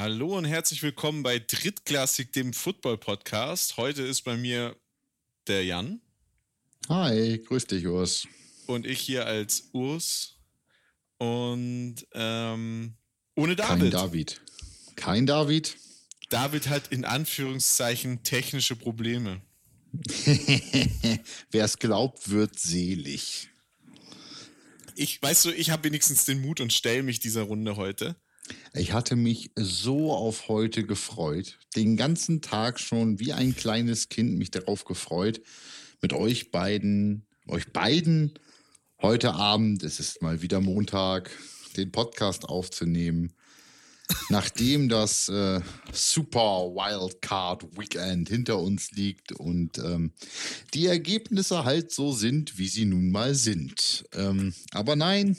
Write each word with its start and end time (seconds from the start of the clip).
Hallo 0.00 0.38
und 0.38 0.46
herzlich 0.46 0.82
willkommen 0.82 1.22
bei 1.22 1.38
Drittklassik, 1.38 2.32
dem 2.32 2.54
Football-Podcast. 2.54 3.76
Heute 3.76 4.00
ist 4.00 4.22
bei 4.22 4.38
mir 4.38 4.74
der 5.46 5.62
Jan. 5.62 6.00
Hi, 6.88 7.36
grüß 7.36 7.66
dich, 7.66 7.86
Urs. 7.86 8.26
Und 8.66 8.86
ich 8.86 8.98
hier 8.98 9.26
als 9.26 9.68
Urs. 9.74 10.38
Und 11.18 11.96
ähm, 12.14 12.94
ohne 13.36 13.56
David. 13.56 13.78
Kein 13.78 13.90
David. 13.90 14.40
Kein 14.96 15.26
David. 15.26 15.76
David 16.30 16.68
hat 16.70 16.88
in 16.88 17.04
Anführungszeichen 17.04 18.22
technische 18.22 18.76
Probleme. 18.76 19.42
Wer 21.50 21.64
es 21.66 21.78
glaubt, 21.78 22.30
wird 22.30 22.58
selig. 22.58 23.50
Ich, 24.96 25.20
weißt 25.20 25.44
du, 25.44 25.50
ich 25.50 25.68
habe 25.68 25.84
wenigstens 25.84 26.24
den 26.24 26.40
Mut 26.40 26.62
und 26.62 26.72
stelle 26.72 27.02
mich 27.02 27.20
dieser 27.20 27.42
Runde 27.42 27.76
heute. 27.76 28.16
Ich 28.72 28.92
hatte 28.92 29.16
mich 29.16 29.50
so 29.56 30.12
auf 30.12 30.48
heute 30.48 30.84
gefreut. 30.84 31.58
Den 31.76 31.96
ganzen 31.96 32.40
Tag 32.40 32.78
schon 32.78 33.18
wie 33.18 33.32
ein 33.32 33.54
kleines 33.56 34.08
Kind 34.08 34.38
mich 34.38 34.50
darauf 34.50 34.84
gefreut, 34.84 35.40
mit 36.00 36.12
euch 36.12 36.50
beiden, 36.50 37.26
euch 37.48 37.72
beiden 37.72 38.38
heute 39.02 39.34
Abend, 39.34 39.82
es 39.82 39.98
ist 39.98 40.22
mal 40.22 40.42
wieder 40.42 40.60
Montag, 40.60 41.30
den 41.76 41.90
Podcast 41.90 42.44
aufzunehmen. 42.48 43.32
Nachdem 44.28 44.88
das 44.88 45.28
äh, 45.28 45.60
Super 45.92 46.72
Wildcard 46.74 47.78
Weekend 47.78 48.28
hinter 48.28 48.58
uns 48.58 48.90
liegt 48.92 49.32
und 49.32 49.78
ähm, 49.78 50.12
die 50.74 50.86
Ergebnisse 50.86 51.64
halt 51.64 51.92
so 51.92 52.12
sind, 52.12 52.58
wie 52.58 52.68
sie 52.68 52.84
nun 52.86 53.10
mal 53.10 53.34
sind. 53.34 54.04
Ähm, 54.12 54.52
aber 54.72 54.96
nein, 54.96 55.36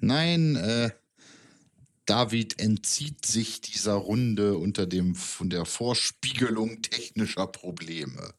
nein, 0.00 0.56
äh, 0.56 0.90
David 2.08 2.58
entzieht 2.58 3.26
sich 3.26 3.60
dieser 3.60 3.92
Runde 3.92 4.56
unter 4.56 4.86
dem 4.86 5.14
von 5.14 5.50
der 5.50 5.66
Vorspiegelung 5.66 6.80
technischer 6.80 7.46
Probleme. 7.46 8.32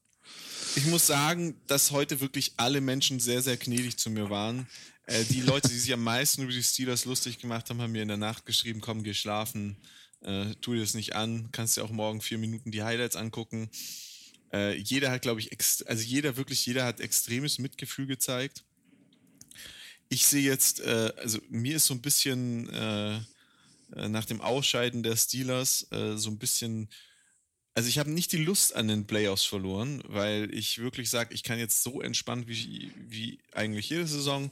Ich 0.75 0.87
muss 0.87 1.05
sagen, 1.05 1.61
dass 1.67 1.91
heute 1.91 2.19
wirklich 2.19 2.53
alle 2.57 2.81
Menschen 2.81 3.19
sehr, 3.19 3.43
sehr 3.43 3.57
gnädig 3.57 3.97
zu 3.97 4.09
mir 4.09 4.31
waren. 4.31 4.67
Äh, 5.05 5.23
die 5.25 5.41
Leute, 5.41 5.69
die 5.69 5.77
sich 5.77 5.93
am 5.93 6.03
meisten 6.03 6.41
über 6.41 6.51
die 6.51 6.63
Steelers 6.63 7.05
lustig 7.05 7.37
gemacht 7.37 7.69
haben, 7.69 7.79
haben 7.79 7.91
mir 7.91 8.01
in 8.01 8.07
der 8.07 8.17
Nacht 8.17 8.47
geschrieben, 8.47 8.81
komm, 8.81 9.03
geh 9.03 9.13
schlafen, 9.13 9.77
äh, 10.21 10.55
tu 10.61 10.73
dir 10.73 10.81
das 10.81 10.95
nicht 10.95 11.13
an, 11.13 11.49
kannst 11.51 11.77
dir 11.77 11.83
auch 11.83 11.91
morgen 11.91 12.21
vier 12.21 12.39
Minuten 12.39 12.71
die 12.71 12.81
Highlights 12.81 13.15
angucken. 13.15 13.69
Äh, 14.51 14.77
jeder 14.77 15.11
hat, 15.11 15.21
glaube 15.21 15.41
ich, 15.41 15.51
also 15.85 16.03
jeder, 16.03 16.37
wirklich 16.37 16.65
jeder 16.65 16.85
hat 16.85 17.01
extremes 17.01 17.59
Mitgefühl 17.59 18.07
gezeigt. 18.07 18.63
Ich 20.09 20.25
sehe 20.25 20.41
jetzt, 20.41 20.79
äh, 20.79 21.13
also 21.17 21.37
mir 21.49 21.75
ist 21.75 21.85
so 21.85 21.93
ein 21.93 22.01
bisschen 22.01 22.67
äh, 22.69 23.19
nach 23.95 24.25
dem 24.25 24.41
Ausscheiden 24.41 25.03
der 25.03 25.15
Steelers 25.15 25.87
äh, 25.91 26.17
so 26.17 26.29
ein 26.29 26.37
bisschen. 26.39 26.89
Also 27.75 27.87
ich 27.87 27.99
habe 27.99 28.11
nicht 28.11 28.31
die 28.31 28.43
Lust 28.43 28.75
an 28.75 28.87
den 28.87 29.07
Playoffs 29.07 29.45
verloren, 29.45 30.03
weil 30.07 30.53
ich 30.53 30.79
wirklich 30.79 31.09
sage, 31.09 31.33
ich 31.33 31.43
kann 31.43 31.59
jetzt 31.59 31.81
so 31.83 32.01
entspannt 32.01 32.47
wie, 32.47 32.91
wie 32.97 33.39
eigentlich 33.53 33.89
jede 33.89 34.05
Saison 34.05 34.51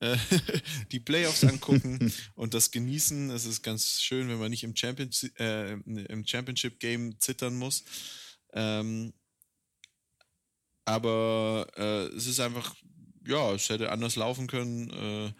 äh, 0.00 0.16
die 0.92 1.00
Playoffs 1.00 1.44
angucken 1.44 2.12
und 2.34 2.54
das 2.54 2.70
genießen. 2.70 3.30
Es 3.30 3.46
ist 3.46 3.62
ganz 3.62 4.00
schön, 4.00 4.28
wenn 4.28 4.38
man 4.38 4.50
nicht 4.50 4.64
im, 4.64 4.76
Champions, 4.76 5.24
äh, 5.38 5.72
im 5.72 6.26
Championship 6.26 6.78
Game 6.80 7.18
zittern 7.18 7.56
muss. 7.56 7.84
Ähm, 8.52 9.14
aber 10.84 11.66
äh, 11.76 12.14
es 12.14 12.26
ist 12.26 12.40
einfach, 12.40 12.74
ja, 13.26 13.52
es 13.54 13.68
hätte 13.68 13.90
anders 13.90 14.16
laufen 14.16 14.46
können. 14.46 15.34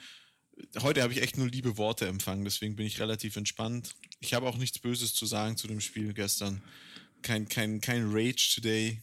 Heute 0.80 1.02
habe 1.02 1.12
ich 1.12 1.22
echt 1.22 1.36
nur 1.36 1.48
liebe 1.48 1.76
Worte 1.76 2.06
empfangen, 2.06 2.44
deswegen 2.44 2.76
bin 2.76 2.86
ich 2.86 3.00
relativ 3.00 3.36
entspannt. 3.36 3.94
Ich 4.20 4.34
habe 4.34 4.46
auch 4.46 4.56
nichts 4.56 4.78
Böses 4.78 5.14
zu 5.14 5.26
sagen 5.26 5.56
zu 5.56 5.66
dem 5.66 5.80
Spiel 5.80 6.14
gestern. 6.14 6.62
Kein, 7.22 7.48
kein, 7.48 7.80
kein 7.80 8.10
Rage 8.10 8.52
today. 8.54 9.02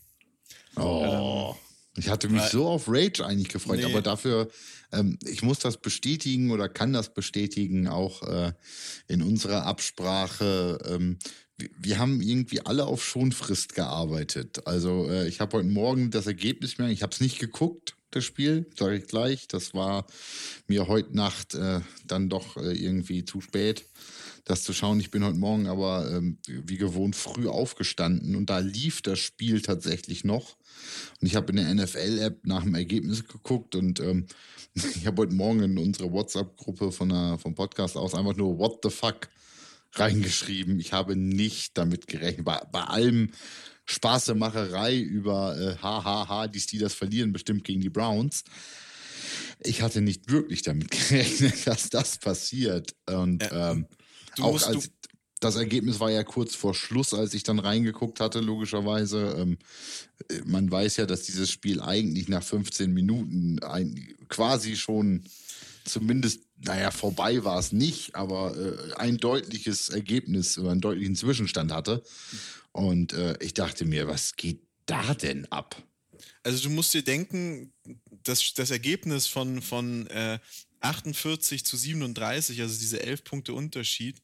Oh. 0.75 1.55
Ähm, 1.55 1.73
ich 1.95 2.09
hatte 2.09 2.27
mich 2.27 2.43
so 2.43 2.67
auf 2.67 2.87
Rage 2.87 3.23
eigentlich 3.23 3.49
gefreut, 3.49 3.77
nee. 3.77 3.85
aber 3.85 4.01
dafür, 4.01 4.49
ähm, 4.91 5.19
ich 5.25 5.43
muss 5.43 5.59
das 5.59 5.77
bestätigen 5.77 6.49
oder 6.49 6.67
kann 6.67 6.91
das 6.91 7.13
bestätigen, 7.13 7.87
auch 7.87 8.23
äh, 8.23 8.53
in 9.07 9.21
unserer 9.21 9.65
Absprache. 9.65 10.79
Ähm, 10.87 11.19
wir, 11.57 11.69
wir, 11.77 11.99
haben 11.99 12.19
irgendwie 12.21 12.61
alle 12.61 12.87
auf 12.87 13.05
Schonfrist 13.05 13.75
gearbeitet. 13.75 14.65
Also 14.65 15.07
äh, 15.07 15.27
ich 15.27 15.39
habe 15.39 15.57
heute 15.57 15.69
Morgen 15.69 16.09
das 16.09 16.25
Ergebnis 16.25 16.79
mehr, 16.79 16.87
ich 16.87 17.03
habe 17.03 17.13
es 17.13 17.21
nicht 17.21 17.37
geguckt, 17.37 17.95
das 18.15 18.25
Spiel, 18.25 18.65
sage 18.77 18.97
ich 18.97 19.07
gleich. 19.07 19.47
Das 19.47 19.73
war 19.73 20.05
mir 20.67 20.87
heute 20.87 21.15
Nacht 21.15 21.55
äh, 21.55 21.81
dann 22.05 22.29
doch 22.29 22.57
äh, 22.57 22.73
irgendwie 22.73 23.25
zu 23.25 23.41
spät, 23.41 23.85
das 24.45 24.63
zu 24.63 24.73
schauen. 24.73 24.99
Ich 24.99 25.11
bin 25.11 25.23
heute 25.23 25.37
Morgen 25.37 25.67
aber 25.67 26.11
ähm, 26.11 26.37
wie 26.47 26.77
gewohnt 26.77 27.15
früh 27.15 27.47
aufgestanden 27.47 28.35
und 28.35 28.49
da 28.49 28.59
lief 28.59 29.01
das 29.01 29.19
Spiel 29.19 29.61
tatsächlich 29.61 30.23
noch. 30.23 30.57
Und 31.21 31.27
ich 31.27 31.35
habe 31.35 31.51
in 31.51 31.57
der 31.57 31.73
NFL-App 31.73 32.45
nach 32.45 32.63
dem 32.63 32.75
Ergebnis 32.75 33.27
geguckt 33.27 33.75
und 33.75 33.99
ähm, 33.99 34.27
ich 34.73 35.05
habe 35.05 35.21
heute 35.21 35.33
Morgen 35.33 35.63
in 35.63 35.77
unsere 35.77 36.11
WhatsApp-Gruppe 36.11 36.91
vom 36.91 37.55
Podcast 37.55 37.97
aus 37.97 38.15
einfach 38.15 38.35
nur 38.35 38.57
What 38.57 38.79
the 38.83 38.89
fuck 38.89 39.29
reingeschrieben. 39.95 40.79
Ich 40.79 40.93
habe 40.93 41.15
nicht 41.15 41.77
damit 41.77 42.07
gerechnet. 42.07 42.45
Bei, 42.45 42.61
bei 42.71 42.83
allem 42.83 43.31
Spaßemacherei 43.85 44.97
über 44.97 45.57
äh, 45.57 45.75
hahaha, 45.81 46.47
die 46.47 46.59
Steelers 46.59 46.93
verlieren 46.93 47.33
bestimmt 47.33 47.63
gegen 47.63 47.81
die 47.81 47.89
Browns. 47.89 48.43
Ich 49.59 49.81
hatte 49.81 50.01
nicht 50.01 50.31
wirklich 50.31 50.61
damit 50.61 50.91
gerechnet, 51.09 51.67
dass 51.67 51.89
das 51.89 52.17
passiert. 52.17 52.95
Und 53.07 53.43
ähm, 53.51 53.87
auch 54.39 54.61
als, 54.63 54.89
das 55.43 55.55
Ergebnis 55.57 55.99
war 55.99 56.09
ja 56.09 56.23
kurz 56.23 56.55
vor 56.55 56.73
Schluss, 56.73 57.13
als 57.13 57.33
ich 57.33 57.43
dann 57.43 57.59
reingeguckt 57.59 58.19
hatte, 58.19 58.39
logischerweise. 58.39 59.35
Ähm, 59.37 59.57
äh, 60.29 60.41
man 60.45 60.71
weiß 60.71 60.97
ja, 60.97 61.05
dass 61.05 61.23
dieses 61.23 61.51
Spiel 61.51 61.81
eigentlich 61.81 62.29
nach 62.29 62.43
15 62.43 62.91
Minuten 62.91 63.59
ein, 63.59 64.15
quasi 64.29 64.75
schon 64.77 65.23
zumindest, 65.83 66.41
naja, 66.57 66.91
vorbei 66.91 67.43
war 67.43 67.59
es 67.59 67.71
nicht, 67.71 68.15
aber 68.15 68.55
äh, 68.55 68.93
ein 68.95 69.17
deutliches 69.17 69.89
Ergebnis 69.89 70.57
oder 70.57 70.71
einen 70.71 70.81
deutlichen 70.81 71.15
Zwischenstand 71.15 71.71
hatte. 71.71 72.03
Und 72.71 73.13
äh, 73.13 73.37
ich 73.39 73.53
dachte 73.53 73.85
mir, 73.85 74.07
was 74.07 74.35
geht 74.35 74.61
da 74.85 75.13
denn 75.13 75.45
ab? 75.51 75.81
Also 76.43 76.63
du 76.63 76.69
musst 76.69 76.93
dir 76.93 77.03
denken, 77.03 77.73
das, 78.23 78.53
das 78.53 78.71
Ergebnis 78.71 79.27
von, 79.27 79.61
von 79.61 80.07
äh, 80.07 80.39
48 80.79 81.65
zu 81.65 81.77
37, 81.77 82.61
also 82.61 82.79
diese 82.79 83.01
11 83.01 83.23
Punkte 83.23 83.53
Unterschied, 83.53 84.21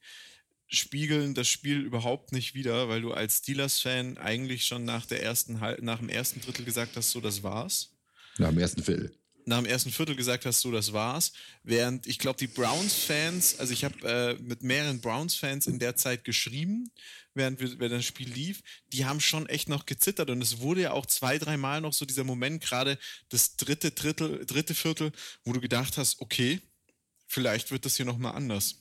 spiegeln 0.68 1.34
das 1.34 1.48
Spiel 1.48 1.80
überhaupt 1.80 2.32
nicht 2.32 2.54
wider, 2.54 2.90
weil 2.90 3.02
du 3.02 3.12
als 3.12 3.38
Steelers-Fan 3.38 4.18
eigentlich 4.18 4.66
schon 4.66 4.86
nach, 4.86 5.06
der 5.06 5.24
ersten, 5.24 5.60
nach 5.82 6.00
dem 6.00 6.10
ersten 6.10 6.42
Drittel 6.42 6.66
gesagt 6.66 6.96
hast, 6.96 7.12
so 7.12 7.22
das 7.22 7.44
war's. 7.44 7.92
Nach 8.38 8.50
dem 8.50 8.60
ersten 8.60 8.84
Viertel 8.84 9.19
nach 9.46 9.58
dem 9.58 9.66
ersten 9.66 9.92
Viertel 9.92 10.16
gesagt 10.16 10.46
hast, 10.46 10.62
so 10.62 10.72
das 10.72 10.94
war's. 10.94 11.32
Während 11.64 12.08
ich 12.08 12.20
glaube, 12.20 12.38
die 12.38 12.48
Browns-Fans, 12.48 13.60
also 13.60 13.74
ich 13.74 13.84
habe 13.84 13.96
äh, 14.08 14.42
mit 14.42 14.64
mehreren 14.64 15.02
Browns-Fans 15.02 15.68
in 15.68 15.80
der 15.80 15.96
Zeit 15.96 16.24
geschrieben, 16.24 16.92
während, 17.34 17.60
wir, 17.60 17.80
während 17.80 18.00
das 18.00 18.06
Spiel 18.06 18.30
lief, 18.30 18.62
die 18.94 19.06
haben 19.06 19.20
schon 19.20 19.48
echt 19.48 19.70
noch 19.70 19.86
gezittert 19.86 20.30
und 20.30 20.42
es 20.42 20.60
wurde 20.60 20.82
ja 20.82 20.92
auch 20.92 21.06
zwei, 21.06 21.38
dreimal 21.38 21.82
noch 21.82 21.94
so 21.94 22.06
dieser 22.06 22.24
Moment, 22.24 22.62
gerade 22.62 22.98
das 23.30 23.56
dritte 23.56 23.92
Drittel, 23.92 24.46
dritte 24.46 24.76
Viertel, 24.76 25.12
wo 25.44 25.54
du 25.54 25.62
gedacht 25.62 25.98
hast, 25.98 26.22
okay, 26.22 26.62
vielleicht 27.28 27.72
wird 27.72 27.86
das 27.86 27.98
hier 27.98 28.06
nochmal 28.06 28.36
anders. 28.36 28.76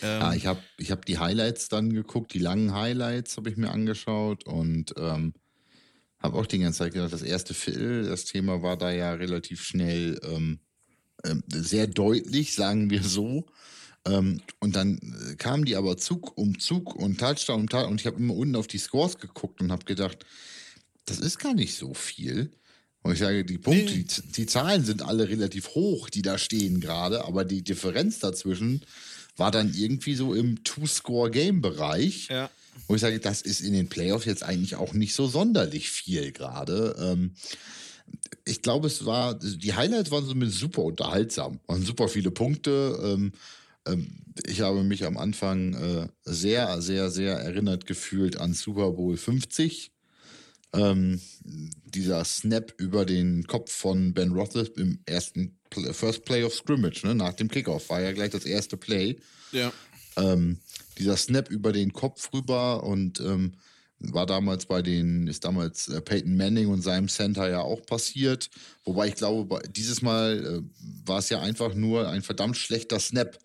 Ähm, 0.00 0.20
ja, 0.20 0.34
ich 0.34 0.46
habe 0.46 0.62
ich 0.78 0.90
hab 0.90 1.04
die 1.06 1.18
Highlights 1.18 1.68
dann 1.68 1.92
geguckt, 1.92 2.34
die 2.34 2.38
langen 2.38 2.72
Highlights 2.74 3.36
habe 3.36 3.50
ich 3.50 3.56
mir 3.56 3.70
angeschaut 3.70 4.44
und 4.44 4.94
ähm, 4.96 5.34
habe 6.22 6.38
auch 6.38 6.46
die 6.46 6.58
ganze 6.58 6.80
Zeit 6.80 6.94
gedacht, 6.94 7.12
das 7.12 7.22
erste 7.22 7.54
Viertel, 7.54 8.04
das 8.04 8.24
Thema 8.24 8.62
war 8.62 8.76
da 8.76 8.90
ja 8.92 9.12
relativ 9.14 9.62
schnell 9.62 10.20
ähm, 10.22 10.60
äh, 11.24 11.34
sehr 11.48 11.86
deutlich, 11.86 12.54
sagen 12.54 12.90
wir 12.90 13.02
so. 13.02 13.46
Ähm, 14.06 14.40
und 14.60 14.76
dann 14.76 14.98
äh, 14.98 15.34
kamen 15.36 15.64
die 15.64 15.76
aber 15.76 15.96
Zug 15.96 16.36
um 16.36 16.58
Zug 16.58 16.94
und 16.94 17.18
Touchdown 17.18 17.60
um 17.60 17.68
Touchdown. 17.68 17.92
Und 17.92 18.00
ich 18.00 18.06
habe 18.06 18.18
immer 18.18 18.34
unten 18.34 18.56
auf 18.56 18.66
die 18.66 18.78
Scores 18.78 19.18
geguckt 19.18 19.60
und 19.60 19.70
habe 19.70 19.84
gedacht, 19.84 20.24
das 21.04 21.18
ist 21.18 21.38
gar 21.38 21.54
nicht 21.54 21.76
so 21.76 21.94
viel. 21.94 22.50
Und 23.02 23.12
ich 23.12 23.18
sage, 23.18 23.44
die 23.44 23.58
Punkte, 23.58 23.92
nee. 23.92 24.04
die, 24.04 24.32
die, 24.32 24.46
Zahlen 24.46 24.84
sind 24.84 25.02
alle 25.02 25.28
relativ 25.28 25.70
hoch, 25.70 26.08
die 26.08 26.22
da 26.22 26.38
stehen 26.38 26.80
gerade, 26.80 27.24
aber 27.24 27.44
die 27.44 27.62
Differenz 27.62 28.20
dazwischen 28.20 28.84
war 29.36 29.50
dann 29.50 29.74
irgendwie 29.74 30.14
so 30.14 30.34
im 30.34 30.62
Two-Score-Game-Bereich. 30.62 32.28
Ja. 32.28 32.50
Wo 32.88 32.94
ich 32.94 33.00
sage, 33.00 33.20
das 33.20 33.42
ist 33.42 33.60
in 33.60 33.72
den 33.72 33.88
Playoffs 33.88 34.24
jetzt 34.24 34.42
eigentlich 34.42 34.76
auch 34.76 34.92
nicht 34.92 35.14
so 35.14 35.26
sonderlich 35.26 35.90
viel 35.90 36.32
gerade. 36.32 36.96
Ähm, 36.98 37.34
ich 38.44 38.62
glaube, 38.62 38.86
es 38.86 39.04
war, 39.04 39.34
die 39.34 39.74
Highlights 39.74 40.10
waren 40.10 40.24
so 40.24 40.34
super 40.48 40.82
unterhaltsam, 40.82 41.60
waren 41.66 41.84
super 41.84 42.08
viele 42.08 42.30
Punkte. 42.30 42.98
Ähm, 43.02 43.32
ähm, 43.86 44.08
ich 44.46 44.60
habe 44.60 44.82
mich 44.82 45.04
am 45.04 45.16
Anfang 45.16 45.74
äh, 45.74 46.08
sehr, 46.24 46.80
sehr, 46.82 47.10
sehr 47.10 47.34
erinnert 47.34 47.86
gefühlt 47.86 48.36
an 48.38 48.54
Super 48.54 48.92
Bowl 48.92 49.16
50. 49.16 49.92
Ähm, 50.74 51.20
dieser 51.84 52.24
Snap 52.24 52.72
über 52.78 53.04
den 53.04 53.46
Kopf 53.46 53.70
von 53.70 54.14
Ben 54.14 54.32
Roethlisberger 54.32 54.80
im 54.80 54.98
ersten 55.04 55.58
First 55.92 56.24
Play 56.24 56.44
of 56.44 56.54
Scrimmage, 56.54 57.04
ne, 57.04 57.14
nach 57.14 57.34
dem 57.34 57.48
Kickoff, 57.48 57.90
war 57.90 58.00
ja 58.00 58.12
gleich 58.12 58.30
das 58.30 58.44
erste 58.44 58.76
Play. 58.76 59.16
Ja. 59.52 59.72
Ähm, 60.16 60.58
dieser 60.98 61.16
Snap 61.16 61.50
über 61.50 61.72
den 61.72 61.92
Kopf 61.92 62.32
rüber 62.32 62.84
und 62.84 63.20
ähm, 63.20 63.52
war 63.98 64.26
damals 64.26 64.66
bei 64.66 64.82
den, 64.82 65.26
ist 65.26 65.44
damals 65.44 65.88
äh, 65.88 66.00
Peyton 66.00 66.36
Manning 66.36 66.68
und 66.68 66.82
seinem 66.82 67.08
Center 67.08 67.48
ja 67.48 67.60
auch 67.60 67.84
passiert. 67.86 68.50
Wobei 68.84 69.08
ich 69.08 69.14
glaube, 69.14 69.62
dieses 69.70 70.02
Mal 70.02 70.44
äh, 70.44 71.06
war 71.06 71.18
es 71.18 71.28
ja 71.28 71.40
einfach 71.40 71.74
nur 71.74 72.08
ein 72.08 72.22
verdammt 72.22 72.56
schlechter 72.56 72.98
Snap, 72.98 73.38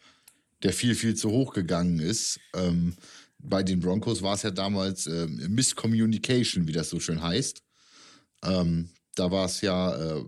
der 0.63 0.73
viel, 0.73 0.95
viel 0.95 1.15
zu 1.15 1.29
hoch 1.29 1.53
gegangen 1.53 1.99
ist. 1.99 2.39
Ähm, 2.55 2.95
bei 3.39 3.61
den 3.61 3.79
Broncos 3.79 4.21
war 4.21 4.33
es 4.33 4.41
ja 4.41 4.51
damals 4.51 5.05
äh, 5.05 5.27
Miscommunication, 5.27 6.67
wie 6.67 6.71
das 6.71 6.89
so 6.89 6.99
schön 6.99 7.21
heißt. 7.21 7.61
Ähm, 8.43 8.89
da 9.17 9.31
war 9.31 9.45
es 9.45 9.61
ja, 9.61 9.95
äh, 9.95 10.23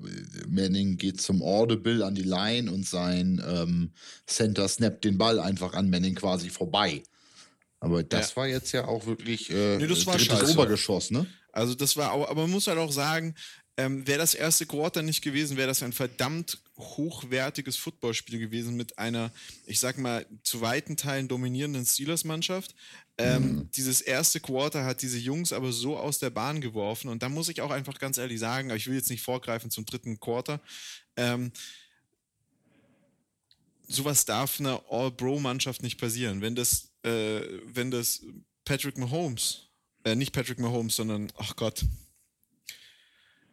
Manning 0.47 0.97
geht 0.97 1.21
zum 1.21 1.41
Audible 1.41 2.03
an 2.03 2.15
die 2.15 2.23
Line 2.23 2.71
und 2.71 2.87
sein 2.87 3.41
ähm, 3.47 3.91
Center 4.25 4.67
snappt 4.67 5.05
den 5.05 5.17
Ball 5.17 5.39
einfach 5.39 5.73
an 5.73 5.89
Manning 5.89 6.15
quasi 6.15 6.49
vorbei. 6.49 7.03
Aber 7.79 8.03
das 8.03 8.31
ja. 8.31 8.35
war 8.35 8.47
jetzt 8.47 8.71
ja 8.71 8.87
auch 8.87 9.05
wirklich 9.05 9.49
äh, 9.51 9.77
nee, 9.77 9.87
das 9.87 10.05
war 10.05 10.17
drittes 10.17 10.51
Obergeschoss, 10.51 11.11
ne? 11.11 11.25
Also 11.51 11.75
das 11.75 11.97
war 11.97 12.11
auch, 12.11 12.29
aber 12.29 12.41
man 12.41 12.51
muss 12.51 12.67
halt 12.67 12.77
auch 12.77 12.91
sagen, 12.91 13.35
ähm, 13.77 14.05
wäre 14.05 14.19
das 14.19 14.33
erste 14.33 14.65
Quarter 14.65 15.01
nicht 15.01 15.21
gewesen, 15.21 15.57
wäre 15.57 15.67
das 15.67 15.81
ein 15.83 15.93
verdammt 15.93 16.59
hochwertiges 16.79 17.77
Footballspiel 17.77 18.39
gewesen 18.39 18.75
mit 18.75 18.97
einer, 18.97 19.31
ich 19.65 19.79
sag 19.79 19.97
mal, 19.97 20.25
zu 20.43 20.61
weiten 20.61 20.97
Teilen 20.97 21.27
dominierenden 21.27 21.85
Steelers-Mannschaft. 21.85 22.73
Ähm, 23.17 23.43
mhm. 23.43 23.69
Dieses 23.75 24.01
erste 24.01 24.39
Quarter 24.39 24.85
hat 24.85 25.01
diese 25.01 25.17
Jungs 25.17 25.53
aber 25.53 25.71
so 25.71 25.97
aus 25.97 26.19
der 26.19 26.29
Bahn 26.29 26.61
geworfen 26.61 27.09
und 27.09 27.21
da 27.21 27.29
muss 27.29 27.49
ich 27.49 27.61
auch 27.61 27.71
einfach 27.71 27.99
ganz 27.99 28.17
ehrlich 28.17 28.39
sagen, 28.39 28.69
aber 28.69 28.77
ich 28.77 28.87
will 28.87 28.95
jetzt 28.95 29.09
nicht 29.09 29.21
vorgreifen 29.21 29.69
zum 29.69 29.85
dritten 29.85 30.19
Quarter. 30.19 30.61
Ähm, 31.17 31.51
sowas 33.87 34.25
darf 34.25 34.59
einer 34.59 34.81
All-Bro-Mannschaft 34.89 35.83
nicht 35.83 35.99
passieren. 35.99 36.41
Wenn 36.41 36.55
das 36.55 36.89
äh, 37.03 37.41
wenn 37.65 37.91
das 37.91 38.21
Patrick 38.65 38.97
Mahomes, 38.97 39.69
äh, 40.03 40.15
nicht 40.15 40.33
Patrick 40.33 40.59
Mahomes, 40.59 40.95
sondern, 40.95 41.31
ach 41.37 41.55
Gott, 41.55 41.85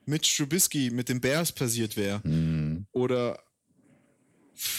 Mitch 0.04 0.36
Trubisky 0.36 0.90
mit 0.90 1.08
den 1.08 1.20
Bears 1.20 1.52
passiert 1.52 1.96
wäre. 1.96 2.20
Mhm. 2.24 2.55
Oder 2.96 3.38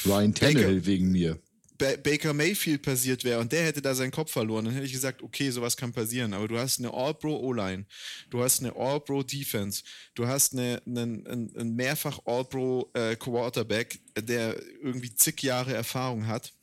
Ryan 0.06 0.34
Tannehill 0.34 0.86
wegen 0.88 1.12
mir. 1.12 1.40
Baker 1.78 2.34
Mayfield 2.34 2.82
passiert 2.82 3.24
wäre 3.24 3.40
und 3.40 3.52
der 3.52 3.66
hätte 3.66 3.84
da 3.84 3.94
seinen 3.94 4.10
Kopf 4.10 4.32
verloren, 4.32 4.66
dann 4.66 4.74
hätte 4.74 4.88
ich 4.88 4.92
gesagt, 4.92 5.22
okay, 5.22 5.52
sowas 5.52 5.78
kann 5.78 5.94
passieren. 5.94 6.34
Aber 6.34 6.48
du 6.48 6.58
hast 6.58 6.80
eine 6.80 6.92
All-Pro 6.92 7.38
O-Line, 7.38 7.86
du 8.32 8.42
hast 8.42 8.62
eine 8.62 8.76
All-Pro 8.76 9.22
Defense, 9.22 9.84
du 10.16 10.26
hast 10.26 10.54
eine, 10.54 10.82
einen, 10.88 11.28
einen 11.28 11.76
mehrfach 11.76 12.20
All-Pro 12.26 12.90
äh, 12.96 13.16
Quarterback, 13.16 14.00
der 14.20 14.60
irgendwie 14.82 15.14
zig 15.14 15.44
Jahre 15.44 15.76
Erfahrung 15.76 16.26
hat. 16.26 16.54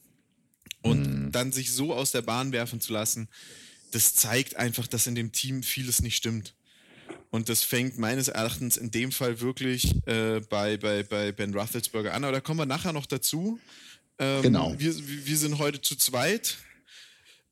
Und 0.82 1.06
mhm. 1.06 1.30
dann 1.30 1.52
sich 1.52 1.70
so 1.70 1.94
aus 1.94 2.10
der 2.10 2.22
Bahn 2.22 2.50
werfen 2.50 2.80
zu 2.80 2.92
lassen, 2.92 3.28
das 3.92 4.16
zeigt 4.16 4.56
einfach, 4.56 4.88
dass 4.88 5.06
in 5.06 5.14
dem 5.14 5.30
Team 5.30 5.62
vieles 5.62 6.02
nicht 6.02 6.16
stimmt. 6.16 6.56
Und 7.34 7.48
das 7.48 7.64
fängt 7.64 7.98
meines 7.98 8.28
Erachtens 8.28 8.76
in 8.76 8.92
dem 8.92 9.10
Fall 9.10 9.40
wirklich 9.40 9.92
äh, 10.06 10.38
bei, 10.48 10.76
bei, 10.76 11.02
bei 11.02 11.32
Ben 11.32 11.52
Roethlisberger 11.52 12.14
an. 12.14 12.22
Aber 12.22 12.32
da 12.32 12.40
kommen 12.40 12.60
wir 12.60 12.64
nachher 12.64 12.92
noch 12.92 13.06
dazu. 13.06 13.58
Ähm, 14.20 14.42
genau. 14.42 14.72
Wir, 14.78 14.94
wir 14.96 15.36
sind 15.36 15.58
heute 15.58 15.80
zu 15.80 15.96
zweit. 15.96 16.58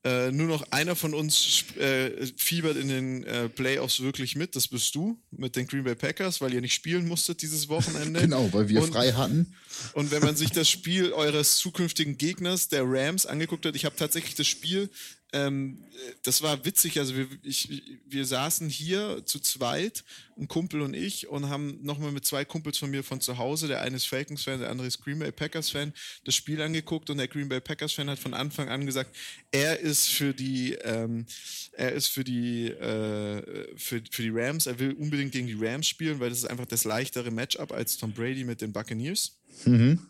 Äh, 0.04 0.30
nur 0.30 0.46
noch 0.46 0.62
einer 0.70 0.94
von 0.94 1.14
uns 1.14 1.64
äh, 1.78 2.28
fiebert 2.36 2.76
in 2.76 2.86
den 2.86 3.24
äh, 3.24 3.48
Playoffs 3.48 3.98
wirklich 3.98 4.36
mit. 4.36 4.54
Das 4.54 4.68
bist 4.68 4.94
du 4.94 5.20
mit 5.32 5.56
den 5.56 5.66
Green 5.66 5.82
Bay 5.82 5.96
Packers, 5.96 6.40
weil 6.40 6.54
ihr 6.54 6.60
nicht 6.60 6.74
spielen 6.74 7.08
musstet 7.08 7.42
dieses 7.42 7.68
Wochenende. 7.68 8.20
genau, 8.22 8.52
weil 8.52 8.68
wir 8.68 8.82
und, 8.82 8.92
frei 8.92 9.10
hatten. 9.10 9.52
Und 9.94 10.12
wenn 10.12 10.22
man 10.22 10.36
sich 10.36 10.52
das 10.52 10.70
Spiel 10.70 11.12
eures 11.12 11.56
zukünftigen 11.56 12.16
Gegners, 12.18 12.68
der 12.68 12.84
Rams, 12.86 13.26
angeguckt 13.26 13.66
hat, 13.66 13.74
ich 13.74 13.84
habe 13.84 13.96
tatsächlich 13.96 14.36
das 14.36 14.46
Spiel 14.46 14.90
ähm, 15.32 15.78
das 16.22 16.42
war 16.42 16.64
witzig. 16.64 16.98
Also 16.98 17.16
wir, 17.16 17.26
ich, 17.42 17.82
wir 18.06 18.26
saßen 18.26 18.68
hier 18.68 19.22
zu 19.24 19.40
zweit, 19.40 20.04
ein 20.38 20.46
Kumpel 20.46 20.82
und 20.82 20.94
ich, 20.94 21.28
und 21.28 21.48
haben 21.48 21.78
nochmal 21.82 22.12
mit 22.12 22.24
zwei 22.26 22.44
Kumpels 22.44 22.78
von 22.78 22.90
mir 22.90 23.02
von 23.02 23.20
zu 23.20 23.38
Hause, 23.38 23.68
der 23.68 23.80
eine 23.80 23.96
ist 23.96 24.06
Falcons-Fan, 24.06 24.60
der 24.60 24.70
andere 24.70 24.86
ist 24.86 25.02
Green 25.02 25.18
Bay 25.18 25.32
Packers-Fan, 25.32 25.92
das 26.24 26.34
Spiel 26.34 26.60
angeguckt 26.60 27.08
und 27.10 27.18
der 27.18 27.28
Green 27.28 27.48
Bay 27.48 27.60
Packers-Fan 27.60 28.10
hat 28.10 28.18
von 28.18 28.34
Anfang 28.34 28.68
an 28.68 28.84
gesagt, 28.84 29.16
er 29.50 29.80
ist 29.80 30.08
für 30.08 30.34
die, 30.34 30.74
ähm, 30.82 31.26
er 31.72 31.92
ist 31.92 32.08
für 32.08 32.24
die, 32.24 32.68
äh, 32.68 33.76
für, 33.76 34.02
für 34.10 34.22
die 34.22 34.30
Rams, 34.32 34.66
er 34.66 34.78
will 34.78 34.92
unbedingt 34.92 35.32
gegen 35.32 35.46
die 35.46 35.56
Rams 35.58 35.88
spielen, 35.88 36.20
weil 36.20 36.30
das 36.30 36.38
ist 36.38 36.50
einfach 36.50 36.66
das 36.66 36.84
leichtere 36.84 37.30
Matchup 37.30 37.72
als 37.72 37.96
Tom 37.96 38.12
Brady 38.12 38.44
mit 38.44 38.60
den 38.60 38.72
Buccaneers. 38.72 39.38
Mhm. 39.64 40.06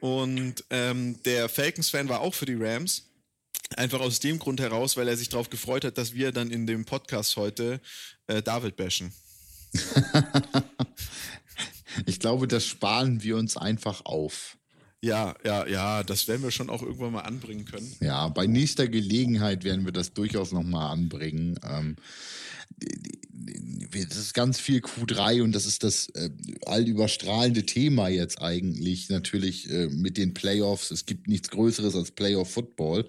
Und 0.00 0.64
ähm, 0.70 1.22
der 1.24 1.48
Falcons-Fan 1.48 2.08
war 2.08 2.20
auch 2.20 2.34
für 2.34 2.46
die 2.46 2.54
Rams. 2.54 3.04
Einfach 3.74 4.00
aus 4.00 4.20
dem 4.20 4.38
Grund 4.38 4.60
heraus, 4.60 4.96
weil 4.96 5.08
er 5.08 5.16
sich 5.16 5.28
darauf 5.28 5.50
gefreut 5.50 5.84
hat, 5.84 5.98
dass 5.98 6.14
wir 6.14 6.30
dann 6.30 6.50
in 6.50 6.66
dem 6.66 6.84
Podcast 6.84 7.36
heute 7.36 7.80
äh, 8.28 8.40
David 8.40 8.76
bashen. 8.76 9.12
ich 12.06 12.20
glaube, 12.20 12.46
das 12.46 12.64
sparen 12.64 13.22
wir 13.22 13.36
uns 13.36 13.56
einfach 13.56 14.04
auf. 14.04 14.56
Ja, 15.02 15.34
ja, 15.44 15.66
ja, 15.66 16.02
das 16.02 16.26
werden 16.26 16.42
wir 16.42 16.50
schon 16.50 16.70
auch 16.70 16.82
irgendwann 16.82 17.12
mal 17.12 17.20
anbringen 17.20 17.64
können. 17.64 17.94
Ja, 18.00 18.28
bei 18.28 18.46
nächster 18.46 18.88
Gelegenheit 18.88 19.64
werden 19.64 19.84
wir 19.84 19.92
das 19.92 20.14
durchaus 20.14 20.52
nochmal 20.52 20.92
anbringen. 20.92 21.58
Ähm, 21.62 21.96
das 24.08 24.16
ist 24.16 24.34
ganz 24.34 24.58
viel 24.58 24.80
Q3 24.80 25.42
und 25.42 25.52
das 25.52 25.66
ist 25.66 25.82
das 25.82 26.08
äh, 26.10 26.30
allüberstrahlende 26.64 27.64
Thema 27.64 28.08
jetzt 28.08 28.40
eigentlich 28.40 29.08
natürlich 29.08 29.70
äh, 29.70 29.88
mit 29.88 30.16
den 30.16 30.34
Playoffs. 30.34 30.90
Es 30.90 31.06
gibt 31.06 31.28
nichts 31.28 31.50
Größeres 31.50 31.94
als 31.94 32.10
Playoff-Football 32.12 33.08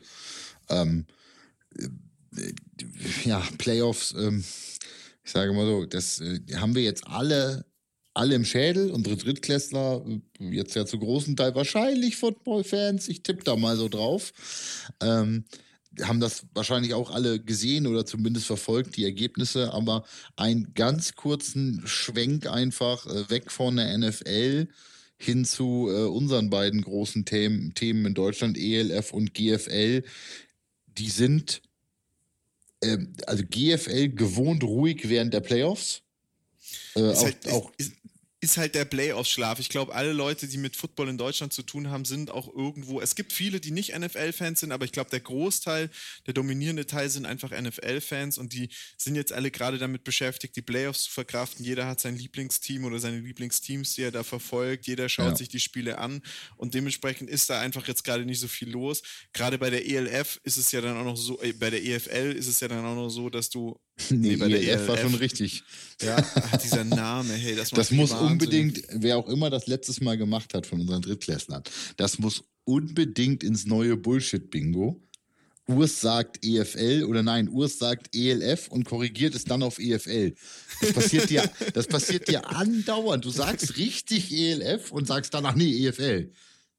ähm, 0.70 1.06
äh, 1.78 1.88
ja, 3.26 3.44
Playoffs, 3.58 4.14
ähm, 4.18 4.44
ich 5.24 5.32
sage 5.32 5.54
mal 5.54 5.66
so, 5.66 5.86
das 5.86 6.22
äh, 6.22 6.40
haben 6.56 6.76
wir 6.76 6.84
jetzt 6.84 7.06
alle, 7.08 7.66
alle 8.14 8.36
im 8.36 8.46
Schädel. 8.46 8.92
Unsere 8.92 9.18
Drittklässler, 9.18 10.06
äh, 10.08 10.56
jetzt 10.56 10.76
ja 10.76 10.86
zu 10.86 11.00
großen 11.00 11.36
Teil 11.36 11.56
wahrscheinlich 11.56 12.18
Football-Fans, 12.18 13.08
ich 13.08 13.24
tippe 13.24 13.44
da 13.44 13.56
mal 13.56 13.76
so 13.76 13.90
drauf, 13.90 14.32
ähm, 15.02 15.46
haben 16.02 16.20
das 16.20 16.46
wahrscheinlich 16.54 16.94
auch 16.94 17.12
alle 17.12 17.40
gesehen 17.40 17.88
oder 17.88 18.06
zumindest 18.06 18.46
verfolgt, 18.46 18.98
die 18.98 19.06
Ergebnisse, 19.06 19.74
aber 19.74 20.06
einen 20.36 20.74
ganz 20.76 21.16
kurzen 21.16 21.82
Schwenk 21.86 22.48
einfach 22.48 23.06
äh, 23.08 23.30
weg 23.30 23.52
von 23.52 23.78
der 23.78 23.98
NFL 23.98 24.68
hin 25.18 25.46
zu 25.46 25.90
äh, 25.90 26.04
unseren 26.04 26.50
beiden 26.50 26.82
großen 26.82 27.26
Themen, 27.26 27.74
Themen 27.74 28.06
in 28.06 28.14
Deutschland, 28.14 28.58
ELF 28.58 29.12
und 29.12 29.34
GFL 29.34 30.04
die 30.98 31.10
sind, 31.10 31.62
äh, 32.82 32.98
also 33.26 33.44
GFL 33.50 34.10
gewohnt 34.10 34.64
ruhig 34.64 35.10
während 35.10 35.34
der 35.34 35.42
Playoffs. 35.42 36.02
Äh, 36.96 37.12
auch, 37.12 37.24
halt, 37.24 37.50
auch 37.50 37.72
ist, 37.78 37.94
ist 38.40 38.58
halt 38.58 38.76
der 38.76 38.86
Playoff-Schlaf. 38.86 39.60
Ich 39.60 39.70
glaube, 39.70 39.96
alle 39.96 40.14
Leute, 40.14 40.48
die 40.48 40.58
mit 40.58 40.76
Football 40.76 41.10
in 41.10 41.18
Deutschland 41.18 41.54
zu 41.54 41.64
tun 41.64 41.90
haben, 41.90 42.06
sind 42.06 42.30
auch 42.30 42.54
irgendwo. 42.54 43.02
Es 43.02 43.16
gibt 43.16 43.34
viele, 43.34 43.60
die 43.60 43.72
nicht 43.72 43.98
NFL-Fans 43.98 44.60
sind, 44.60 44.72
aber 44.72 44.86
ich 44.86 44.92
glaube, 44.92 45.10
der 45.10 45.22
Großteil, 45.22 45.90
der 46.28 46.34
dominierende 46.36 46.86
Teil 46.86 47.10
sind 47.10 47.26
einfach 47.26 47.50
NFL-Fans 47.50 48.38
und 48.38 48.54
die 48.54 48.70
sind 48.96 49.16
jetzt 49.16 49.34
alle 49.34 49.50
gerade 49.50 49.80
damit 49.80 50.04
beschäftigt, 50.04 50.56
die 50.56 50.62
Playoffs 50.62 51.06
zu 51.06 51.12
verkraften. 51.12 51.66
Jeder 51.66 51.88
hat 51.88 52.00
sein 52.00 52.16
Lieblingsteam 52.16 52.86
oder 52.86 53.00
seine 53.00 53.20
Lieblingsteams, 53.20 53.96
die 53.96 54.04
er 54.04 54.12
da 54.12 54.24
verfolgt. 54.24 54.86
Jeder 54.86 55.10
schaut 55.10 55.32
ja. 55.32 55.36
sich 55.36 55.50
die 55.50 55.60
Spiele 55.60 55.98
an 55.98 56.22
und 56.58 56.76
dementsprechend 56.76 57.32
ist 57.32 57.50
da 57.50 57.60
einfach 57.60 57.88
jetzt 57.88 58.04
gerade 58.04 58.24
nicht 58.24 58.40
so 58.40 58.48
viel 58.48 58.70
los. 58.70 59.02
Gerade 59.34 59.58
bei 59.58 59.72
der 59.72 59.88
ELF 59.88 60.40
ist 60.44 60.58
es 60.58 60.72
ja 60.72 60.82
dann 60.82 60.96
auch 60.98 61.06
noch 61.06 61.18
so, 61.18 61.42
äh, 61.42 61.54
bei 61.54 61.72
der 61.72 61.84
EFL 61.84 62.34
ist 62.38 62.48
es 62.48 62.60
ja 62.60 62.68
dann 62.68 62.86
auch 62.86 62.96
noch 62.96 63.10
so, 63.10 63.32
dass 63.32 63.50
du 63.50 63.80
Nee, 64.10 64.36
bei 64.36 64.48
der 64.48 64.62
ELF 64.62 64.88
war 64.88 64.98
schon 64.98 65.16
richtig. 65.16 65.64
Ja, 66.02 66.18
ach, 66.18 66.58
dieser 66.58 66.84
Name, 66.84 67.34
hey, 67.34 67.56
das, 67.56 67.72
das 67.72 67.92
muss 67.92 68.12
unbedingt, 68.42 68.84
wer 68.92 69.18
auch 69.18 69.28
immer 69.28 69.50
das 69.50 69.68
letztes 69.68 70.02
Mal 70.02 70.18
gemacht 70.18 70.54
hat 70.54 70.66
von 70.66 70.82
unseren 70.82 71.02
Drittklässlern, 71.02 71.64
das 71.98 72.20
muss 72.20 72.44
unbedingt 72.64 73.44
ins 73.44 73.66
neue 73.66 73.98
Bullshit-Bingo. 73.98 75.02
Urs 75.68 76.00
sagt 76.00 76.46
EFL 76.46 77.04
oder 77.04 77.24
nein, 77.24 77.50
Urs 77.50 77.78
sagt 77.78 78.16
ELF 78.16 78.70
und 78.70 78.86
korrigiert 78.86 79.36
es 79.36 79.44
dann 79.44 79.64
auf 79.64 79.80
EFL. 79.80 80.34
Das 80.80 80.94
passiert 80.94 81.30
dir, 81.30 81.44
das 81.74 81.88
passiert 81.88 82.30
dir 82.30 82.50
andauernd. 82.50 83.26
Du 83.26 83.30
sagst 83.30 83.76
richtig 83.76 84.32
ELF 84.32 84.92
und 84.92 85.08
sagst 85.08 85.34
danach, 85.34 85.56
nee, 85.56 85.86
EFL. 85.86 86.32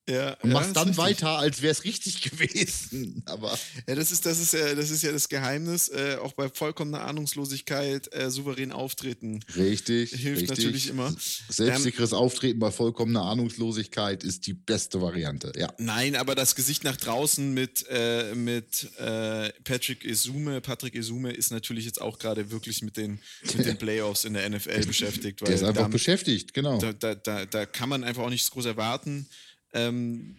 Ja, 0.09 0.37
und 0.43 0.53
machst 0.53 0.75
ja, 0.75 0.85
dann 0.85 0.97
weiter, 0.97 1.39
als 1.39 1.61
wäre 1.61 1.73
es 1.73 1.85
richtig 1.85 2.23
gewesen. 2.31 3.23
Aber 3.27 3.59
ja, 3.87 3.95
das 3.95 4.11
ist, 4.11 4.25
das 4.25 4.39
ist 4.41 4.55
ja, 4.55 4.75
das 4.75 4.91
ist 4.91 5.03
ja 5.03 5.13
das 5.13 5.29
Geheimnis. 5.29 5.89
Äh, 5.89 6.17
auch 6.23 6.33
bei 6.33 6.49
vollkommener 6.49 7.03
Ahnungslosigkeit 7.03 8.13
äh, 8.15 8.31
souverän 8.31 8.73
auftreten. 8.73 9.41
Richtig. 9.55 10.11
Hilft 10.11 10.43
richtig. 10.43 10.49
natürlich 10.49 10.89
immer. 10.89 11.15
Selbstsicheres 11.49 12.13
ähm, 12.13 12.19
Auftreten 12.19 12.59
bei 12.59 12.71
vollkommener 12.71 13.23
Ahnungslosigkeit 13.23 14.25
ist 14.25 14.47
die 14.47 14.55
beste 14.55 15.03
Variante. 15.03 15.53
Ja. 15.57 15.69
Nein, 15.79 16.17
aber 16.17 16.35
das 16.35 16.55
Gesicht 16.55 16.85
nach 16.85 16.97
draußen 16.97 17.53
mit, 17.53 17.85
äh, 17.91 18.35
mit 18.35 18.89
äh, 18.99 19.53
Patrick 19.65 20.07
Esume, 20.07 20.63
Patrick 20.63 20.95
Esume 20.95 21.33
ist 21.33 21.51
natürlich 21.51 21.85
jetzt 21.85 22.01
auch 22.01 22.19
gerade 22.19 22.51
wirklich 22.51 22.81
mit 22.83 22.97
den, 22.97 23.21
mit 23.57 23.67
den 23.67 23.77
Playoffs 23.79 24.25
in 24.25 24.33
der 24.33 24.49
NFL 24.49 24.87
beschäftigt. 24.87 25.41
der 25.43 25.55
ist 25.55 25.63
einfach 25.63 25.83
da, 25.83 25.89
beschäftigt, 25.89 26.55
genau. 26.55 26.79
Da, 26.79 26.93
da, 26.95 27.15
da, 27.15 27.45
da 27.45 27.67
kann 27.67 27.91
man 27.91 28.05
einfach 28.05 28.23
auch 28.23 28.31
nichts 28.31 28.51
groß 28.51 28.65
erwarten. 28.65 29.27
Ähm, 29.73 30.37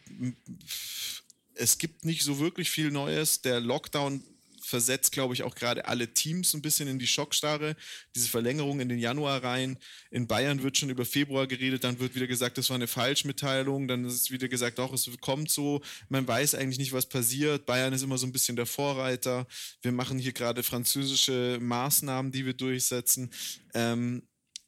es 1.56 1.78
gibt 1.78 2.06
nicht 2.06 2.24
so 2.24 2.40
wirklich 2.40 2.70
viel 2.70 2.92
Neues. 2.92 3.42
Der 3.42 3.60
Lockdown 3.60 4.24
versetzt, 4.70 5.12
glaube 5.12 5.34
ich, 5.34 5.44
auch 5.44 5.56
gerade 5.56 5.86
alle 5.86 6.14
Teams 6.14 6.54
ein 6.54 6.62
bisschen 6.62 6.88
in 6.88 7.00
die 7.00 7.08
Schockstarre. 7.08 7.76
Diese 8.16 8.30
Verlängerung 8.30 8.80
in 8.80 8.88
den 8.88 9.00
Januar 9.00 9.44
rein. 9.44 9.78
In 10.12 10.28
Bayern 10.28 10.64
wird 10.64 10.78
schon 10.78 10.90
über 10.90 11.06
Februar 11.06 11.48
geredet, 11.48 11.84
dann 11.84 12.00
wird 12.00 12.16
wieder 12.16 12.28
gesagt, 12.28 12.58
das 12.58 12.70
war 12.70 12.76
eine 12.76 12.88
Falschmitteilung, 12.88 13.88
dann 13.88 14.06
ist 14.06 14.32
wieder 14.32 14.48
gesagt, 14.48 14.80
auch 14.80 14.94
es 14.94 15.10
kommt 15.20 15.50
so. 15.50 15.82
Man 16.08 16.28
weiß 16.28 16.56
eigentlich 16.56 16.80
nicht, 16.80 16.94
was 16.94 17.08
passiert. 17.08 17.66
Bayern 17.66 17.94
ist 17.94 18.04
immer 18.04 18.18
so 18.18 18.28
ein 18.28 18.32
bisschen 18.32 18.56
der 18.56 18.68
Vorreiter. 18.68 19.48
Wir 19.82 19.92
machen 19.92 20.20
hier 20.20 20.34
gerade 20.34 20.64
französische 20.64 21.58
Maßnahmen, 21.60 22.32
die 22.32 22.46
wir 22.46 22.54
durchsetzen. 22.54 23.32
Ähm, 23.74 24.24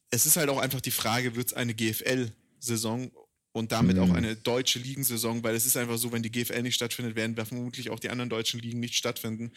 es 0.10 0.26
ist 0.26 0.36
halt 0.36 0.50
auch 0.50 0.60
einfach 0.60 0.82
die 0.82 0.92
Frage, 0.92 1.36
wird 1.36 1.48
es 1.48 1.54
eine 1.54 1.74
GFL-Saison 1.74 3.12
und 3.52 3.72
damit 3.72 3.98
mhm. 3.98 4.04
auch 4.04 4.14
eine 4.14 4.36
deutsche 4.36 4.80
Ligensaison, 4.80 5.44
weil 5.44 5.56
es 5.56 5.66
ist 5.66 5.78
einfach 5.78 5.98
so, 5.98 6.12
wenn 6.12 6.24
die 6.24 6.32
GFL 6.32 6.62
nicht 6.62 6.76
stattfindet, 6.76 7.16
werden 7.16 7.36
vermutlich 7.36 7.90
auch 7.90 8.00
die 8.00 8.10
anderen 8.10 8.30
deutschen 8.30 8.60
Ligen 8.60 8.80
nicht 8.80 8.96
stattfinden 8.96 9.52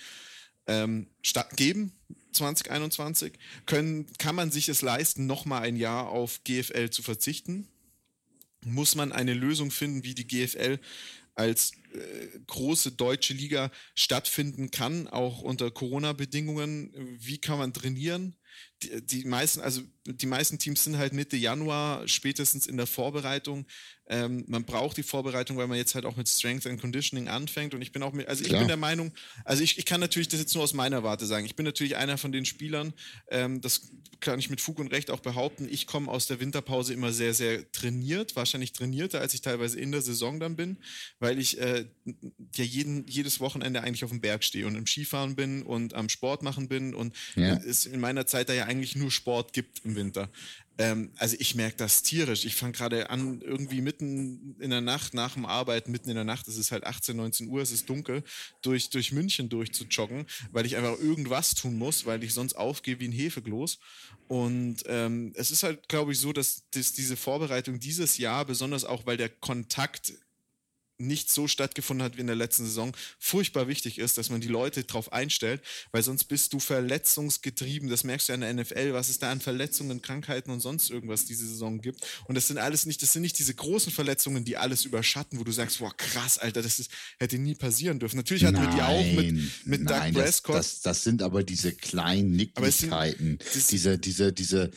ähm, 0.66 1.08
geben, 1.56 1.92
2021, 2.32 3.34
können, 3.66 4.06
kann 4.18 4.34
man 4.34 4.50
sich 4.50 4.68
es 4.68 4.82
leisten, 4.82 5.26
nochmal 5.26 5.62
ein 5.62 5.76
Jahr 5.76 6.08
auf 6.08 6.42
GFL 6.44 6.90
zu 6.90 7.02
verzichten? 7.02 7.68
Muss 8.64 8.94
man 8.94 9.12
eine 9.12 9.34
Lösung 9.34 9.70
finden, 9.70 10.04
wie 10.04 10.14
die 10.14 10.26
GFL 10.26 10.78
als 11.34 11.72
äh, 11.92 12.38
große 12.46 12.92
deutsche 12.92 13.34
Liga 13.34 13.70
stattfinden 13.94 14.70
kann, 14.70 15.06
auch 15.06 15.42
unter 15.42 15.70
Corona-Bedingungen? 15.70 16.92
Wie 17.20 17.38
kann 17.38 17.58
man 17.58 17.72
trainieren? 17.72 18.36
Die, 18.82 19.04
die, 19.04 19.24
meisten, 19.24 19.60
also 19.60 19.82
die 20.06 20.26
meisten 20.26 20.58
Teams 20.58 20.84
sind 20.84 20.98
halt 20.98 21.12
Mitte 21.12 21.36
Januar, 21.36 22.06
spätestens 22.06 22.66
in 22.66 22.76
der 22.76 22.86
Vorbereitung. 22.86 23.66
Ähm, 24.06 24.44
man 24.48 24.64
braucht 24.64 24.98
die 24.98 25.02
Vorbereitung, 25.02 25.56
weil 25.56 25.66
man 25.66 25.78
jetzt 25.78 25.94
halt 25.94 26.04
auch 26.04 26.16
mit 26.16 26.28
Strength 26.28 26.66
and 26.66 26.78
Conditioning 26.78 27.28
anfängt. 27.28 27.72
Und 27.72 27.80
ich 27.80 27.90
bin 27.90 28.02
auch 28.02 28.12
mit, 28.12 28.28
also 28.28 28.42
ich 28.42 28.48
Klar. 28.48 28.60
bin 28.60 28.68
der 28.68 28.76
Meinung, 28.76 29.12
also 29.44 29.62
ich, 29.62 29.78
ich 29.78 29.86
kann 29.86 30.00
natürlich 30.00 30.28
das 30.28 30.40
jetzt 30.40 30.54
nur 30.54 30.62
aus 30.62 30.74
meiner 30.74 31.02
Warte 31.02 31.24
sagen. 31.24 31.46
Ich 31.46 31.56
bin 31.56 31.64
natürlich 31.64 31.96
einer 31.96 32.18
von 32.18 32.30
den 32.30 32.44
Spielern, 32.44 32.92
ähm, 33.30 33.62
das 33.62 33.92
kann 34.20 34.38
ich 34.38 34.50
mit 34.50 34.60
Fug 34.60 34.78
und 34.78 34.88
Recht 34.88 35.10
auch 35.10 35.20
behaupten. 35.20 35.66
Ich 35.70 35.86
komme 35.86 36.10
aus 36.10 36.26
der 36.26 36.38
Winterpause 36.38 36.92
immer 36.92 37.12
sehr, 37.12 37.32
sehr 37.32 37.70
trainiert, 37.72 38.36
wahrscheinlich 38.36 38.72
trainierter, 38.72 39.20
als 39.20 39.32
ich 39.32 39.40
teilweise 39.40 39.78
in 39.80 39.90
der 39.90 40.02
Saison 40.02 40.38
dann 40.38 40.56
bin, 40.56 40.78
weil 41.18 41.38
ich 41.38 41.58
äh, 41.58 41.86
ja 42.54 42.64
jeden, 42.64 43.06
jedes 43.06 43.40
Wochenende 43.40 43.82
eigentlich 43.82 44.04
auf 44.04 44.10
dem 44.10 44.20
Berg 44.20 44.44
stehe 44.44 44.66
und 44.66 44.76
im 44.76 44.86
Skifahren 44.86 45.34
bin 45.34 45.62
und 45.62 45.94
am 45.94 46.10
Sport 46.10 46.42
machen 46.42 46.68
bin 46.68 46.94
und 46.94 47.14
ja. 47.36 47.54
es 47.56 47.86
in 47.86 48.00
meiner 48.00 48.26
Zeit 48.26 48.50
da 48.50 48.52
ja 48.52 48.64
eigentlich 48.64 48.96
nur 48.96 49.10
Sport 49.10 49.54
gibt 49.54 49.84
im 49.84 49.93
Winter. 49.96 50.30
Ähm, 50.76 51.12
also 51.18 51.36
ich 51.38 51.54
merke 51.54 51.76
das 51.76 52.02
tierisch. 52.02 52.44
Ich 52.44 52.56
fange 52.56 52.72
gerade 52.72 53.10
an, 53.10 53.40
irgendwie 53.42 53.80
mitten 53.80 54.56
in 54.58 54.70
der 54.70 54.80
Nacht, 54.80 55.14
nach 55.14 55.34
dem 55.34 55.46
Arbeiten, 55.46 55.92
mitten 55.92 56.08
in 56.08 56.16
der 56.16 56.24
Nacht, 56.24 56.48
es 56.48 56.56
ist 56.56 56.72
halt 56.72 56.84
18, 56.84 57.16
19 57.16 57.48
Uhr, 57.48 57.62
es 57.62 57.70
ist 57.70 57.88
dunkel, 57.88 58.24
durch, 58.62 58.90
durch 58.90 59.12
München 59.12 59.48
durchzujoggen, 59.48 60.26
weil 60.50 60.66
ich 60.66 60.76
einfach 60.76 60.98
irgendwas 60.98 61.54
tun 61.54 61.78
muss, 61.78 62.06
weil 62.06 62.24
ich 62.24 62.34
sonst 62.34 62.54
aufgehe 62.54 62.98
wie 62.98 63.08
ein 63.08 63.12
Hefegloß. 63.12 63.78
Und 64.26 64.82
ähm, 64.86 65.32
es 65.36 65.50
ist 65.50 65.62
halt, 65.62 65.88
glaube 65.88 66.12
ich, 66.12 66.18
so, 66.18 66.32
dass, 66.32 66.64
dass 66.70 66.92
diese 66.92 67.16
Vorbereitung 67.16 67.78
dieses 67.78 68.18
Jahr, 68.18 68.44
besonders 68.44 68.84
auch, 68.84 69.06
weil 69.06 69.16
der 69.16 69.28
Kontakt 69.28 70.14
nicht 70.98 71.30
so 71.30 71.48
stattgefunden 71.48 72.04
hat 72.04 72.16
wie 72.16 72.20
in 72.20 72.26
der 72.26 72.36
letzten 72.36 72.64
Saison, 72.64 72.96
furchtbar 73.18 73.66
wichtig 73.68 73.98
ist, 73.98 74.16
dass 74.16 74.30
man 74.30 74.40
die 74.40 74.48
Leute 74.48 74.84
darauf 74.84 75.12
einstellt, 75.12 75.60
weil 75.92 76.02
sonst 76.02 76.24
bist 76.24 76.52
du 76.52 76.60
verletzungsgetrieben. 76.60 77.88
Das 77.88 78.04
merkst 78.04 78.28
du 78.28 78.32
ja 78.32 78.34
in 78.34 78.40
der 78.42 78.54
NFL, 78.54 78.92
was 78.92 79.08
es 79.08 79.18
da 79.18 79.30
an 79.30 79.40
Verletzungen, 79.40 80.02
Krankheiten 80.02 80.50
und 80.50 80.60
sonst 80.60 80.90
irgendwas 80.90 81.24
diese 81.24 81.46
Saison 81.46 81.80
gibt. 81.80 82.06
Und 82.26 82.36
das 82.36 82.46
sind 82.46 82.58
alles 82.58 82.86
nicht, 82.86 83.02
das 83.02 83.12
sind 83.12 83.22
nicht 83.22 83.38
diese 83.38 83.54
großen 83.54 83.92
Verletzungen, 83.92 84.44
die 84.44 84.56
alles 84.56 84.84
überschatten, 84.84 85.38
wo 85.38 85.44
du 85.44 85.52
sagst, 85.52 85.78
boah, 85.78 85.94
krass, 85.96 86.38
Alter, 86.38 86.62
das 86.62 86.78
ist, 86.78 86.90
hätte 87.18 87.38
nie 87.38 87.54
passieren 87.54 87.98
dürfen. 87.98 88.16
Natürlich 88.16 88.44
hatten 88.44 88.56
nein, 88.56 88.68
wir 88.68 88.74
die 88.74 88.82
auch 88.82 89.22
mit, 89.22 89.66
mit 89.66 89.82
nein, 89.82 90.14
Doug 90.14 90.22
Prescott. 90.22 90.56
Das, 90.56 90.74
das, 90.74 90.82
das, 90.82 91.04
sind 91.04 91.22
aber 91.22 91.42
diese 91.42 91.72
kleinen 91.72 92.32
Nicklichkeiten, 92.32 93.38
diese, 93.70 93.98
diese, 93.98 94.32
diese, 94.32 94.70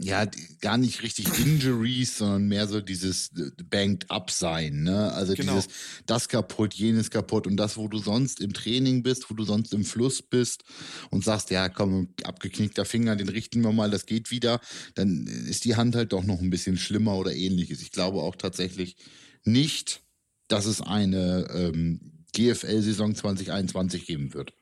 ja, 0.00 0.24
gar 0.60 0.78
nicht 0.78 1.02
richtig 1.02 1.26
Injuries, 1.38 2.18
sondern 2.18 2.46
mehr 2.48 2.66
so 2.66 2.80
dieses 2.80 3.30
äh, 3.36 3.50
Banked 3.64 4.10
Up 4.10 4.30
sein, 4.30 4.82
ne? 4.82 5.12
Also 5.12 5.34
genau. 5.34 5.56
dieses, 5.56 5.68
das 6.06 6.28
kaputt, 6.28 6.74
jenes 6.74 7.10
kaputt 7.10 7.46
und 7.46 7.56
das, 7.56 7.76
wo 7.76 7.88
du 7.88 7.98
sonst 7.98 8.40
im 8.40 8.52
Training 8.52 9.02
bist, 9.02 9.30
wo 9.30 9.34
du 9.34 9.44
sonst 9.44 9.74
im 9.74 9.84
Fluss 9.84 10.22
bist 10.22 10.64
und 11.10 11.24
sagst, 11.24 11.50
ja, 11.50 11.68
komm, 11.68 12.14
abgeknickter 12.22 12.84
Finger, 12.84 13.16
den 13.16 13.28
richten 13.28 13.62
wir 13.62 13.72
mal, 13.72 13.90
das 13.90 14.06
geht 14.06 14.30
wieder, 14.30 14.60
dann 14.94 15.26
ist 15.26 15.64
die 15.64 15.76
Hand 15.76 15.96
halt 15.96 16.12
doch 16.12 16.24
noch 16.24 16.40
ein 16.40 16.50
bisschen 16.50 16.78
schlimmer 16.78 17.16
oder 17.16 17.34
ähnliches. 17.34 17.82
Ich 17.82 17.90
glaube 17.90 18.22
auch 18.22 18.36
tatsächlich 18.36 18.96
nicht, 19.44 20.02
dass 20.46 20.66
es 20.66 20.80
eine 20.80 21.46
ähm, 21.52 22.24
GFL-Saison 22.32 23.14
2021 23.14 24.06
geben 24.06 24.34
wird. 24.34 24.52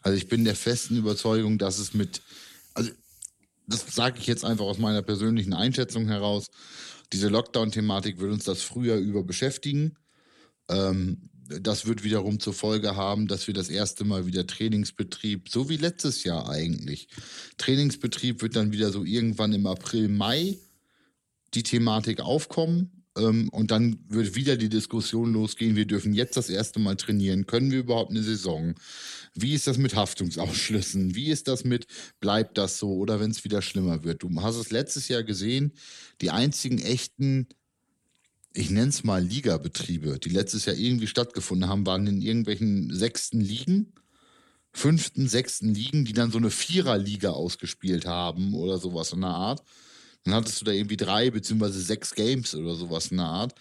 Also 0.00 0.16
ich 0.16 0.28
bin 0.28 0.44
der 0.44 0.54
festen 0.54 0.96
Überzeugung, 0.96 1.58
dass 1.58 1.78
es 1.78 1.92
mit, 1.92 2.22
also 2.74 2.90
das 3.68 3.86
sage 3.94 4.18
ich 4.18 4.26
jetzt 4.26 4.44
einfach 4.44 4.64
aus 4.64 4.78
meiner 4.78 5.02
persönlichen 5.02 5.52
Einschätzung 5.52 6.08
heraus, 6.08 6.48
diese 7.12 7.28
Lockdown-Thematik 7.28 8.18
wird 8.18 8.32
uns 8.32 8.44
das 8.44 8.62
früher 8.62 8.96
über 8.96 9.22
beschäftigen. 9.22 9.96
Ähm, 10.68 11.30
das 11.48 11.86
wird 11.86 12.04
wiederum 12.04 12.40
zur 12.40 12.52
Folge 12.52 12.96
haben, 12.96 13.26
dass 13.26 13.46
wir 13.46 13.54
das 13.54 13.70
erste 13.70 14.04
Mal 14.04 14.26
wieder 14.26 14.46
Trainingsbetrieb, 14.46 15.48
so 15.48 15.68
wie 15.68 15.78
letztes 15.78 16.24
Jahr 16.24 16.48
eigentlich. 16.48 17.08
Trainingsbetrieb 17.56 18.42
wird 18.42 18.56
dann 18.56 18.72
wieder 18.72 18.90
so 18.90 19.04
irgendwann 19.04 19.54
im 19.54 19.66
April, 19.66 20.08
Mai 20.08 20.58
die 21.54 21.62
Thematik 21.62 22.20
aufkommen. 22.20 22.97
Ähm, 23.18 23.48
und 23.50 23.70
dann 23.70 23.98
wird 24.08 24.34
wieder 24.34 24.56
die 24.56 24.68
Diskussion 24.68 25.32
losgehen, 25.32 25.76
wir 25.76 25.86
dürfen 25.86 26.14
jetzt 26.14 26.36
das 26.36 26.50
erste 26.50 26.78
Mal 26.78 26.96
trainieren. 26.96 27.46
Können 27.46 27.70
wir 27.70 27.80
überhaupt 27.80 28.10
eine 28.10 28.22
Saison? 28.22 28.74
Wie 29.34 29.54
ist 29.54 29.66
das 29.66 29.78
mit 29.78 29.94
Haftungsausschlüssen? 29.94 31.14
Wie 31.14 31.28
ist 31.28 31.48
das 31.48 31.64
mit, 31.64 31.86
bleibt 32.20 32.58
das 32.58 32.78
so 32.78 32.94
oder 32.94 33.20
wenn 33.20 33.30
es 33.30 33.44
wieder 33.44 33.62
schlimmer 33.62 34.04
wird? 34.04 34.22
Du 34.22 34.30
hast 34.40 34.56
es 34.56 34.70
letztes 34.70 35.08
Jahr 35.08 35.22
gesehen, 35.22 35.72
die 36.20 36.30
einzigen 36.30 36.78
echten, 36.78 37.48
ich 38.54 38.70
nenne 38.70 38.88
es 38.88 39.04
mal 39.04 39.22
Ligabetriebe, 39.22 40.18
die 40.18 40.30
letztes 40.30 40.64
Jahr 40.64 40.76
irgendwie 40.76 41.06
stattgefunden 41.06 41.68
haben, 41.68 41.86
waren 41.86 42.06
in 42.06 42.22
irgendwelchen 42.22 42.94
sechsten 42.94 43.40
Ligen, 43.40 43.92
fünften, 44.72 45.28
sechsten 45.28 45.74
Ligen, 45.74 46.04
die 46.04 46.12
dann 46.12 46.30
so 46.30 46.38
eine 46.38 46.50
Viererliga 46.50 47.30
ausgespielt 47.30 48.06
haben 48.06 48.54
oder 48.54 48.78
sowas 48.78 49.12
in 49.12 49.20
der 49.20 49.30
Art. 49.30 49.62
Dann 50.24 50.34
hattest 50.34 50.60
du 50.60 50.64
da 50.64 50.72
irgendwie 50.72 50.96
drei 50.96 51.30
beziehungsweise 51.30 51.80
sechs 51.80 52.14
Games 52.14 52.54
oder 52.54 52.74
sowas 52.74 53.08
in 53.08 53.18
der 53.18 53.26
Art. 53.26 53.54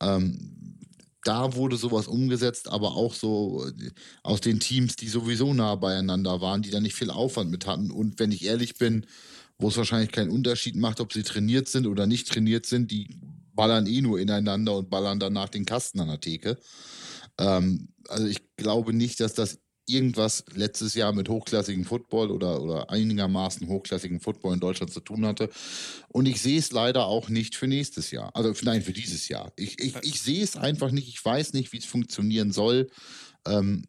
Ähm, 0.00 0.78
da 1.24 1.54
wurde 1.54 1.76
sowas 1.76 2.08
umgesetzt, 2.08 2.68
aber 2.68 2.96
auch 2.96 3.14
so 3.14 3.66
äh, 3.66 3.90
aus 4.22 4.40
den 4.40 4.60
Teams, 4.60 4.96
die 4.96 5.08
sowieso 5.08 5.54
nah 5.54 5.76
beieinander 5.76 6.40
waren, 6.40 6.62
die 6.62 6.70
da 6.70 6.80
nicht 6.80 6.94
viel 6.96 7.10
Aufwand 7.10 7.50
mit 7.50 7.66
hatten. 7.66 7.90
Und 7.90 8.18
wenn 8.18 8.32
ich 8.32 8.44
ehrlich 8.44 8.76
bin, 8.76 9.06
wo 9.58 9.68
es 9.68 9.76
wahrscheinlich 9.76 10.10
keinen 10.10 10.30
Unterschied 10.30 10.76
macht, 10.76 11.00
ob 11.00 11.12
sie 11.12 11.22
trainiert 11.22 11.68
sind 11.68 11.86
oder 11.86 12.06
nicht 12.06 12.28
trainiert 12.28 12.66
sind, 12.66 12.90
die 12.90 13.16
ballern 13.54 13.86
eh 13.86 14.00
nur 14.00 14.18
ineinander 14.18 14.76
und 14.76 14.90
ballern 14.90 15.20
danach 15.20 15.48
den 15.48 15.66
Kasten 15.66 16.00
an 16.00 16.08
der 16.08 16.20
Theke. 16.20 16.58
Ähm, 17.38 17.88
also 18.08 18.26
ich 18.26 18.40
glaube 18.56 18.92
nicht, 18.92 19.20
dass 19.20 19.34
das 19.34 19.60
irgendwas 19.92 20.44
letztes 20.54 20.94
Jahr 20.94 21.12
mit 21.12 21.28
hochklassigem 21.28 21.84
Football 21.84 22.30
oder, 22.30 22.62
oder 22.62 22.90
einigermaßen 22.90 23.68
hochklassigem 23.68 24.20
Football 24.20 24.54
in 24.54 24.60
Deutschland 24.60 24.92
zu 24.92 25.00
tun 25.00 25.26
hatte. 25.26 25.50
Und 26.08 26.26
ich 26.26 26.40
sehe 26.40 26.58
es 26.58 26.72
leider 26.72 27.06
auch 27.06 27.28
nicht 27.28 27.56
für 27.56 27.66
nächstes 27.66 28.10
Jahr. 28.10 28.34
Also 28.34 28.52
nein, 28.62 28.82
für 28.82 28.92
dieses 28.92 29.28
Jahr. 29.28 29.52
Ich, 29.56 29.80
ich, 29.80 29.94
ich 30.02 30.20
sehe 30.20 30.42
es 30.42 30.56
einfach 30.56 30.90
nicht. 30.90 31.08
Ich 31.08 31.24
weiß 31.24 31.52
nicht, 31.52 31.72
wie 31.72 31.78
es 31.78 31.84
funktionieren 31.84 32.52
soll. 32.52 32.90
Ähm, 33.46 33.86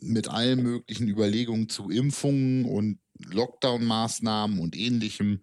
mit 0.00 0.28
allen 0.28 0.62
möglichen 0.62 1.08
Überlegungen 1.08 1.68
zu 1.68 1.90
Impfungen 1.90 2.64
und 2.64 2.98
Lockdown-Maßnahmen 3.30 4.58
und 4.58 4.76
ähnlichem 4.76 5.40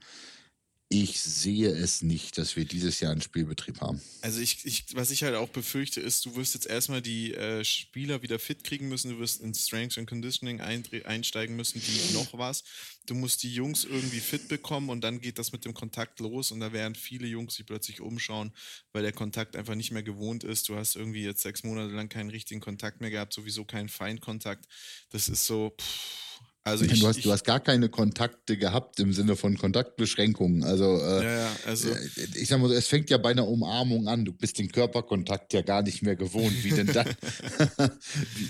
ich 0.94 1.22
sehe 1.22 1.70
es 1.70 2.02
nicht, 2.02 2.38
dass 2.38 2.58
wir 2.58 2.66
dieses 2.66 3.00
Jahr 3.00 3.14
einen 3.14 3.22
Spielbetrieb 3.22 3.80
haben. 3.80 4.02
Also 4.20 4.42
ich, 4.42 4.66
ich, 4.66 4.94
was 4.94 5.10
ich 5.10 5.24
halt 5.24 5.36
auch 5.36 5.48
befürchte, 5.48 6.02
ist, 6.02 6.26
du 6.26 6.36
wirst 6.36 6.54
jetzt 6.54 6.68
erstmal 6.68 7.02
die 7.02 7.34
äh, 7.34 7.64
Spieler 7.64 8.22
wieder 8.24 8.40
fit 8.40 8.66
kriegen 8.66 8.90
müssen, 8.90 9.12
du 9.12 9.20
wirst 9.20 9.40
in 9.40 9.54
Strength 9.54 9.98
and 9.98 10.10
Conditioning 10.10 10.60
einsteigen 10.60 11.56
müssen, 11.56 11.82
die 11.82 12.14
noch 12.14 12.38
was. 12.38 12.66
Du 13.06 13.16
musst 13.16 13.42
die 13.44 13.54
Jungs 13.54 13.86
irgendwie 13.86 14.20
fit 14.20 14.50
bekommen 14.50 14.90
und 14.90 15.02
dann 15.02 15.22
geht 15.22 15.40
das 15.40 15.54
mit 15.54 15.64
dem 15.64 15.74
Kontakt 15.74 16.20
los 16.20 16.52
und 16.52 16.60
da 16.60 16.74
werden 16.74 16.96
viele 16.96 17.26
Jungs 17.26 17.56
sich 17.56 17.66
plötzlich 17.66 18.02
umschauen, 18.02 18.52
weil 18.92 19.04
der 19.04 19.14
Kontakt 19.14 19.56
einfach 19.56 19.76
nicht 19.76 19.92
mehr 19.92 20.04
gewohnt 20.04 20.44
ist. 20.44 20.68
Du 20.68 20.76
hast 20.76 20.98
irgendwie 20.98 21.24
jetzt 21.24 21.42
sechs 21.42 21.64
Monate 21.64 21.94
lang 21.94 22.10
keinen 22.10 22.32
richtigen 22.32 22.60
Kontakt 22.60 23.00
mehr 23.00 23.12
gehabt, 23.12 23.32
sowieso 23.32 23.64
keinen 23.64 23.88
Feinkontakt. 23.88 24.68
Das 25.10 25.30
ist 25.30 25.46
so, 25.46 25.74
pff, 25.80 26.42
Also 26.64 26.86
ich, 26.86 27.00
du, 27.00 27.08
hast, 27.08 27.18
ich, 27.18 27.24
du 27.24 27.32
hast 27.32 27.44
gar 27.44 27.60
keine 27.60 27.90
Kontakte 27.90 28.56
gehabt 28.56 29.00
im 29.00 29.14
Sinne 29.14 29.36
von 29.36 29.58
Kontaktbeschränkungen. 29.58 30.64
Also, 30.64 30.96
äh, 31.00 31.24
ja, 31.24 31.38
ja, 31.40 31.52
also 31.66 31.90
äh, 31.90 32.08
ich 32.36 32.50
sag 32.50 32.60
mal 32.60 32.68
so, 32.68 32.76
es 32.76 32.86
fängt 32.86 33.10
ja 33.10 33.18
bei 33.18 33.32
einer 33.32 33.48
Umarmung 33.48 34.08
an. 34.08 34.26
Du 34.26 34.32
bist 34.32 34.60
den 34.60 34.72
Körperkontakt 34.72 35.54
ja 35.54 35.64
gar 35.64 35.82
nicht 35.82 36.04
mehr 36.04 36.16
gewohnt. 36.16 36.64
Wie 36.64 36.70
denn 36.70 36.86
dann, 36.86 37.08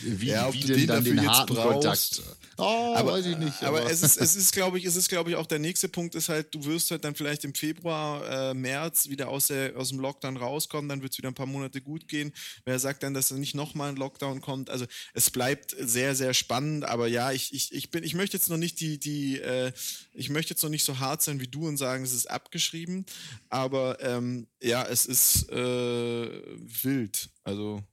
wie, 0.04 0.28
ja, 0.28 0.54
wie 0.54 0.60
denn 0.60 0.88
dann 0.88 1.06
den 1.06 1.26
harten 1.26 1.56
Kontakt? 1.56 2.22
Oh, 2.58 2.94
aber, 2.98 3.14
weiß 3.14 3.28
ich 3.28 3.38
nicht. 3.38 3.64
Aber, 3.64 3.80
aber 3.80 3.90
es 3.90 4.04
ist, 4.04 4.18
es 4.18 4.36
ist, 4.36 4.52
glaube 4.52 4.78
ich, 4.78 4.84
es 4.84 4.98
ist, 4.98 5.08
glaube 5.08 5.30
ich, 5.30 5.38
auch 5.38 5.48
der 5.48 5.60
nächste 5.60 5.88
Punkt 5.88 6.14
ist 6.14 6.28
halt, 6.28 6.54
du 6.54 6.66
wirst 6.66 6.92
halt 6.92 7.06
dann 7.06 7.16
vielleicht 7.16 7.46
im 7.46 7.56
Februar, 7.56 8.52
äh, 8.52 8.54
März 8.54 9.08
wieder 9.08 9.30
aus, 9.30 9.48
der, 9.48 9.78
aus 9.78 9.88
dem 9.88 10.02
Lockdown 10.02 10.36
rauskommen, 10.36 10.90
dann 10.90 11.02
wird 11.02 11.14
es 11.14 11.18
wieder 11.18 11.30
ein 11.30 11.34
paar 11.34 11.46
Monate 11.46 11.80
gut 11.80 12.10
gehen. 12.10 12.34
Wer 12.66 12.78
sagt 12.78 13.04
dann, 13.04 13.14
dass 13.14 13.30
da 13.30 13.36
nicht 13.36 13.56
nochmal 13.56 13.90
ein 13.90 13.96
Lockdown 13.96 14.42
kommt? 14.42 14.70
Also 14.70 14.86
es 15.14 15.32
bleibt 15.32 15.74
sehr, 15.80 16.14
sehr 16.14 16.34
spannend, 16.34 16.84
aber 16.84 17.08
ja, 17.08 17.32
ich, 17.32 17.54
ich, 17.54 17.72
ich 17.72 17.90
bin 17.90 18.01
bin, 18.02 18.08
ich 18.08 18.16
möchte 18.16 18.38
jetzt 18.38 18.50
noch 18.50 18.58
nicht 18.58 18.80
die, 18.80 19.00
die, 19.00 19.40
äh, 19.40 19.72
ich 20.14 20.30
möchte 20.30 20.52
jetzt 20.54 20.64
noch 20.64 20.70
nicht 20.70 20.84
so 20.84 21.00
hart 21.00 21.22
sein 21.22 21.40
wie 21.40 21.48
du 21.48 21.68
und 21.68 21.78
sagen, 21.78 22.04
es 22.04 22.14
ist 22.14 22.30
abgeschrieben, 22.30 23.06
aber 23.50 24.00
ähm, 24.02 24.48
ja, 24.62 24.84
es 24.86 25.06
ist 25.06 25.50
äh, 25.50 25.56
wild. 25.56 27.30
Also. 27.44 27.84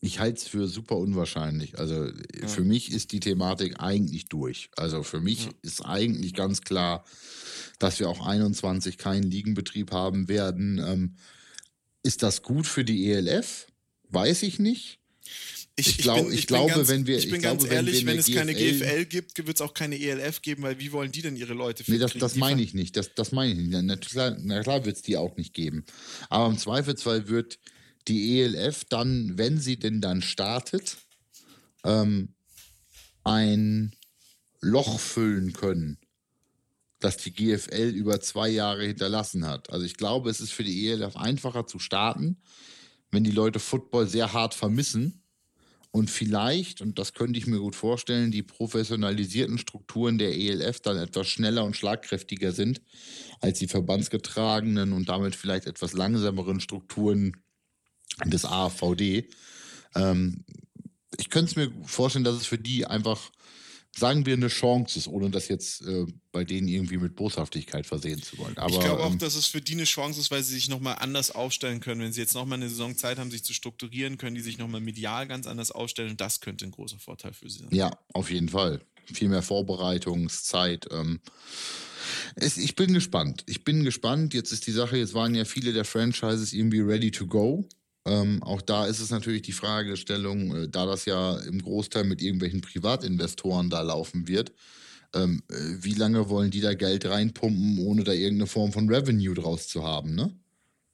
Ich 0.00 0.18
halte 0.18 0.38
es 0.38 0.46
für 0.46 0.68
super 0.68 0.98
unwahrscheinlich. 0.98 1.78
Also 1.78 2.06
ja. 2.06 2.46
für 2.46 2.62
mich 2.62 2.92
ist 2.92 3.12
die 3.12 3.20
Thematik 3.20 3.80
eigentlich 3.80 4.26
durch. 4.26 4.70
Also 4.76 5.02
für 5.02 5.20
mich 5.20 5.46
ja. 5.46 5.50
ist 5.62 5.80
eigentlich 5.84 6.34
ganz 6.34 6.60
klar, 6.60 7.04
dass 7.78 8.00
wir 8.00 8.08
auch 8.08 8.26
21 8.26 8.98
keinen 8.98 9.30
Liegenbetrieb 9.30 9.92
haben 9.92 10.28
werden. 10.28 10.78
Ähm, 10.78 11.16
ist 12.02 12.22
das 12.22 12.42
gut 12.42 12.66
für 12.66 12.84
die 12.84 13.10
ELF? 13.10 13.66
Weiß 14.10 14.42
ich 14.42 14.58
nicht. 14.58 15.00
Ich, 15.76 15.88
ich, 15.88 15.98
glaub, 15.98 16.18
ich, 16.18 16.24
bin, 16.26 16.34
ich 16.34 16.46
glaube, 16.46 16.72
ganz, 16.72 16.88
wenn 16.88 17.06
wir. 17.06 17.18
Ich 17.18 17.28
bin 17.28 17.42
ganz 17.42 17.62
glaube, 17.62 17.74
ehrlich, 17.74 18.06
wenn, 18.06 18.12
wenn 18.12 18.18
es 18.18 18.26
GFL, 18.26 18.34
keine 18.36 18.54
GFL 18.54 19.04
gibt, 19.06 19.44
wird 19.44 19.56
es 19.56 19.60
auch 19.60 19.74
keine 19.74 19.98
ELF 19.98 20.40
geben, 20.40 20.62
weil 20.62 20.78
wie 20.78 20.92
wollen 20.92 21.10
die 21.10 21.22
denn 21.22 21.36
ihre 21.36 21.52
Leute 21.52 21.82
finden? 21.82 22.00
Nee, 22.00 22.06
das, 22.06 22.14
das 22.16 22.36
meine 22.36 22.62
ich 22.62 22.74
nicht. 22.74 22.96
Das, 22.96 23.12
das 23.14 23.32
meine 23.32 23.52
ich 23.52 23.68
nicht. 23.68 23.82
Na 23.82 23.96
klar, 23.96 24.36
na 24.38 24.62
klar 24.62 24.84
wird 24.84 24.96
es 24.96 25.02
die 25.02 25.16
auch 25.16 25.36
nicht 25.36 25.52
geben. 25.52 25.84
Aber 26.28 26.46
im 26.46 26.58
Zweifelsfall 26.58 27.28
wird 27.28 27.58
die 28.06 28.40
ELF 28.40 28.84
dann, 28.84 29.36
wenn 29.36 29.58
sie 29.58 29.76
denn 29.76 30.00
dann 30.00 30.22
startet, 30.22 30.98
ähm, 31.84 32.34
ein 33.24 33.96
Loch 34.60 35.00
füllen 35.00 35.54
können, 35.54 35.98
das 37.00 37.16
die 37.16 37.32
GFL 37.32 37.88
über 37.88 38.20
zwei 38.20 38.48
Jahre 38.48 38.86
hinterlassen 38.86 39.44
hat. 39.44 39.70
Also 39.70 39.84
ich 39.84 39.96
glaube, 39.96 40.30
es 40.30 40.40
ist 40.40 40.52
für 40.52 40.64
die 40.64 40.88
ELF 40.88 41.16
einfacher 41.16 41.66
zu 41.66 41.80
starten, 41.80 42.36
wenn 43.10 43.24
die 43.24 43.32
Leute 43.32 43.58
Football 43.58 44.06
sehr 44.06 44.32
hart 44.32 44.54
vermissen 44.54 45.23
und 45.94 46.10
vielleicht, 46.10 46.80
und 46.80 46.98
das 46.98 47.14
könnte 47.14 47.38
ich 47.38 47.46
mir 47.46 47.60
gut 47.60 47.76
vorstellen, 47.76 48.32
die 48.32 48.42
professionalisierten 48.42 49.58
Strukturen 49.58 50.18
der 50.18 50.36
ELF 50.36 50.80
dann 50.80 50.96
etwas 50.96 51.28
schneller 51.28 51.64
und 51.64 51.76
schlagkräftiger 51.76 52.50
sind 52.50 52.82
als 53.40 53.60
die 53.60 53.68
verbandsgetragenen 53.68 54.92
und 54.92 55.08
damit 55.08 55.36
vielleicht 55.36 55.68
etwas 55.68 55.92
langsameren 55.92 56.58
Strukturen 56.58 57.36
des 58.24 58.44
AVD. 58.44 59.28
Ähm, 59.94 60.44
ich 61.16 61.30
könnte 61.30 61.50
es 61.50 61.56
mir 61.56 61.70
vorstellen, 61.86 62.24
dass 62.24 62.34
es 62.34 62.46
für 62.46 62.58
die 62.58 62.86
einfach 62.86 63.30
sagen 63.96 64.26
wir, 64.26 64.34
eine 64.34 64.48
Chance 64.48 64.98
ist, 64.98 65.08
ohne 65.08 65.30
das 65.30 65.48
jetzt 65.48 65.82
äh, 65.82 66.06
bei 66.32 66.44
denen 66.44 66.68
irgendwie 66.68 66.96
mit 66.96 67.14
Boshaftigkeit 67.14 67.86
versehen 67.86 68.22
zu 68.22 68.38
wollen. 68.38 68.56
Aber, 68.58 68.72
ich 68.72 68.80
glaube 68.80 69.02
auch, 69.02 69.12
ähm, 69.12 69.18
dass 69.18 69.34
es 69.34 69.46
für 69.46 69.60
die 69.60 69.74
eine 69.74 69.84
Chance 69.84 70.20
ist, 70.20 70.30
weil 70.30 70.42
sie 70.42 70.54
sich 70.54 70.68
nochmal 70.68 70.96
anders 71.00 71.30
aufstellen 71.30 71.80
können. 71.80 72.00
Wenn 72.00 72.12
sie 72.12 72.20
jetzt 72.20 72.34
nochmal 72.34 72.58
eine 72.58 72.68
Saison 72.68 72.96
Zeit 72.96 73.18
haben, 73.18 73.30
sich 73.30 73.44
zu 73.44 73.54
strukturieren, 73.54 74.18
können 74.18 74.34
die 74.34 74.42
sich 74.42 74.58
nochmal 74.58 74.80
medial 74.80 75.26
ganz 75.26 75.46
anders 75.46 75.70
aufstellen. 75.70 76.10
Und 76.10 76.20
das 76.20 76.40
könnte 76.40 76.64
ein 76.64 76.70
großer 76.72 76.98
Vorteil 76.98 77.32
für 77.32 77.48
sie 77.48 77.60
sein. 77.60 77.68
Ja, 77.70 77.90
auf 78.12 78.30
jeden 78.30 78.48
Fall. 78.48 78.80
Viel 79.12 79.28
mehr 79.28 79.42
Vorbereitungszeit. 79.42 80.88
Ähm, 80.90 81.20
es, 82.36 82.56
ich 82.56 82.74
bin 82.74 82.92
gespannt. 82.92 83.44
Ich 83.46 83.64
bin 83.64 83.84
gespannt. 83.84 84.34
Jetzt 84.34 84.52
ist 84.52 84.66
die 84.66 84.72
Sache, 84.72 84.96
jetzt 84.96 85.14
waren 85.14 85.34
ja 85.34 85.44
viele 85.44 85.72
der 85.72 85.84
Franchises 85.84 86.52
irgendwie 86.52 86.80
ready 86.80 87.10
to 87.10 87.26
go. 87.26 87.68
Ähm, 88.06 88.42
auch 88.42 88.60
da 88.60 88.86
ist 88.86 89.00
es 89.00 89.10
natürlich 89.10 89.42
die 89.42 89.52
Fragestellung, 89.52 90.54
äh, 90.54 90.68
da 90.68 90.84
das 90.84 91.06
ja 91.06 91.38
im 91.38 91.62
Großteil 91.62 92.04
mit 92.04 92.20
irgendwelchen 92.20 92.60
Privatinvestoren 92.60 93.70
da 93.70 93.80
laufen 93.80 94.28
wird, 94.28 94.52
ähm, 95.14 95.42
äh, 95.50 95.54
wie 95.80 95.94
lange 95.94 96.28
wollen 96.28 96.50
die 96.50 96.60
da 96.60 96.74
Geld 96.74 97.06
reinpumpen, 97.06 97.78
ohne 97.78 98.04
da 98.04 98.12
irgendeine 98.12 98.46
Form 98.46 98.72
von 98.72 98.88
Revenue 98.88 99.34
draus 99.34 99.68
zu 99.68 99.84
haben, 99.84 100.14
ne? 100.14 100.34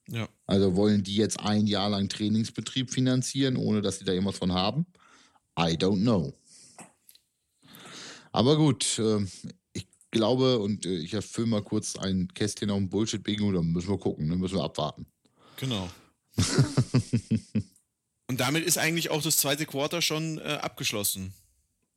Ja. 0.09 0.29
Also 0.47 0.77
wollen 0.77 1.03
die 1.03 1.17
jetzt 1.17 1.41
ein 1.41 1.67
Jahr 1.67 1.89
lang 1.91 2.09
Trainingsbetrieb 2.09 2.91
finanzieren, 2.91 3.57
ohne 3.57 3.81
dass 3.81 3.99
sie 3.99 4.05
da 4.05 4.13
irgendwas 4.13 4.39
von 4.39 4.53
haben? 4.53 4.87
I 5.59 5.77
don't 5.77 6.03
know. 6.03 6.33
Aber 8.33 8.57
gut, 8.57 8.99
äh, 8.99 9.25
ich 9.73 9.87
glaube, 10.11 10.59
und 10.59 10.87
äh, 10.87 10.99
ich 10.99 11.15
erfülle 11.15 11.49
mal 11.49 11.63
kurz 11.63 11.97
ein 11.97 12.29
Kästchen 12.35 12.71
auf 12.71 12.79
dem 12.79 12.89
Bullshit-Bingo, 12.89 13.53
dann 13.53 13.73
müssen 13.73 13.89
wir 13.89 13.99
gucken, 13.99 14.29
dann 14.29 14.39
müssen 14.39 14.57
wir 14.57 14.65
abwarten. 14.65 15.07
Genau. 15.57 15.89
Und 18.29 18.39
damit 18.39 18.65
ist 18.65 18.79
eigentlich 18.79 19.11
auch 19.11 19.23
das 19.23 19.39
zweite 19.39 19.67
Quarter 19.67 20.03
schon 20.03 20.39
äh, 20.39 20.59
abgeschlossen. 20.63 21.35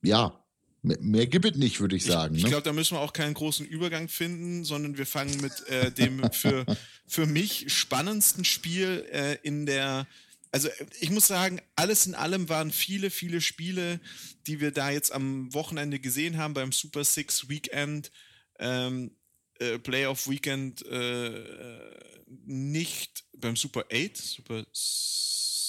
Ja, 0.02 0.44
mehr, 0.82 0.98
mehr 1.00 1.28
gibt 1.28 1.46
es 1.46 1.56
nicht, 1.56 1.80
würde 1.80 1.96
ich 1.96 2.06
sagen. 2.06 2.34
Ich, 2.34 2.40
ich 2.40 2.44
ne? 2.46 2.50
glaube, 2.50 2.64
da 2.64 2.74
müssen 2.74 2.96
wir 2.98 3.02
auch 3.02 3.14
keinen 3.14 3.36
großen 3.36 3.66
Übergang 3.66 4.08
finden, 4.10 4.64
sondern 4.64 4.98
wir 4.98 5.06
fangen 5.06 5.40
mit 5.42 5.68
äh, 5.68 5.92
dem 5.92 6.32
für, 6.32 6.66
für 7.06 7.28
mich 7.28 7.72
spannendsten 7.72 8.46
Spiel 8.46 9.06
äh, 9.12 9.38
in 9.44 9.66
der. 9.66 10.08
Also 10.52 10.70
ich 11.00 11.10
muss 11.10 11.28
sagen, 11.28 11.62
alles 11.76 12.06
in 12.06 12.14
allem 12.14 12.48
waren 12.50 12.72
viele, 12.72 13.10
viele 13.10 13.42
Spiele, 13.42 14.00
die 14.46 14.60
wir 14.60 14.72
da 14.72 14.92
jetzt 14.92 15.12
am 15.12 15.52
Wochenende 15.54 16.00
gesehen 16.00 16.38
haben 16.38 16.54
beim 16.54 16.72
Super 16.72 17.04
Six 17.04 17.50
Weekend. 17.50 18.12
Ähm, 18.60 19.12
äh, 19.60 19.80
Playoff 19.80 20.28
Weekend 20.28 20.86
äh, 20.86 21.44
nicht 22.46 23.24
beim 23.38 23.56
Super 23.56 23.86
8, 23.92 24.18
Super 24.18 24.64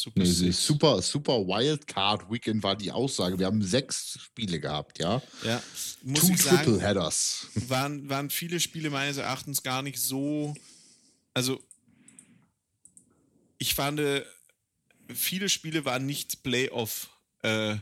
Super, 0.04 0.22
nee, 0.22 0.50
super, 0.50 1.00
super 1.00 1.46
Wildcard 1.46 2.30
Weekend 2.30 2.62
war 2.62 2.76
die 2.76 2.92
Aussage. 2.92 3.38
Wir 3.38 3.46
haben 3.46 3.62
sechs 3.62 4.18
Spiele 4.20 4.60
gehabt, 4.60 4.98
ja. 4.98 5.22
Ja. 5.42 5.62
Muss 6.02 6.20
Two 6.20 6.34
Triple 6.34 6.78
Headers. 6.78 7.46
Waren, 7.68 8.06
waren 8.10 8.28
viele 8.28 8.60
Spiele 8.60 8.90
meines 8.90 9.16
Erachtens 9.16 9.62
gar 9.62 9.80
nicht 9.80 9.98
so. 9.98 10.54
Also, 11.32 11.58
ich 13.56 13.74
fand, 13.74 13.98
viele 15.08 15.48
Spiele 15.48 15.86
waren 15.86 16.04
nicht 16.04 16.42
Playoff. 16.42 17.08
Äh, 17.40 17.76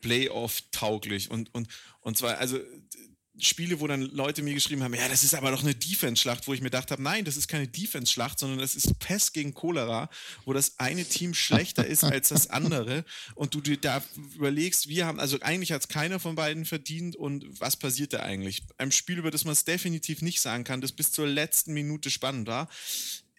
Playoff 0.00 0.60
tauglich 0.72 1.30
und, 1.30 1.54
und, 1.54 1.68
und 2.00 2.18
zwar, 2.18 2.38
also 2.38 2.58
Spiele, 3.42 3.80
wo 3.80 3.86
dann 3.86 4.02
Leute 4.02 4.42
mir 4.42 4.54
geschrieben 4.54 4.82
haben, 4.82 4.94
ja, 4.94 5.08
das 5.08 5.24
ist 5.24 5.34
aber 5.34 5.50
doch 5.50 5.62
eine 5.62 5.74
Defense-Schlacht, 5.74 6.46
wo 6.46 6.54
ich 6.54 6.60
mir 6.60 6.70
gedacht 6.70 6.90
habe, 6.90 7.02
nein, 7.02 7.24
das 7.24 7.36
ist 7.36 7.48
keine 7.48 7.66
Defense-Schlacht, 7.66 8.38
sondern 8.38 8.60
das 8.60 8.74
ist 8.74 8.98
Pest 8.98 9.34
gegen 9.34 9.52
Cholera, 9.52 10.08
wo 10.44 10.52
das 10.52 10.78
eine 10.78 11.04
Team 11.04 11.34
schlechter 11.34 11.84
ist 11.84 12.04
als 12.04 12.28
das 12.28 12.48
andere 12.50 13.04
und 13.34 13.54
du 13.54 13.60
dir 13.60 13.76
da 13.76 14.02
überlegst, 14.34 14.88
wir 14.88 15.06
haben, 15.06 15.18
also 15.18 15.38
eigentlich 15.40 15.72
hat 15.72 15.82
es 15.82 15.88
keiner 15.88 16.20
von 16.20 16.34
beiden 16.34 16.64
verdient 16.64 17.16
und 17.16 17.44
was 17.60 17.76
passiert 17.76 18.12
da 18.12 18.20
eigentlich? 18.20 18.62
Ein 18.78 18.92
Spiel, 18.92 19.18
über 19.18 19.30
das 19.30 19.44
man 19.44 19.52
es 19.52 19.64
definitiv 19.64 20.22
nicht 20.22 20.40
sagen 20.40 20.64
kann, 20.64 20.80
das 20.80 20.92
bis 20.92 21.12
zur 21.12 21.26
letzten 21.26 21.72
Minute 21.72 22.10
spannend 22.10 22.46
war, 22.46 22.68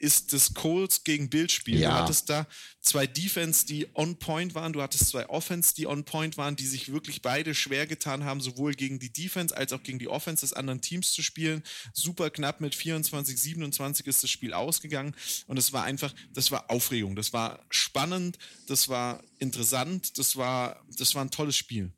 ist 0.03 0.33
das 0.33 0.53
Colts 0.53 1.05
gegen 1.05 1.29
Bildspiel. 1.29 1.79
Ja. 1.79 1.91
Du 1.91 1.95
hattest 1.95 2.29
da 2.29 2.45
zwei 2.81 3.07
Defense, 3.07 3.65
die 3.65 3.87
on 3.93 4.17
point 4.19 4.53
waren, 4.53 4.73
du 4.73 4.81
hattest 4.81 5.07
zwei 5.07 5.29
Offense, 5.29 5.73
die 5.73 5.87
on 5.87 6.03
point 6.03 6.37
waren, 6.37 6.57
die 6.57 6.67
sich 6.67 6.91
wirklich 6.91 7.21
beide 7.21 7.55
schwer 7.55 7.87
getan 7.87 8.25
haben, 8.25 8.41
sowohl 8.41 8.73
gegen 8.73 8.99
die 8.99 9.13
Defense 9.13 9.55
als 9.55 9.71
auch 9.71 9.81
gegen 9.81 9.99
die 9.99 10.09
Offense 10.09 10.41
des 10.41 10.51
anderen 10.51 10.81
Teams 10.81 11.13
zu 11.13 11.23
spielen. 11.23 11.63
Super 11.93 12.29
knapp 12.29 12.59
mit 12.59 12.75
24, 12.75 13.39
27 13.39 14.05
ist 14.05 14.21
das 14.23 14.29
Spiel 14.29 14.53
ausgegangen 14.53 15.15
und 15.47 15.57
es 15.57 15.71
war 15.71 15.85
einfach, 15.85 16.13
das 16.33 16.51
war 16.51 16.69
Aufregung, 16.69 17.15
das 17.15 17.31
war 17.31 17.65
spannend, 17.69 18.37
das 18.67 18.89
war 18.89 19.23
interessant, 19.39 20.17
das 20.17 20.35
war, 20.35 20.85
das 20.97 21.15
war 21.15 21.23
ein 21.23 21.31
tolles 21.31 21.55
Spiel. 21.55 21.93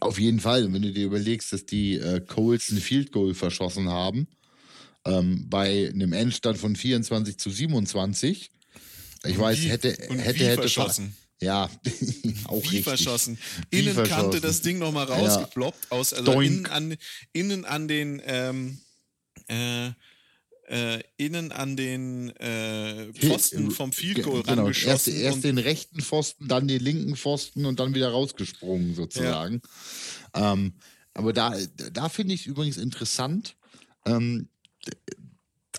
Auf 0.00 0.18
jeden 0.18 0.40
Fall, 0.40 0.72
wenn 0.72 0.82
du 0.82 0.92
dir 0.92 1.06
überlegst, 1.06 1.52
dass 1.52 1.66
die 1.66 1.98
äh, 1.98 2.20
Colts 2.20 2.70
ein 2.70 2.78
Field 2.78 3.12
Goal 3.12 3.32
verschossen 3.32 3.90
haben 3.90 4.26
ähm, 5.04 5.48
bei 5.48 5.90
einem 5.92 6.12
Endstand 6.12 6.58
von 6.58 6.76
24 6.76 7.38
zu 7.38 7.50
27. 7.50 8.50
Ich 9.26 9.38
weiß, 9.38 9.60
wie, 9.60 9.68
hätte, 9.68 9.90
hätte, 9.90 10.44
hätte. 10.44 10.54
Verschossen. 10.54 11.14
Ja, 11.40 11.68
auch 12.46 12.62
wie 12.62 12.68
richtig. 12.68 12.84
verschossen. 12.84 13.38
Innen 13.70 14.02
kannte 14.04 14.40
das 14.40 14.62
Ding 14.62 14.78
nochmal 14.78 15.06
rausgeploppt 15.06 15.86
ja. 15.90 15.96
aus, 15.96 16.12
also 16.12 16.40
innen 16.40 16.66
an, 16.66 16.96
innen 17.32 17.64
an 17.64 17.88
den, 17.88 18.22
ähm, 18.24 18.78
äh, 19.48 19.90
äh, 20.68 21.02
innen 21.18 21.52
an 21.52 21.76
den 21.76 22.30
äh, 22.36 23.12
Pfosten 23.12 23.70
vom 23.70 23.92
Field 23.92 24.22
Goal 24.22 24.42
genau, 24.42 24.62
rangeschossen. 24.62 25.12
Erst, 25.12 25.24
erst 25.24 25.44
den 25.44 25.58
rechten 25.58 26.00
Pfosten, 26.00 26.48
dann 26.48 26.68
den 26.68 26.80
linken 26.80 27.16
Pfosten 27.16 27.66
und 27.66 27.80
dann 27.80 27.94
wieder 27.94 28.10
rausgesprungen 28.10 28.94
sozusagen. 28.94 29.60
Ja. 30.34 30.52
Ähm, 30.52 30.74
aber 31.12 31.32
da, 31.32 31.54
da 31.92 32.08
finde 32.08 32.34
ich 32.34 32.42
es 32.42 32.46
übrigens 32.46 32.76
interessant, 32.76 33.56
ähm, 34.06 34.48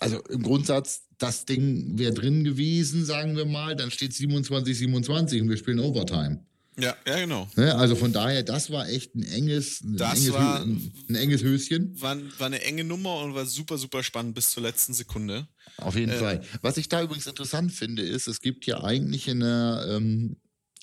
also 0.00 0.20
im 0.24 0.42
Grundsatz, 0.42 1.02
das 1.18 1.46
Ding 1.46 1.98
wäre 1.98 2.12
drin 2.12 2.44
gewesen, 2.44 3.04
sagen 3.04 3.36
wir 3.36 3.46
mal, 3.46 3.74
dann 3.76 3.90
steht 3.90 4.12
27, 4.12 4.76
27 4.76 5.42
und 5.42 5.48
wir 5.48 5.56
spielen 5.56 5.80
Overtime. 5.80 6.44
Ja, 6.78 6.94
ja, 7.06 7.20
genau. 7.20 7.48
Ne, 7.56 7.74
also 7.74 7.96
von 7.96 8.12
daher, 8.12 8.42
das 8.42 8.70
war 8.70 8.86
echt 8.88 9.14
ein 9.14 9.22
enges, 9.22 9.80
ein, 9.80 9.98
enges, 9.98 10.32
war, 10.32 10.60
ein, 10.60 10.92
ein 11.08 11.14
enges, 11.14 11.42
Höschen. 11.42 11.98
War, 12.00 12.18
war, 12.38 12.46
eine 12.46 12.60
enge 12.62 12.84
Nummer 12.84 13.20
und 13.20 13.34
war 13.34 13.46
super, 13.46 13.78
super 13.78 14.02
spannend 14.02 14.34
bis 14.34 14.50
zur 14.50 14.62
letzten 14.62 14.92
Sekunde. 14.92 15.48
Auf 15.78 15.96
jeden 15.96 16.12
äh, 16.12 16.18
Fall. 16.18 16.42
Was 16.60 16.76
ich 16.76 16.90
da 16.90 17.02
übrigens 17.02 17.26
interessant 17.26 17.72
finde, 17.72 18.02
ist, 18.02 18.28
es 18.28 18.40
gibt 18.40 18.66
ja 18.66 18.84
eigentlich 18.84 19.26
in 19.26 19.40
der 19.40 19.86
ähm, 19.88 20.36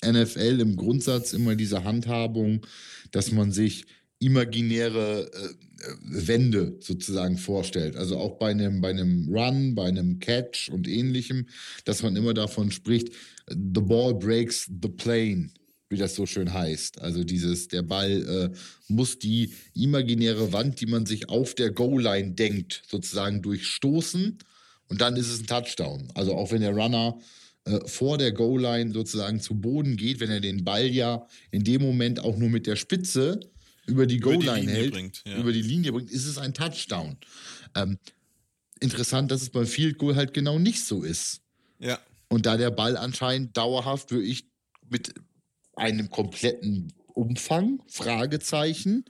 NFL 0.04 0.60
im 0.60 0.74
Grundsatz 0.74 1.32
immer 1.32 1.54
diese 1.54 1.84
Handhabung, 1.84 2.66
dass 3.12 3.30
man 3.30 3.52
sich 3.52 3.84
imaginäre 4.24 5.30
äh, 5.32 5.48
Wände 6.02 6.78
sozusagen 6.80 7.36
vorstellt. 7.36 7.96
Also 7.96 8.18
auch 8.18 8.38
bei 8.38 8.50
einem, 8.50 8.80
bei 8.80 8.90
einem 8.90 9.28
Run, 9.28 9.74
bei 9.74 9.86
einem 9.86 10.18
Catch 10.18 10.70
und 10.70 10.88
ähnlichem, 10.88 11.46
dass 11.84 12.02
man 12.02 12.16
immer 12.16 12.34
davon 12.34 12.70
spricht, 12.70 13.12
the 13.48 13.80
ball 13.80 14.14
breaks 14.14 14.70
the 14.82 14.88
plane 14.88 15.50
wie 15.90 15.98
das 15.98 16.14
so 16.14 16.26
schön 16.26 16.52
heißt. 16.52 17.00
Also 17.00 17.22
dieses, 17.24 17.68
der 17.68 17.82
Ball 17.82 18.50
äh, 18.52 18.56
muss 18.88 19.18
die 19.18 19.52
imaginäre 19.74 20.52
Wand, 20.52 20.80
die 20.80 20.86
man 20.86 21.06
sich 21.06 21.28
auf 21.28 21.54
der 21.54 21.70
Goal-Line 21.70 22.32
denkt, 22.32 22.82
sozusagen 22.88 23.42
durchstoßen 23.42 24.38
und 24.88 25.00
dann 25.00 25.16
ist 25.16 25.30
es 25.30 25.40
ein 25.40 25.46
Touchdown. 25.46 26.08
Also 26.14 26.34
auch 26.34 26.50
wenn 26.50 26.62
der 26.62 26.74
Runner 26.74 27.18
äh, 27.64 27.80
vor 27.86 28.18
der 28.18 28.32
Goal-Line 28.32 28.92
sozusagen 28.92 29.40
zu 29.40 29.54
Boden 29.54 29.96
geht, 29.96 30.20
wenn 30.20 30.30
er 30.30 30.40
den 30.40 30.64
Ball 30.64 30.86
ja 30.86 31.26
in 31.50 31.64
dem 31.64 31.82
Moment 31.82 32.20
auch 32.20 32.36
nur 32.36 32.48
mit 32.48 32.66
der 32.66 32.76
Spitze 32.76 33.40
über 33.86 34.06
die 34.06 34.18
Goal-Line 34.18 34.70
hält, 34.70 34.92
bringt, 34.92 35.22
ja. 35.26 35.38
über 35.38 35.52
die 35.52 35.62
Linie 35.62 35.92
bringt, 35.92 36.10
ist 36.10 36.26
es 36.26 36.38
ein 36.38 36.54
Touchdown. 36.54 37.16
Ähm, 37.74 37.98
interessant, 38.80 39.30
dass 39.30 39.42
es 39.42 39.50
beim 39.50 39.66
Field 39.66 39.98
Goal 39.98 40.16
halt 40.16 40.34
genau 40.34 40.58
nicht 40.58 40.84
so 40.84 41.02
ist. 41.02 41.40
Ja. 41.78 41.98
Und 42.28 42.46
da 42.46 42.56
der 42.56 42.70
Ball 42.70 42.96
anscheinend 42.96 43.56
dauerhaft, 43.56 44.10
würde 44.10 44.26
ich 44.26 44.48
mit 44.88 45.14
einem 45.76 46.10
kompletten 46.10 46.92
Umfang, 47.06 47.82
Fragezeichen, 47.88 49.04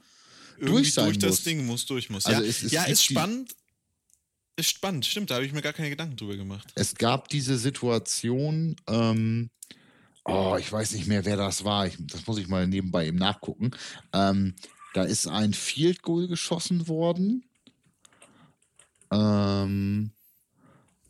Irgendwie 0.57 0.73
durch 0.73 0.93
sein 0.93 1.05
durch 1.05 1.15
muss. 1.17 1.23
das 1.23 1.43
Ding 1.43 1.65
muss, 1.65 1.85
durch 1.85 2.09
muss. 2.09 2.25
Also 2.25 2.41
ja, 2.41 2.47
es, 2.47 2.63
es 2.63 2.71
ja 2.71 2.83
ist 2.83 3.03
spannend. 3.03 3.55
Ist 4.57 4.69
spannend, 4.69 5.05
stimmt, 5.05 5.31
da 5.31 5.35
habe 5.35 5.45
ich 5.45 5.51
mir 5.51 5.61
gar 5.61 5.73
keine 5.73 5.89
Gedanken 5.89 6.15
drüber 6.15 6.37
gemacht. 6.37 6.71
Es 6.75 6.95
gab 6.95 7.27
diese 7.27 7.57
Situation, 7.57 8.77
ähm, 8.87 9.49
oh, 10.25 10.57
ich 10.59 10.71
weiß 10.71 10.93
nicht 10.93 11.07
mehr, 11.07 11.25
wer 11.25 11.37
das 11.37 11.63
war, 11.63 11.87
ich, 11.87 11.97
das 11.99 12.27
muss 12.27 12.37
ich 12.37 12.47
mal 12.47 12.67
nebenbei 12.67 13.07
eben 13.07 13.17
nachgucken. 13.17 13.71
Ähm, 14.13 14.55
da 14.93 15.03
ist 15.03 15.27
ein 15.27 15.53
Field 15.53 16.01
Goal 16.01 16.27
geschossen 16.27 16.87
worden. 16.87 17.45
Ähm, 19.11 20.11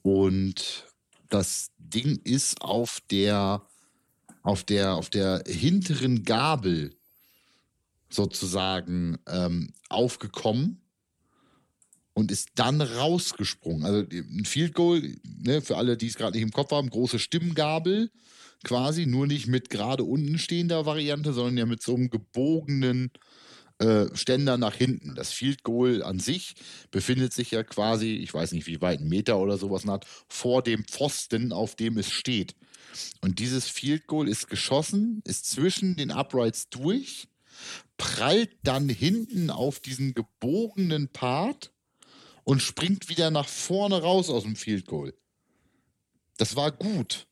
und 0.02 0.86
das 1.30 1.72
Ding 1.80 2.20
ist 2.24 2.62
auf 2.62 3.02
der 3.10 3.66
auf 4.46 4.64
der, 4.64 4.94
auf 4.94 5.10
der 5.10 5.44
hinteren 5.48 6.24
Gabel 6.24 6.96
sozusagen 8.10 9.18
ähm, 9.28 9.74
aufgekommen 9.90 10.85
und 12.16 12.32
ist 12.32 12.52
dann 12.56 12.82
rausgesprungen. 12.82 13.86
Also 13.86 14.08
ein 14.10 14.46
Field 14.46 14.74
Goal, 14.74 15.18
ne, 15.24 15.62
für 15.62 15.78
alle, 15.78 15.98
die 15.98 16.08
es 16.08 16.16
gerade 16.16 16.32
nicht 16.32 16.44
im 16.44 16.52
Kopf 16.52 16.72
haben, 16.72 16.90
große 16.90 17.20
Stimmgabel 17.20 18.10
quasi, 18.64 19.06
nur 19.06 19.28
nicht 19.28 19.48
mit 19.48 19.70
gerade 19.70 20.04
unten 20.04 20.40
stehender 20.40 20.86
Variante, 20.86 21.34
sondern 21.34 21.58
ja 21.58 21.66
mit 21.66 21.84
so 21.84 21.94
einem 21.94 22.10
gebogenen 22.10 23.12
äh, 23.80 24.06
Ständer 24.14 24.58
nach 24.58 24.76
hinten. 24.76 25.14
Das 25.16 25.34
Field 25.34 25.64
Goal 25.64 26.02
an 26.04 26.20
sich 26.20 26.56
befindet 26.90 27.34
sich 27.34 27.52
ja 27.52 27.64
quasi, 27.64 28.16
ich 28.16 28.34
weiß 28.34 28.54
nicht 28.54 28.66
wie 28.66 28.82
weit, 28.82 29.02
ein 29.02 29.10
Meter 29.10 29.38
oder 29.38 29.58
sowas 29.58 29.86
hat, 29.86 30.08
vor 30.30 30.64
dem 30.64 30.86
Pfosten, 30.86 31.52
auf 31.52 31.76
dem 31.76 31.98
es 31.98 32.10
steht. 32.10 32.56
Und 33.20 33.40
dieses 33.40 33.68
Field 33.68 34.08
Goal 34.08 34.30
ist 34.30 34.48
geschossen, 34.48 35.22
ist 35.26 35.50
zwischen 35.50 35.98
den 35.98 36.12
Uprights 36.12 36.70
durch, 36.70 37.28
prallt 37.98 38.52
dann 38.64 38.88
hinten 38.88 39.50
auf 39.50 39.82
diesen 39.82 40.14
gebogenen 40.14 41.10
Part 41.10 41.74
und 42.46 42.62
springt 42.62 43.10
wieder 43.10 43.30
nach 43.32 43.50
vorne 43.50 44.02
raus 44.02 44.30
aus 44.30 44.44
dem 44.44 44.56
Field 44.56 44.86
Goal. 44.86 45.14
Das 46.38 46.56
war 46.56 46.72
gut. 46.72 47.28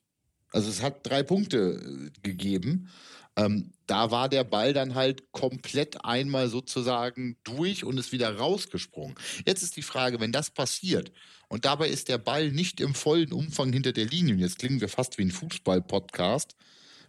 Also 0.52 0.69
es 0.69 0.82
hat 0.82 1.08
drei 1.08 1.23
Punkte 1.23 2.12
äh, 2.15 2.19
gegeben. 2.21 2.89
Ähm, 3.36 3.71
da 3.88 4.12
war 4.12 4.30
der 4.30 4.43
Ball 4.43 4.73
dann 4.73 4.93
halt 4.93 5.32
komplett 5.32 6.06
einmal 6.06 6.49
sozusagen 6.49 7.38
durch 7.43 7.84
und 7.84 7.97
ist 7.97 8.12
wieder 8.12 8.36
rausgesprungen. 8.38 9.15
Jetzt 9.45 9.63
ist 9.63 9.76
die 9.76 9.82
Frage, 9.82 10.19
wenn 10.19 10.32
das 10.32 10.52
passiert 10.52 11.12
und 11.47 11.65
dabei 11.65 11.89
ist 11.89 12.10
der 12.10 12.19
Ball 12.19 12.52
nicht 12.52 12.80
im 12.80 12.93
vollen 12.93 13.32
Umfang 13.32 13.73
hinter 13.73 13.91
der 13.91 14.06
Linie, 14.06 14.36
und 14.36 14.39
jetzt 14.39 14.60
klingen 14.60 14.82
wir 14.82 14.89
fast 14.89 15.17
wie 15.17 15.23
ein 15.23 15.32
Fußball-Podcast, 15.32 16.56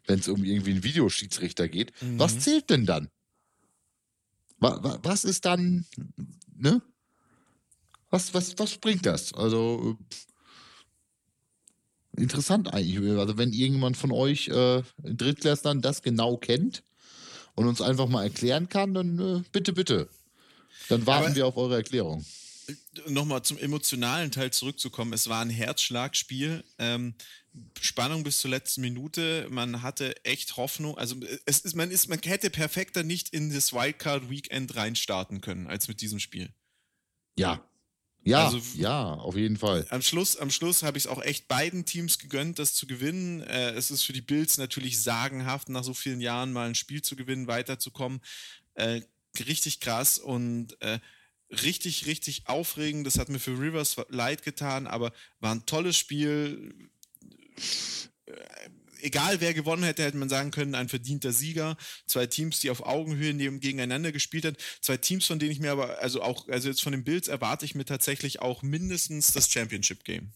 wenn 0.07 0.19
es 0.19 0.29
um 0.29 0.45
irgendwie 0.45 0.73
einen 0.73 0.85
Videoschiedsrichter 0.85 1.69
geht, 1.69 1.93
mhm. 2.03 2.19
was 2.19 2.39
zählt 2.41 2.71
denn 2.71 2.87
dann? 2.87 3.09
Was 4.59 5.25
ist 5.25 5.45
dann, 5.45 5.85
ne? 6.57 6.81
Was, 8.15 8.33
was, 8.33 8.57
was 8.59 8.77
bringt 8.77 9.07
das? 9.07 9.35
Also, 9.35 9.99
Interessant 12.17 12.73
eigentlich. 12.73 13.19
Also 13.19 13.39
wenn 13.39 13.53
irgendjemand 13.53 13.97
von 13.97 14.13
euch 14.13 14.47
äh, 14.49 14.83
Drittklässlern 15.03 15.83
das 15.83 16.03
genau 16.03 16.37
kennt 16.37 16.85
und 17.55 17.67
uns 17.67 17.81
einfach 17.81 18.09
mal 18.09 18.23
erklären 18.23 18.69
kann, 18.69 18.95
dann 18.95 19.19
äh, 19.19 19.43
bitte, 19.51 19.73
bitte. 19.73 20.09
Dann 20.89 21.07
warten 21.07 21.27
Aber 21.27 21.35
wir 21.35 21.47
auf 21.47 21.57
eure 21.57 21.75
Erklärung. 21.75 22.25
Nochmal 23.09 23.43
zum 23.43 23.59
emotionalen 23.59 24.31
Teil 24.31 24.53
zurückzukommen. 24.53 25.13
Es 25.13 25.29
war 25.29 25.43
ein 25.43 25.51
Herzschlagspiel. 25.51 26.63
Ähm, 26.79 27.15
Spannung 27.81 28.23
bis 28.23 28.39
zur 28.39 28.51
letzten 28.51 28.83
Minute. 28.83 29.49
Man 29.51 29.83
hatte 29.83 30.25
echt 30.25 30.57
Hoffnung. 30.57 30.97
Also 30.97 31.17
es 31.47 31.61
ist, 31.61 31.75
man, 31.75 31.91
ist, 31.91 32.09
man 32.09 32.21
hätte 32.23 32.51
perfekter 32.51 33.03
nicht 33.03 33.31
in 33.31 33.53
das 33.53 33.73
Wildcard 33.73 34.31
Weekend 34.31 34.77
reinstarten 34.77 35.41
können 35.41 35.67
als 35.67 35.89
mit 35.89 36.01
diesem 36.01 36.21
Spiel. 36.21 36.51
Ja, 37.37 37.61
ja, 38.25 38.47
also, 38.47 38.61
ja, 38.75 39.15
auf 39.15 39.37
jeden 39.37 39.57
Fall. 39.57 39.87
Am 39.91 40.03
Schluss, 40.03 40.37
am 40.37 40.51
Schluss 40.51 40.83
habe 40.83 40.99
ich 40.99 41.05
es 41.05 41.11
auch 41.11 41.23
echt 41.23 41.49
beiden 41.49 41.85
Teams 41.85 42.19
gegönnt, 42.19 42.59
das 42.59 42.75
zu 42.75 42.87
gewinnen. 42.87 43.43
Äh, 43.43 43.73
es 43.73 43.91
ist 43.91 44.03
für 44.05 44.13
die 44.13 44.23
Bills 44.23 44.59
natürlich 44.59 45.03
sagenhaft, 45.03 45.69
nach 45.69 45.85
so 45.85 45.95
vielen 45.95 46.21
Jahren 46.21 46.53
mal 46.53 46.69
ein 46.69 46.75
Spiel 46.75 47.03
zu 47.03 47.17
gewinnen, 47.17 47.47
weiterzukommen. 47.47 48.21
Äh, 48.75 49.03
richtig 49.47 49.81
krass 49.81 50.19
und 50.19 50.81
äh, 50.81 50.99
richtig, 51.51 52.07
richtig 52.07 52.47
aufregend. 52.47 53.07
Das 53.07 53.19
hat 53.19 53.29
mir 53.29 53.41
für 53.41 53.59
Rivers 53.59 53.97
leid 54.09 54.43
getan, 54.43 54.87
aber 54.87 55.13
war 55.41 55.55
ein 55.55 55.67
tolles 55.67 55.97
Spiel 55.97 56.75
egal 59.05 59.41
wer 59.41 59.55
gewonnen 59.55 59.85
hätte, 59.85 60.03
hätte 60.03 60.17
man 60.17 60.29
sagen 60.29 60.51
können, 60.51 60.75
ein 60.75 60.89
verdienter 60.89 61.33
Sieger. 61.33 61.77
Zwei 62.07 62.27
Teams, 62.27 62.61
die 62.61 62.71
auf 62.71 62.85
Augenhöhe 62.85 63.35
neben, 63.35 63.61
gegeneinander 63.61 64.11
gespielt 64.11 64.47
haben. 64.47 64.57
Zwei 64.81 64.97
Teams, 64.97 65.27
von 65.27 65.39
denen 65.39 65.53
ich 65.53 65.61
mir 65.61 65.73
aber, 65.73 65.99
also 66.01 66.23
auch, 66.23 66.49
also 66.49 66.69
jetzt 66.69 66.83
von 66.83 66.93
den 66.93 67.05
Bills 67.05 67.29
erwarte 67.29 67.65
ich 67.65 67.75
mir 67.75 67.85
tatsächlich 67.85 68.41
auch 68.41 68.63
mindestens 68.63 69.33
das 69.33 69.51
Championship 69.51 70.05
Game. 70.05 70.33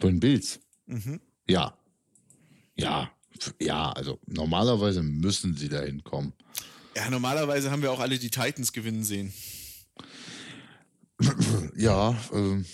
Von 0.00 0.10
den 0.10 0.20
Bills? 0.20 0.60
Mhm. 0.86 1.20
Ja. 1.48 1.78
Ja. 2.74 3.10
Ja, 3.60 3.92
also 3.92 4.18
normalerweise 4.26 5.02
müssen 5.02 5.56
sie 5.56 5.68
dahin 5.68 6.02
kommen. 6.02 6.34
Ja, 6.96 7.08
normalerweise 7.08 7.70
haben 7.70 7.82
wir 7.82 7.92
auch 7.92 8.00
alle 8.00 8.18
die 8.18 8.30
Titans 8.30 8.72
gewinnen 8.72 9.04
sehen. 9.04 9.32
Ja, 11.76 12.18
ähm 12.32 12.66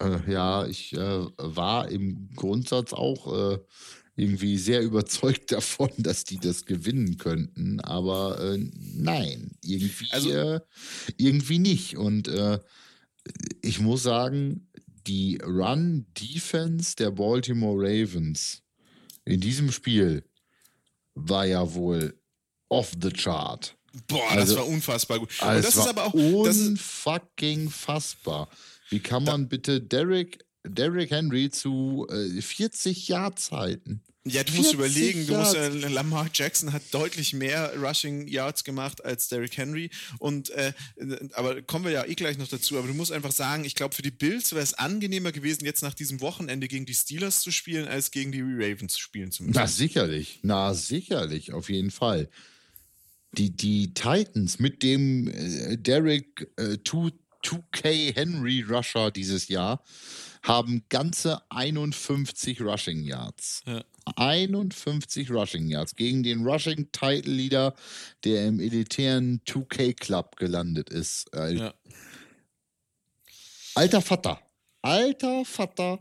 äh, 0.00 0.30
ja, 0.30 0.66
ich 0.66 0.92
äh, 0.94 1.26
war 1.36 1.88
im 1.88 2.30
Grundsatz 2.34 2.92
auch 2.92 3.54
äh, 3.54 3.58
irgendwie 4.16 4.58
sehr 4.58 4.82
überzeugt 4.82 5.52
davon, 5.52 5.90
dass 5.98 6.24
die 6.24 6.38
das 6.38 6.64
gewinnen 6.64 7.18
könnten, 7.18 7.80
aber 7.80 8.40
äh, 8.40 8.58
nein, 8.94 9.52
irgendwie, 9.62 10.06
also, 10.10 10.30
äh, 10.30 10.60
irgendwie 11.16 11.58
nicht. 11.58 11.96
Und 11.96 12.28
äh, 12.28 12.58
ich 13.62 13.80
muss 13.80 14.02
sagen, 14.02 14.68
die 15.06 15.38
Run-Defense 15.44 16.96
der 16.96 17.10
Baltimore 17.10 17.76
Ravens 17.78 18.62
in 19.24 19.40
diesem 19.40 19.70
Spiel 19.70 20.24
war 21.14 21.46
ja 21.46 21.74
wohl 21.74 22.18
off 22.68 22.92
the 23.00 23.10
chart. 23.10 23.76
Boah, 24.08 24.30
also, 24.30 24.54
das 24.54 24.64
war 24.64 24.68
unfassbar 24.68 25.18
gut. 25.18 25.30
Also 25.40 25.62
das 25.62 25.76
ist 25.76 25.88
aber 25.88 26.06
auch 26.06 26.12
unfucking 26.12 27.70
fassbar. 27.70 28.48
Wie 28.90 29.00
kann 29.00 29.24
man 29.24 29.42
da, 29.42 29.48
bitte 29.48 29.80
Derrick, 29.80 30.44
Derrick 30.64 31.10
Henry 31.10 31.50
zu 31.50 32.06
äh, 32.10 32.40
40 32.40 33.08
Yards 33.08 33.52
halten? 33.52 34.02
Ja, 34.28 34.42
du 34.42 34.54
musst 34.54 34.72
überlegen, 34.72 35.24
du 35.26 35.36
musst, 35.36 35.54
äh, 35.54 35.68
Lamar 35.68 36.28
Jackson 36.32 36.72
hat 36.72 36.82
deutlich 36.90 37.32
mehr 37.32 37.72
Rushing 37.76 38.26
Yards 38.26 38.64
gemacht 38.64 39.04
als 39.04 39.28
Derrick 39.28 39.56
Henry. 39.56 39.88
Und 40.18 40.50
äh, 40.50 40.72
aber 41.34 41.62
kommen 41.62 41.84
wir 41.84 41.92
ja 41.92 42.04
eh 42.04 42.16
gleich 42.16 42.36
noch 42.36 42.48
dazu. 42.48 42.76
Aber 42.76 42.88
du 42.88 42.94
musst 42.94 43.12
einfach 43.12 43.30
sagen, 43.30 43.64
ich 43.64 43.76
glaube, 43.76 43.94
für 43.94 44.02
die 44.02 44.10
Bills 44.10 44.50
wäre 44.52 44.64
es 44.64 44.74
angenehmer 44.74 45.30
gewesen, 45.30 45.64
jetzt 45.64 45.82
nach 45.82 45.94
diesem 45.94 46.20
Wochenende 46.20 46.66
gegen 46.66 46.86
die 46.86 46.94
Steelers 46.94 47.40
zu 47.40 47.52
spielen, 47.52 47.86
als 47.86 48.10
gegen 48.10 48.32
die 48.32 48.42
Ravens 48.42 48.94
zu 48.94 49.00
spielen 49.00 49.30
zu 49.30 49.44
müssen. 49.44 49.56
Na 49.56 49.68
sicherlich, 49.68 50.40
na 50.42 50.74
sicherlich, 50.74 51.52
auf 51.52 51.70
jeden 51.70 51.92
Fall. 51.92 52.28
Die, 53.32 53.50
die 53.50 53.94
Titans 53.94 54.58
mit 54.58 54.82
dem 54.82 55.28
äh, 55.28 55.76
Derrick 55.76 56.48
äh, 56.56 56.78
2K 57.46 58.14
Henry 58.14 58.62
Rusher 58.62 59.10
dieses 59.10 59.48
Jahr 59.48 59.82
haben 60.42 60.84
ganze 60.88 61.40
51 61.50 62.60
Rushing 62.60 63.04
Yards. 63.04 63.62
Ja. 63.66 63.84
51 64.16 65.30
Rushing 65.30 65.66
Yards 65.68 65.96
gegen 65.96 66.22
den 66.22 66.46
Rushing 66.46 66.90
Title 66.92 67.32
Leader, 67.32 67.74
der 68.24 68.46
im 68.46 68.60
elitären 68.60 69.40
2K 69.46 69.94
Club 69.94 70.36
gelandet 70.36 70.90
ist. 70.90 71.28
Ja. 71.34 71.74
Alter 73.74 74.00
Vater, 74.00 74.40
alter 74.82 75.44
Vater, 75.44 75.98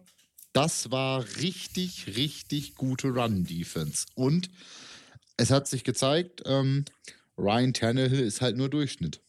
das 0.53 0.91
war 0.91 1.25
richtig, 1.41 2.15
richtig 2.15 2.75
gute 2.75 3.09
Run-Defense. 3.09 4.05
Und 4.15 4.49
es 5.35 5.51
hat 5.51 5.67
sich 5.67 5.83
gezeigt, 5.83 6.43
ähm, 6.45 6.85
Ryan 7.37 7.73
Tannehill 7.73 8.21
ist 8.21 8.39
halt 8.41 8.55
nur 8.55 8.69
Durchschnitt. 8.69 9.19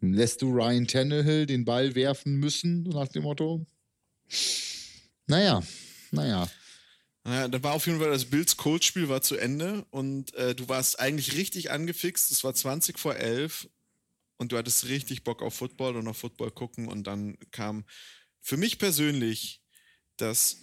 Lässt 0.00 0.42
du 0.42 0.50
Ryan 0.50 0.86
Tannehill 0.86 1.46
den 1.46 1.64
Ball 1.64 1.94
werfen 1.94 2.36
müssen, 2.36 2.82
nach 2.84 3.08
dem 3.08 3.22
Motto? 3.22 3.66
Naja, 5.26 5.62
naja. 6.10 6.48
Naja, 7.24 7.48
da 7.48 7.62
war 7.62 7.72
auf 7.72 7.86
jeden 7.86 7.98
Fall 7.98 8.10
das 8.10 8.26
Bills 8.26 8.56
Colts-Spiel 8.56 9.08
war 9.08 9.20
zu 9.20 9.36
Ende 9.36 9.84
und 9.90 10.32
äh, 10.34 10.54
du 10.54 10.68
warst 10.68 11.00
eigentlich 11.00 11.34
richtig 11.34 11.72
angefixt. 11.72 12.30
Es 12.30 12.44
war 12.44 12.54
20 12.54 12.98
vor 12.98 13.16
11 13.16 13.68
und 14.36 14.52
du 14.52 14.58
hattest 14.58 14.86
richtig 14.86 15.24
Bock 15.24 15.42
auf 15.42 15.54
Football 15.54 15.96
und 15.96 16.06
auf 16.06 16.18
Football 16.18 16.52
gucken 16.52 16.86
und 16.86 17.06
dann 17.08 17.36
kam 17.50 17.84
für 18.40 18.56
mich 18.56 18.78
persönlich 18.78 19.60
das 20.16 20.58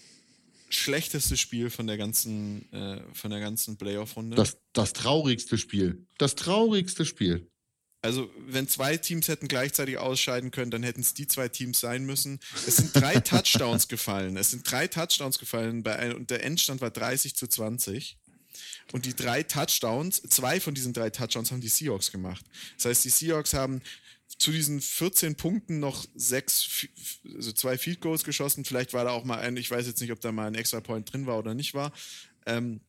schlechteste 0.69 1.35
Spiel 1.35 1.69
von 1.69 1.85
der 1.85 1.97
ganzen, 1.97 2.71
äh, 2.71 3.01
von 3.13 3.29
der 3.29 3.41
ganzen 3.41 3.77
Playoff-Runde. 3.77 4.35
Das, 4.35 4.57
das 4.71 4.93
traurigste 4.93 5.57
Spiel. 5.57 6.07
Das 6.17 6.35
traurigste 6.35 7.05
Spiel. 7.05 7.51
Also, 8.03 8.29
wenn 8.37 8.67
zwei 8.67 8.97
Teams 8.97 9.29
hätten 9.29 9.47
gleichzeitig 9.47 9.97
ausscheiden 9.97 10.51
können, 10.51 10.71
dann 10.71 10.83
hätten 10.83 10.99
es 10.99 11.13
die 11.13 11.25
zwei 11.25 11.47
Teams 11.47 11.79
sein 11.79 12.03
müssen. 12.03 12.41
Es 12.67 12.75
sind 12.75 12.93
drei 12.93 13.13
Touchdowns 13.21 13.87
gefallen. 13.87 14.35
Es 14.35 14.51
sind 14.51 14.69
drei 14.69 14.89
Touchdowns 14.89 15.39
gefallen 15.39 15.83
bei, 15.83 16.13
und 16.13 16.29
der 16.29 16.43
Endstand 16.43 16.81
war 16.81 16.91
30 16.91 17.33
zu 17.33 17.47
20. 17.47 18.17
Und 18.91 19.05
die 19.05 19.15
drei 19.15 19.41
Touchdowns, 19.43 20.21
zwei 20.23 20.59
von 20.59 20.75
diesen 20.75 20.91
drei 20.91 21.11
Touchdowns 21.11 21.51
haben 21.53 21.61
die 21.61 21.69
Seahawks 21.69 22.11
gemacht. 22.11 22.45
Das 22.75 22.85
heißt, 22.87 23.05
die 23.05 23.09
Seahawks 23.09 23.53
haben 23.53 23.81
zu 24.37 24.51
diesen 24.51 24.81
14 24.81 25.35
Punkten 25.35 25.79
noch 25.79 26.05
sechs, 26.13 26.87
also 27.23 27.53
zwei 27.53 27.77
Field 27.77 28.01
Goals 28.01 28.25
geschossen. 28.25 28.65
Vielleicht 28.65 28.91
war 28.91 29.05
da 29.05 29.11
auch 29.11 29.23
mal 29.23 29.39
ein, 29.39 29.55
ich 29.55 29.71
weiß 29.71 29.87
jetzt 29.87 30.01
nicht, 30.01 30.11
ob 30.11 30.19
da 30.19 30.33
mal 30.33 30.47
ein 30.47 30.55
extra 30.55 30.81
Point 30.81 31.13
drin 31.13 31.25
war 31.25 31.39
oder 31.39 31.53
nicht 31.53 31.73
war. 31.73 31.93
Ähm, 32.45 32.81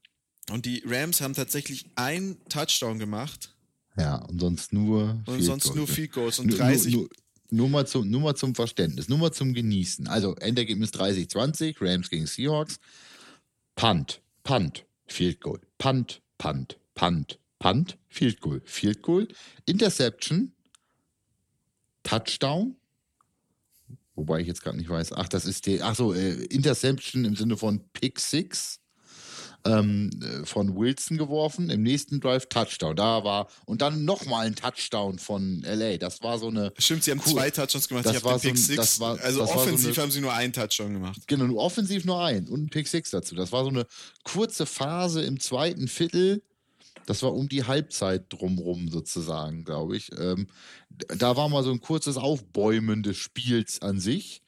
und 0.51 0.67
die 0.67 0.83
Rams 0.85 1.21
haben 1.21 1.35
tatsächlich 1.35 1.87
ein 1.95 2.37
Touchdown 2.49 2.99
gemacht 2.99 3.54
ja, 3.97 4.17
und 4.17 4.41
sonst 4.41 4.73
nur. 4.73 5.23
Und 5.27 5.43
sonst 5.43 5.65
Goals. 5.65 5.77
nur 5.77 5.87
Field 5.87 6.13
Goals 6.13 6.39
und 6.39 6.49
30. 6.49 6.93
Nur, 6.93 7.03
nur, 7.03 7.11
nur, 7.51 7.69
mal 7.69 7.87
zum, 7.87 8.11
nur 8.11 8.21
mal 8.21 8.35
zum 8.35 8.55
Verständnis, 8.55 9.09
nur 9.09 9.19
mal 9.19 9.33
zum 9.33 9.55
Genießen. 9.55 10.09
Also 10.09 10.35
Endergebnis 10.37 10.93
30-20, 10.93 11.77
Rams 11.81 12.11
gegen 12.11 12.27
Seahawks. 12.27 12.81
Punt, 13.77 14.21
Punt, 14.43 14.85
Field 15.07 15.41
Goal. 15.41 15.61
Punt, 15.79 16.23
Punt, 16.39 16.79
Punt, 16.95 17.39
Punt, 17.59 17.99
Field 18.09 18.41
Goal, 18.41 18.63
Field 18.65 19.03
Goal. 19.03 19.29
Interception, 19.67 20.53
Touchdown. 22.03 22.77
Wobei 24.17 24.41
ich 24.41 24.47
jetzt 24.47 24.63
gerade 24.63 24.77
nicht 24.77 24.89
weiß. 24.89 25.13
Ach, 25.13 25.29
das 25.29 25.45
ist 25.45 25.67
die. 25.67 25.83
Ach 25.83 25.95
so, 25.95 26.13
äh, 26.15 26.45
Interception 26.45 27.25
im 27.25 27.35
Sinne 27.35 27.57
von 27.57 27.81
Pick 27.93 28.21
Six 28.21 28.81
ähm, 29.67 30.11
äh, 30.23 30.45
von 30.45 30.77
Wilson 30.77 31.17
geworfen, 31.17 31.71
im 31.71 31.83
nächsten 31.83 32.21
Drive 32.21 32.47
Touchdown. 32.49 32.97
Da 32.97 33.25
war 33.25 33.49
und 33.65 33.83
dann 33.83 34.05
nochmal 34.05 34.47
ein 34.47 34.55
Touchdown 34.55 35.19
von 35.19 35.63
LA. 35.63 35.97
Das 35.97 36.23
war 36.23 36.39
so 36.39 36.49
eine. 36.49 36.73
Stimmt, 36.79 37.05
sie 37.05 37.13
haben 37.13 37.23
cool, 37.27 37.33
zwei 37.33 37.51
Touchdowns 37.51 37.89
gemacht. 37.89 38.07
Das 38.07 38.23
den 38.23 38.55
Pick 38.55 38.59
so 38.59 38.75
das 38.77 39.01
war, 39.01 39.19
also 39.21 39.41
das 39.41 39.51
offensiv 39.51 39.95
so 39.95 40.01
eine, 40.01 40.03
haben 40.03 40.11
sie 40.11 40.21
nur 40.21 40.33
einen 40.33 40.53
Touchdown 40.53 40.93
gemacht. 40.93 41.21
Genau, 41.27 41.45
nur 41.45 41.59
offensiv 41.59 42.05
nur 42.05 42.23
einen 42.23 42.49
und 42.49 42.65
ein 42.65 42.69
Pick 42.69 42.89
Six 42.89 43.11
dazu. 43.11 43.35
Das 43.35 43.53
war 43.53 43.65
so 43.65 43.71
eine 43.71 43.87
kurze 44.23 44.67
Phase 44.67 45.23
im 45.23 45.41
zweiten 45.41 45.89
Viertel. 45.89 46.43
Das 47.07 47.23
war 47.23 47.35
um 47.35 47.49
die 47.49 47.65
Halbzeit 47.65 48.33
drumrum 48.33 48.89
sozusagen, 48.89 49.65
glaube 49.65 49.97
ich. 49.97 50.11
Ähm, 50.19 50.47
da 51.19 51.37
war 51.37 51.49
mal 51.49 51.63
so 51.63 51.71
ein 51.71 51.81
kurzes 51.81 52.17
Aufbäumen 52.17 53.03
des 53.03 53.17
Spiels 53.17 53.83
an 53.83 54.01
sich. 54.01 54.43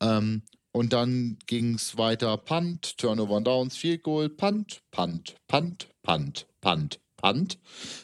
Ähm, 0.00 0.42
und 0.72 0.92
dann 0.92 1.38
ging 1.46 1.74
es 1.74 1.96
weiter: 1.96 2.36
Punt, 2.36 2.98
Turnover 2.98 3.36
and 3.36 3.46
Downs, 3.46 3.76
Field 3.76 4.02
Goal, 4.02 4.28
Punt, 4.28 4.82
Punt, 4.90 5.36
Punt, 5.46 5.88
Punt, 6.02 6.46
Punt, 6.60 7.00
Punt, 7.16 7.58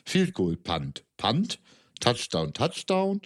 Field 0.05 0.35
Goal, 0.35 0.57
Punt, 0.57 1.05
Punt, 1.17 1.59
Touchdown, 2.01 2.53
Touchdown, 2.53 3.21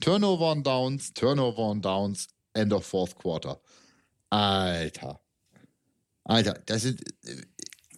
Turnover 0.00 0.52
and 0.52 0.66
Downs, 0.66 1.12
Turnover 1.12 1.70
and 1.70 1.84
Downs, 1.84 2.28
End 2.54 2.72
of 2.72 2.84
Fourth 2.84 3.16
Quarter. 3.16 3.60
Alter. 4.30 5.20
Alter, 6.24 6.60
das 6.66 6.82
sind. 6.82 7.02
Äh, 7.24 7.42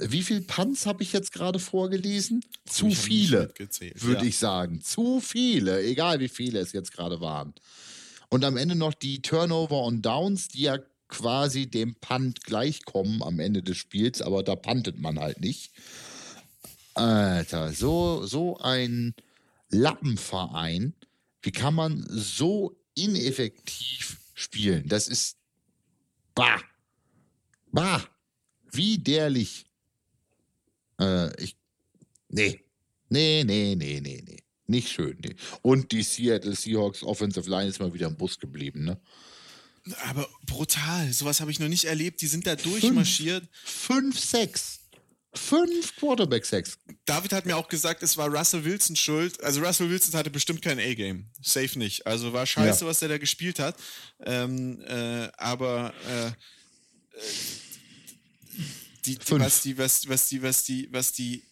wie 0.02 0.22
viele 0.22 0.40
Punts 0.40 0.86
habe 0.86 1.02
ich 1.02 1.12
jetzt 1.12 1.30
gerade 1.30 1.58
vorgelesen? 1.58 2.42
Zu 2.64 2.90
viele, 2.90 3.52
würde 3.96 4.22
ja. 4.22 4.28
ich 4.28 4.38
sagen. 4.38 4.80
Zu 4.80 5.20
viele, 5.20 5.82
egal 5.82 6.20
wie 6.20 6.28
viele 6.28 6.58
es 6.60 6.72
jetzt 6.72 6.92
gerade 6.92 7.20
waren. 7.20 7.52
Und 8.30 8.44
am 8.44 8.56
Ende 8.56 8.76
noch 8.76 8.94
die 8.94 9.20
Turnover 9.20 9.84
und 9.84 10.00
Downs, 10.00 10.48
die 10.48 10.62
ja 10.62 10.78
quasi 11.10 11.66
dem 11.66 11.94
Punt 11.96 12.44
gleichkommen 12.44 13.22
am 13.22 13.40
Ende 13.40 13.62
des 13.62 13.76
Spiels, 13.76 14.22
aber 14.22 14.42
da 14.42 14.56
puntet 14.56 14.98
man 14.98 15.18
halt 15.18 15.40
nicht. 15.40 15.72
Alter, 16.94 17.72
so, 17.72 18.24
so 18.26 18.58
ein 18.58 19.14
Lappenverein, 19.70 20.94
wie 21.42 21.52
kann 21.52 21.74
man 21.74 22.06
so 22.08 22.76
ineffektiv 22.94 24.18
spielen? 24.34 24.88
Das 24.88 25.08
ist 25.08 25.36
bah, 26.34 26.60
bah, 27.72 28.02
widerlich. 28.72 29.66
Äh, 31.00 31.42
ich, 31.42 31.56
nee, 32.28 32.60
nee, 33.08 33.44
nee, 33.44 33.74
nee, 33.74 34.00
nee, 34.00 34.22
nee. 34.26 34.42
Nicht 34.66 34.88
schön, 34.88 35.18
nee. 35.24 35.34
Und 35.62 35.90
die 35.90 36.02
Seattle 36.02 36.54
Seahawks 36.54 37.02
Offensive 37.02 37.50
Line 37.50 37.68
ist 37.68 37.80
mal 37.80 37.92
wieder 37.92 38.06
im 38.06 38.16
Bus 38.16 38.38
geblieben, 38.38 38.84
ne? 38.84 39.00
Aber 40.08 40.28
brutal, 40.46 41.12
sowas 41.12 41.40
habe 41.40 41.50
ich 41.50 41.58
noch 41.58 41.68
nicht 41.68 41.84
erlebt. 41.84 42.20
Die 42.20 42.26
sind 42.26 42.46
da 42.46 42.56
durchmarschiert. 42.56 43.48
Fünf, 43.64 44.18
sechs. 44.18 44.80
Fünf 45.32 45.94
Quarterback-Sacks. 45.96 46.78
David 47.04 47.32
hat 47.32 47.46
mir 47.46 47.56
auch 47.56 47.68
gesagt, 47.68 48.02
es 48.02 48.16
war 48.16 48.28
Russell 48.28 48.64
Wilson 48.64 48.96
schuld. 48.96 49.40
Also 49.44 49.60
Russell 49.60 49.88
Wilson 49.88 50.14
hatte 50.14 50.30
bestimmt 50.30 50.60
kein 50.60 50.80
A-Game. 50.80 51.30
Safe 51.40 51.78
nicht. 51.78 52.04
Also 52.04 52.32
war 52.32 52.46
scheiße, 52.46 52.84
ja. 52.84 52.90
was 52.90 53.00
er 53.00 53.08
da 53.08 53.18
gespielt 53.18 53.60
hat. 53.60 53.76
Ähm, 54.24 54.82
äh, 54.82 55.28
aber 55.36 55.94
äh, 56.08 56.26
äh 56.26 56.32
die, 59.06 59.18
die, 59.18 59.40
was 59.40 59.62
die, 59.62 59.78
was, 59.78 60.08
was 60.08 60.28
die, 60.28 60.42
was 60.42 60.64
die, 60.64 60.88
was 60.92 61.12
die 61.12 61.44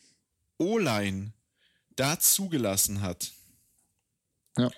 O-Line 0.58 1.32
da 1.94 2.18
zugelassen 2.18 3.00
hat. 3.00 3.30
Ja. 4.56 4.70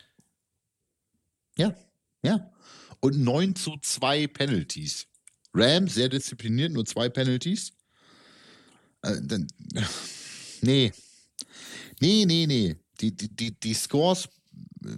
Ja, 1.57 1.75
ja 2.23 2.53
und 3.01 3.19
9 3.19 3.55
zu 3.55 3.77
2 3.81 4.27
Penalties. 4.29 5.07
Rams 5.53 5.95
sehr 5.95 6.09
diszipliniert, 6.09 6.73
nur 6.73 6.85
zwei 6.85 7.09
Penalties. 7.09 7.73
Äh, 9.03 9.17
dann, 9.23 9.47
nee. 10.61 10.93
Nee, 12.01 12.25
nee, 12.25 12.47
nee. 12.47 12.77
Die, 13.01 13.15
die, 13.15 13.29
die, 13.29 13.59
die 13.59 13.75
Scores 13.75 14.29
äh, 14.85 14.97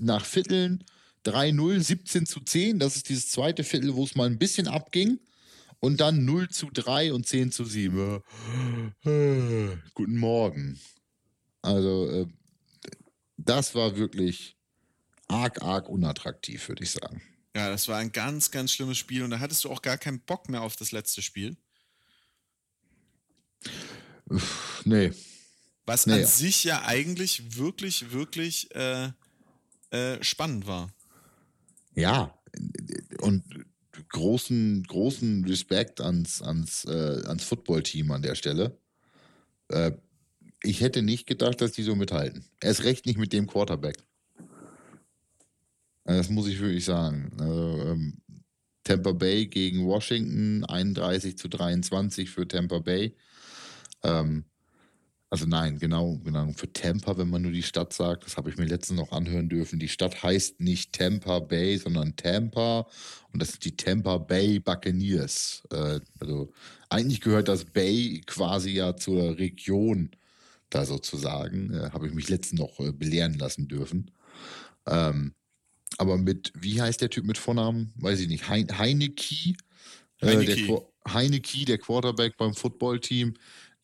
nach 0.00 0.24
Vierteln 0.24 0.84
3-0, 1.24 1.80
17 1.80 2.26
zu 2.26 2.40
10. 2.40 2.78
Das 2.78 2.96
ist 2.96 3.08
dieses 3.08 3.30
zweite 3.30 3.64
Viertel, 3.64 3.94
wo 3.94 4.04
es 4.04 4.14
mal 4.14 4.26
ein 4.26 4.38
bisschen 4.38 4.68
abging. 4.68 5.18
Und 5.80 6.00
dann 6.00 6.24
0 6.24 6.48
zu 6.48 6.70
3 6.72 7.12
und 7.12 7.26
10 7.26 7.52
zu 7.52 7.64
7. 7.64 8.20
Äh, 9.04 9.76
guten 9.94 10.16
Morgen. 10.16 10.78
Also, 11.62 12.10
äh, 12.10 12.26
das 13.36 13.74
war 13.74 13.96
wirklich 13.96 14.56
arg, 15.28 15.62
arg 15.62 15.88
unattraktiv, 15.88 16.68
würde 16.68 16.84
ich 16.84 16.90
sagen. 16.90 17.22
Ja, 17.58 17.70
das 17.70 17.88
war 17.88 17.98
ein 17.98 18.12
ganz, 18.12 18.52
ganz 18.52 18.70
schlimmes 18.70 18.98
Spiel 18.98 19.24
und 19.24 19.30
da 19.30 19.40
hattest 19.40 19.64
du 19.64 19.70
auch 19.70 19.82
gar 19.82 19.98
keinen 19.98 20.20
Bock 20.20 20.48
mehr 20.48 20.62
auf 20.62 20.76
das 20.76 20.92
letzte 20.92 21.22
Spiel. 21.22 21.56
Nee. 24.84 25.10
Was 25.84 26.06
nee. 26.06 26.12
an 26.12 26.24
sich 26.24 26.62
ja 26.62 26.84
eigentlich 26.84 27.56
wirklich, 27.56 28.12
wirklich 28.12 28.72
äh, 28.76 29.10
äh, 29.90 30.22
spannend 30.22 30.68
war. 30.68 30.94
Ja, 31.96 32.38
und 33.22 33.42
großen, 34.08 34.84
großen 34.84 35.44
Respekt 35.44 36.00
ans, 36.00 36.40
ans, 36.40 36.84
äh, 36.84 37.24
ans 37.26 37.42
Footballteam 37.42 38.12
an 38.12 38.22
der 38.22 38.36
Stelle. 38.36 38.78
Äh, 39.66 39.90
ich 40.62 40.80
hätte 40.80 41.02
nicht 41.02 41.26
gedacht, 41.26 41.60
dass 41.60 41.72
die 41.72 41.82
so 41.82 41.96
mithalten. 41.96 42.44
Erst 42.60 42.84
recht 42.84 43.04
nicht 43.04 43.18
mit 43.18 43.32
dem 43.32 43.48
Quarterback. 43.48 43.96
Das 46.08 46.30
muss 46.30 46.46
ich 46.48 46.60
wirklich 46.60 46.84
sagen. 46.84 47.30
Also, 47.38 47.82
ähm, 47.86 48.18
Tampa 48.84 49.12
Bay 49.12 49.46
gegen 49.46 49.86
Washington, 49.86 50.64
31 50.64 51.36
zu 51.38 51.48
23 51.48 52.30
für 52.30 52.48
Tampa 52.48 52.78
Bay. 52.80 53.16
Ähm, 54.04 54.44
Also 55.30 55.46
nein, 55.46 55.78
genau, 55.80 56.18
genau. 56.24 56.52
Für 56.54 56.72
Tampa, 56.72 57.18
wenn 57.18 57.30
man 57.30 57.42
nur 57.42 57.52
die 57.52 57.62
Stadt 57.64 57.92
sagt, 57.94 58.26
das 58.26 58.36
habe 58.38 58.50
ich 58.50 58.58
mir 58.58 58.66
letztens 58.66 58.98
noch 59.00 59.12
anhören 59.12 59.48
dürfen. 59.50 59.78
Die 59.80 59.88
Stadt 59.88 60.22
heißt 60.22 60.60
nicht 60.60 60.92
Tampa 60.94 61.40
Bay, 61.40 61.78
sondern 61.78 62.16
Tampa. 62.16 62.88
Und 63.32 63.42
das 63.42 63.50
sind 63.52 63.64
die 63.66 63.76
Tampa 63.76 64.18
Bay 64.18 64.60
Buccaneers. 64.60 65.64
Äh, 65.72 66.00
also 66.20 66.52
eigentlich 66.90 67.20
gehört 67.22 67.48
das 67.48 67.64
Bay 67.66 68.22
quasi 68.26 68.70
ja 68.72 68.96
zur 68.96 69.38
Region 69.38 70.12
da 70.70 70.86
sozusagen. 70.86 71.72
Äh, 71.74 71.90
habe 71.92 72.08
ich 72.08 72.14
mich 72.14 72.28
letztens 72.30 72.60
noch 72.60 72.80
äh, 72.80 72.92
belehren 72.92 73.34
lassen 73.38 73.68
dürfen. 73.68 74.10
Ähm, 74.86 75.34
aber 75.98 76.16
mit, 76.16 76.52
wie 76.54 76.80
heißt 76.80 77.00
der 77.00 77.10
Typ 77.10 77.24
mit 77.24 77.38
Vornamen? 77.38 77.92
Weiß 77.96 78.20
ich 78.20 78.28
nicht. 78.28 78.48
Hein 78.48 78.66
Heineke. 78.78 79.54
Heineke. 80.22 80.52
Äh, 80.52 80.66
der, 80.66 80.82
Heineke, 81.12 81.64
der 81.64 81.78
Quarterback 81.78 82.36
beim 82.36 82.54
Footballteam. 82.54 83.34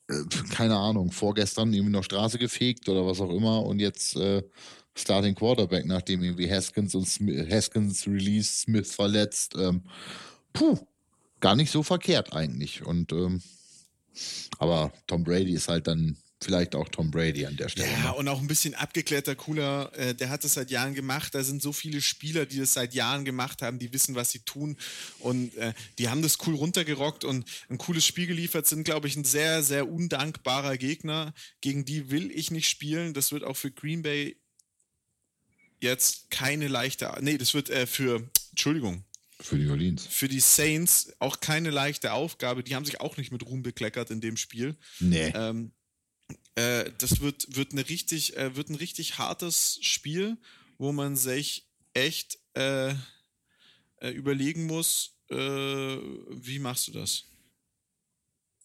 Äh, 0.08 0.22
keine 0.50 0.76
Ahnung, 0.76 1.10
vorgestern 1.10 1.72
irgendwie 1.72 1.92
noch 1.92 2.04
Straße 2.04 2.38
gefegt 2.38 2.88
oder 2.88 3.06
was 3.06 3.20
auch 3.20 3.30
immer 3.30 3.64
und 3.64 3.80
jetzt 3.80 4.16
äh, 4.16 4.42
Starting 4.96 5.34
Quarterback, 5.34 5.86
nachdem 5.86 6.22
irgendwie 6.22 6.50
Haskins 6.50 6.94
und 6.94 7.08
Smith, 7.08 7.50
Haskins 7.50 8.06
release, 8.06 8.60
Smith 8.60 8.94
verletzt. 8.94 9.54
Ähm, 9.58 9.82
puh, 10.52 10.78
gar 11.40 11.56
nicht 11.56 11.70
so 11.70 11.82
verkehrt 11.82 12.32
eigentlich. 12.32 12.84
Und 12.86 13.12
ähm, 13.12 13.42
aber 14.58 14.92
Tom 15.06 15.24
Brady 15.24 15.52
ist 15.52 15.68
halt 15.68 15.88
dann 15.88 16.16
vielleicht 16.44 16.74
auch 16.74 16.88
Tom 16.88 17.10
Brady 17.10 17.46
an 17.46 17.56
der 17.56 17.68
Stelle. 17.68 17.90
Ja, 17.90 18.10
und 18.10 18.28
auch 18.28 18.40
ein 18.40 18.46
bisschen 18.46 18.74
abgeklärter, 18.74 19.34
cooler. 19.34 19.90
Äh, 19.96 20.14
der 20.14 20.30
hat 20.30 20.44
das 20.44 20.54
seit 20.54 20.70
Jahren 20.70 20.94
gemacht. 20.94 21.34
Da 21.34 21.42
sind 21.42 21.62
so 21.62 21.72
viele 21.72 22.00
Spieler, 22.00 22.46
die 22.46 22.58
das 22.58 22.74
seit 22.74 22.94
Jahren 22.94 23.24
gemacht 23.24 23.62
haben, 23.62 23.78
die 23.78 23.92
wissen, 23.92 24.14
was 24.14 24.30
sie 24.30 24.40
tun. 24.40 24.76
Und 25.18 25.56
äh, 25.56 25.72
die 25.98 26.08
haben 26.08 26.22
das 26.22 26.38
cool 26.46 26.54
runtergerockt 26.54 27.24
und 27.24 27.44
ein 27.68 27.78
cooles 27.78 28.06
Spiel 28.06 28.26
geliefert. 28.26 28.66
Sind, 28.66 28.84
glaube 28.84 29.08
ich, 29.08 29.16
ein 29.16 29.24
sehr, 29.24 29.62
sehr 29.62 29.88
undankbarer 29.88 30.76
Gegner. 30.76 31.34
Gegen 31.60 31.84
die 31.84 32.10
will 32.10 32.30
ich 32.30 32.50
nicht 32.50 32.68
spielen. 32.68 33.14
Das 33.14 33.32
wird 33.32 33.42
auch 33.42 33.56
für 33.56 33.70
Green 33.70 34.02
Bay 34.02 34.36
jetzt 35.80 36.30
keine 36.30 36.68
leichte. 36.68 37.12
Nee, 37.20 37.38
das 37.38 37.54
wird 37.54 37.70
äh, 37.70 37.86
für. 37.86 38.28
Entschuldigung, 38.50 39.04
für 39.40 39.58
die 39.58 39.68
Orleans. 39.68 40.06
Für 40.06 40.28
die 40.28 40.40
Saints 40.40 41.12
auch 41.18 41.40
keine 41.40 41.70
leichte 41.70 42.12
Aufgabe. 42.12 42.62
Die 42.62 42.74
haben 42.74 42.84
sich 42.84 43.00
auch 43.00 43.16
nicht 43.16 43.32
mit 43.32 43.44
Ruhm 43.44 43.62
bekleckert 43.62 44.10
in 44.10 44.20
dem 44.20 44.36
Spiel. 44.36 44.76
Nee. 45.00 45.32
Ähm, 45.34 45.72
äh, 46.54 46.90
das 46.98 47.20
wird, 47.20 47.56
wird, 47.56 47.72
eine 47.72 47.88
richtig, 47.88 48.36
äh, 48.36 48.56
wird 48.56 48.70
ein 48.70 48.76
richtig 48.76 49.18
hartes 49.18 49.78
Spiel, 49.82 50.38
wo 50.78 50.92
man 50.92 51.16
sich 51.16 51.68
echt 51.94 52.38
äh, 52.54 52.90
äh 54.00 54.10
überlegen 54.10 54.66
muss, 54.66 55.16
äh, 55.30 55.36
wie 55.36 56.58
machst 56.58 56.88
du 56.88 56.92
das? 56.92 57.24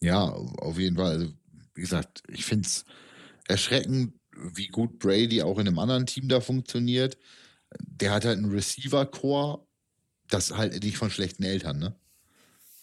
Ja, 0.01 0.23
auf 0.23 0.77
jeden 0.77 0.95
Fall. 0.95 1.11
Also, 1.11 1.33
wie 1.73 1.81
gesagt, 1.81 2.23
ich 2.27 2.45
finde 2.45 2.67
es 2.67 2.85
erschreckend, 3.47 4.13
wie 4.35 4.67
gut 4.67 4.99
Brady 4.99 5.41
auch 5.41 5.57
in 5.57 5.67
einem 5.67 5.79
anderen 5.79 6.05
Team 6.05 6.29
da 6.29 6.41
funktioniert. 6.41 7.17
Der 7.79 8.11
hat 8.11 8.25
halt 8.25 8.37
einen 8.37 8.51
Receiver-Core, 8.51 9.67
das 10.27 10.51
halt 10.51 10.81
nicht 10.83 10.97
von 10.97 11.11
schlechten 11.11 11.43
Eltern, 11.43 11.79
ne? 11.79 11.95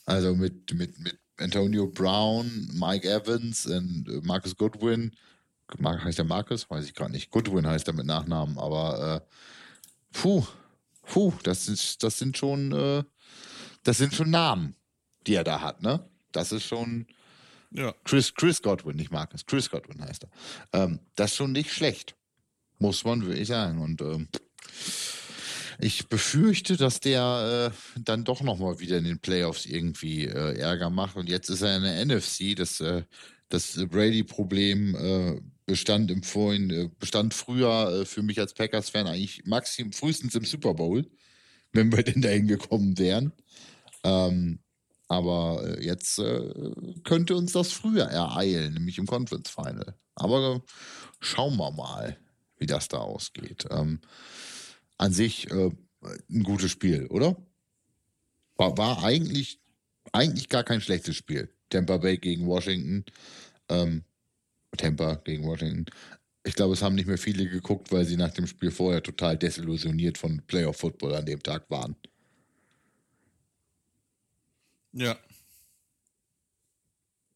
Also 0.05 0.35
mit, 0.35 0.73
mit, 0.75 0.99
mit 1.01 1.19
Antonio 1.38 1.87
Brown, 1.87 2.70
Mike 2.72 3.09
Evans 3.09 3.66
und 3.66 4.09
äh, 4.09 4.20
Marcus 4.22 4.57
Goodwin. 4.57 5.12
Heißt 5.83 6.18
der 6.18 6.25
Marcus? 6.25 6.70
Weiß 6.70 6.85
ich 6.85 6.94
gerade 6.94 7.12
nicht. 7.12 7.31
Goodwin 7.31 7.66
heißt 7.66 7.88
er 7.88 7.94
mit 7.94 8.07
Nachnamen, 8.07 8.59
aber 8.59 9.16
äh, 9.16 9.20
puh, 10.12 10.44
puh, 11.03 11.33
das, 11.42 11.68
ist, 11.68 12.03
das 12.03 12.18
sind 12.18 12.37
schon, 12.37 12.72
äh, 12.72 13.03
das 13.83 13.99
sind 13.99 14.14
schon 14.14 14.31
Namen, 14.31 14.77
die 15.27 15.35
er 15.35 15.44
da 15.44 15.61
hat, 15.61 15.83
ne? 15.83 16.09
Das 16.31 16.53
ist 16.53 16.64
schon 16.64 17.07
ja. 17.70 17.94
Chris, 18.05 18.33
Chris 18.35 18.62
Godwin, 18.62 18.96
nicht 18.96 19.11
Marcus, 19.11 19.44
Chris 19.44 19.70
Godwin 19.70 20.03
heißt 20.03 20.25
er. 20.25 20.31
Ähm, 20.81 21.01
das 21.14 21.33
ist 21.33 21.37
schon 21.37 21.53
nicht 21.53 21.72
schlecht, 21.72 22.16
muss 22.79 23.05
man 23.05 23.27
wirklich 23.27 23.49
sagen. 23.49 23.81
Und 23.81 24.01
ähm, 24.01 24.29
ich 25.79 26.09
befürchte, 26.09 26.77
dass 26.77 27.01
der 27.01 27.73
äh, 27.73 28.01
dann 28.01 28.25
doch 28.25 28.43
nochmal 28.43 28.81
wieder 28.81 28.99
in 28.99 29.05
den 29.05 29.19
Playoffs 29.19 29.67
irgendwie 29.67 30.25
äh, 30.25 30.59
Ärger 30.59 30.91
macht. 30.91 31.17
Und 31.17 31.29
jetzt 31.29 31.51
ist 31.51 31.62
er 31.62 31.77
in 31.77 31.83
der 31.83 32.05
NFC. 32.05 32.57
Das, 32.57 32.81
äh, 32.81 33.03
das 33.49 33.77
Brady-Problem 33.89 34.95
äh, 34.95 35.41
bestand 35.67 36.11
im 36.11 36.23
Vorhin, 36.23 36.71
äh, 36.71 36.89
bestand 36.99 37.35
früher 37.35 38.01
äh, 38.01 38.05
für 38.05 38.23
mich 38.23 38.41
als 38.41 38.55
Packers-Fan 38.55 39.07
eigentlich 39.07 39.45
maximum 39.45 39.93
frühestens 39.93 40.35
im 40.35 40.45
Super 40.45 40.75
Bowl, 40.75 41.07
wenn 41.73 41.93
wir 41.93 42.03
denn 42.03 42.23
dahin 42.23 42.47
gekommen 42.47 42.99
wären. 42.99 43.33
Ähm, 44.03 44.61
aber 45.09 45.81
jetzt 45.81 46.21
könnte 47.05 47.37
uns 47.37 47.53
das 47.53 47.71
früher 47.71 48.07
ereilen, 48.07 48.75
nämlich 48.75 48.99
im 48.99 49.07
Conference 49.07 49.51
Final. 49.51 49.95
Aber 50.17 50.65
schauen 51.21 51.57
wir 51.57 51.71
mal, 51.71 52.19
wie 52.59 52.67
das 52.67 52.89
da 52.89 52.99
ausgeht. 52.99 53.67
Ähm, 53.71 54.01
an 54.98 55.12
sich 55.12 55.50
äh, 55.50 55.70
ein 56.30 56.42
gutes 56.42 56.70
Spiel, 56.70 57.06
oder? 57.06 57.37
War, 58.56 58.76
war 58.78 59.04
eigentlich, 59.04 59.61
eigentlich 60.12 60.48
gar 60.48 60.64
kein 60.64 60.80
schlechtes 60.80 61.16
Spiel. 61.16 61.52
Tampa 61.68 61.98
Bay 61.98 62.16
gegen 62.16 62.46
Washington. 62.46 63.04
Ähm, 63.68 64.04
Tampa 64.76 65.16
gegen 65.16 65.44
Washington. 65.44 65.87
Ich 66.44 66.54
glaube, 66.54 66.74
es 66.74 66.82
haben 66.82 66.94
nicht 66.94 67.09
mehr 67.09 67.18
viele 67.18 67.48
geguckt, 67.48 67.90
weil 67.90 68.04
sie 68.04 68.16
nach 68.16 68.32
dem 68.32 68.46
Spiel 68.46 68.70
vorher 68.70 69.02
total 69.02 69.37
desillusioniert 69.37 70.16
von 70.16 70.42
Playoff 70.46 70.76
Football 70.76 71.16
an 71.16 71.26
dem 71.26 71.42
Tag 71.42 71.68
waren. 71.70 71.96
Ja. 74.92 75.18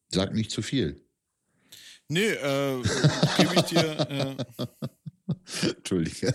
Sag 0.09 0.33
nicht 0.33 0.51
zu 0.51 0.61
viel. 0.61 1.01
Nee, 2.07 2.31
äh, 2.31 2.81
gebe 3.37 3.55
ich 3.55 3.61
dir. 3.61 3.99
Äh, 4.09 5.67
Entschuldige. 5.77 6.33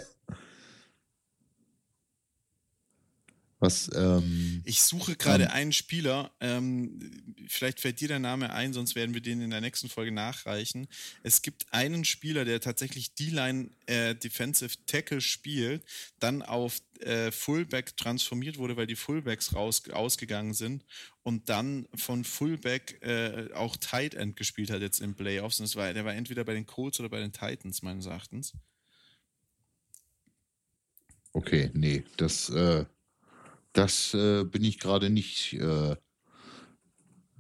Was, 3.59 3.91
ähm, 3.95 4.61
ich 4.67 4.83
suche 4.83 5.17
gerade 5.17 5.45
ähm, 5.45 5.51
einen 5.51 5.73
Spieler, 5.73 6.31
ähm, 6.41 7.01
vielleicht 7.49 7.81
fällt 7.81 8.01
dir 8.01 8.09
der 8.09 8.19
Name 8.19 8.53
ein, 8.53 8.75
sonst 8.75 8.95
werden 8.95 9.15
wir 9.15 9.23
den 9.23 9.41
in 9.41 9.49
der 9.49 9.63
nächsten 9.63 9.89
Folge 9.89 10.13
nachreichen. 10.13 10.89
Es 11.23 11.41
gibt 11.41 11.73
einen 11.73 12.05
Spieler, 12.05 12.45
der 12.45 12.61
tatsächlich 12.61 13.15
D-Line 13.15 13.71
äh, 13.87 14.15
Defensive 14.15 14.77
Tackle 14.85 15.23
spielt, 15.23 15.83
dann 16.19 16.43
auf 16.43 16.83
äh, 17.01 17.33
Fullback 17.33 17.97
transformiert 17.97 18.59
wurde, 18.59 18.77
weil 18.77 18.87
die 18.87 18.95
Fullbacks 18.95 19.55
raus, 19.55 19.89
ausgegangen 19.89 20.53
sind 20.53 20.85
und 21.23 21.49
dann 21.49 21.89
von 21.95 22.25
Fullback 22.25 23.03
äh, 23.03 23.53
auch 23.55 23.77
Tight 23.79 24.15
End 24.15 24.37
gespielt 24.37 24.71
hat 24.71 24.83
jetzt 24.83 25.01
in 25.01 25.15
Playoffs. 25.15 25.61
Und 25.61 25.75
war, 25.77 25.95
der 25.95 26.05
war 26.05 26.15
entweder 26.15 26.45
bei 26.45 26.53
den 26.53 26.67
Colts 26.67 27.01
oder 27.01 27.09
bei 27.09 27.21
den 27.21 27.33
Titans, 27.33 27.81
meines 27.81 28.05
Erachtens. 28.05 28.53
Okay, 31.33 31.71
nee, 31.75 32.03
das 32.17 32.49
äh, 32.51 32.85
das 33.77 34.15
äh, 34.15 34.45
bin 34.45 34.65
ich 34.65 34.79
gerade 34.79 35.11
nicht, 35.11 35.53
äh, 35.55 35.97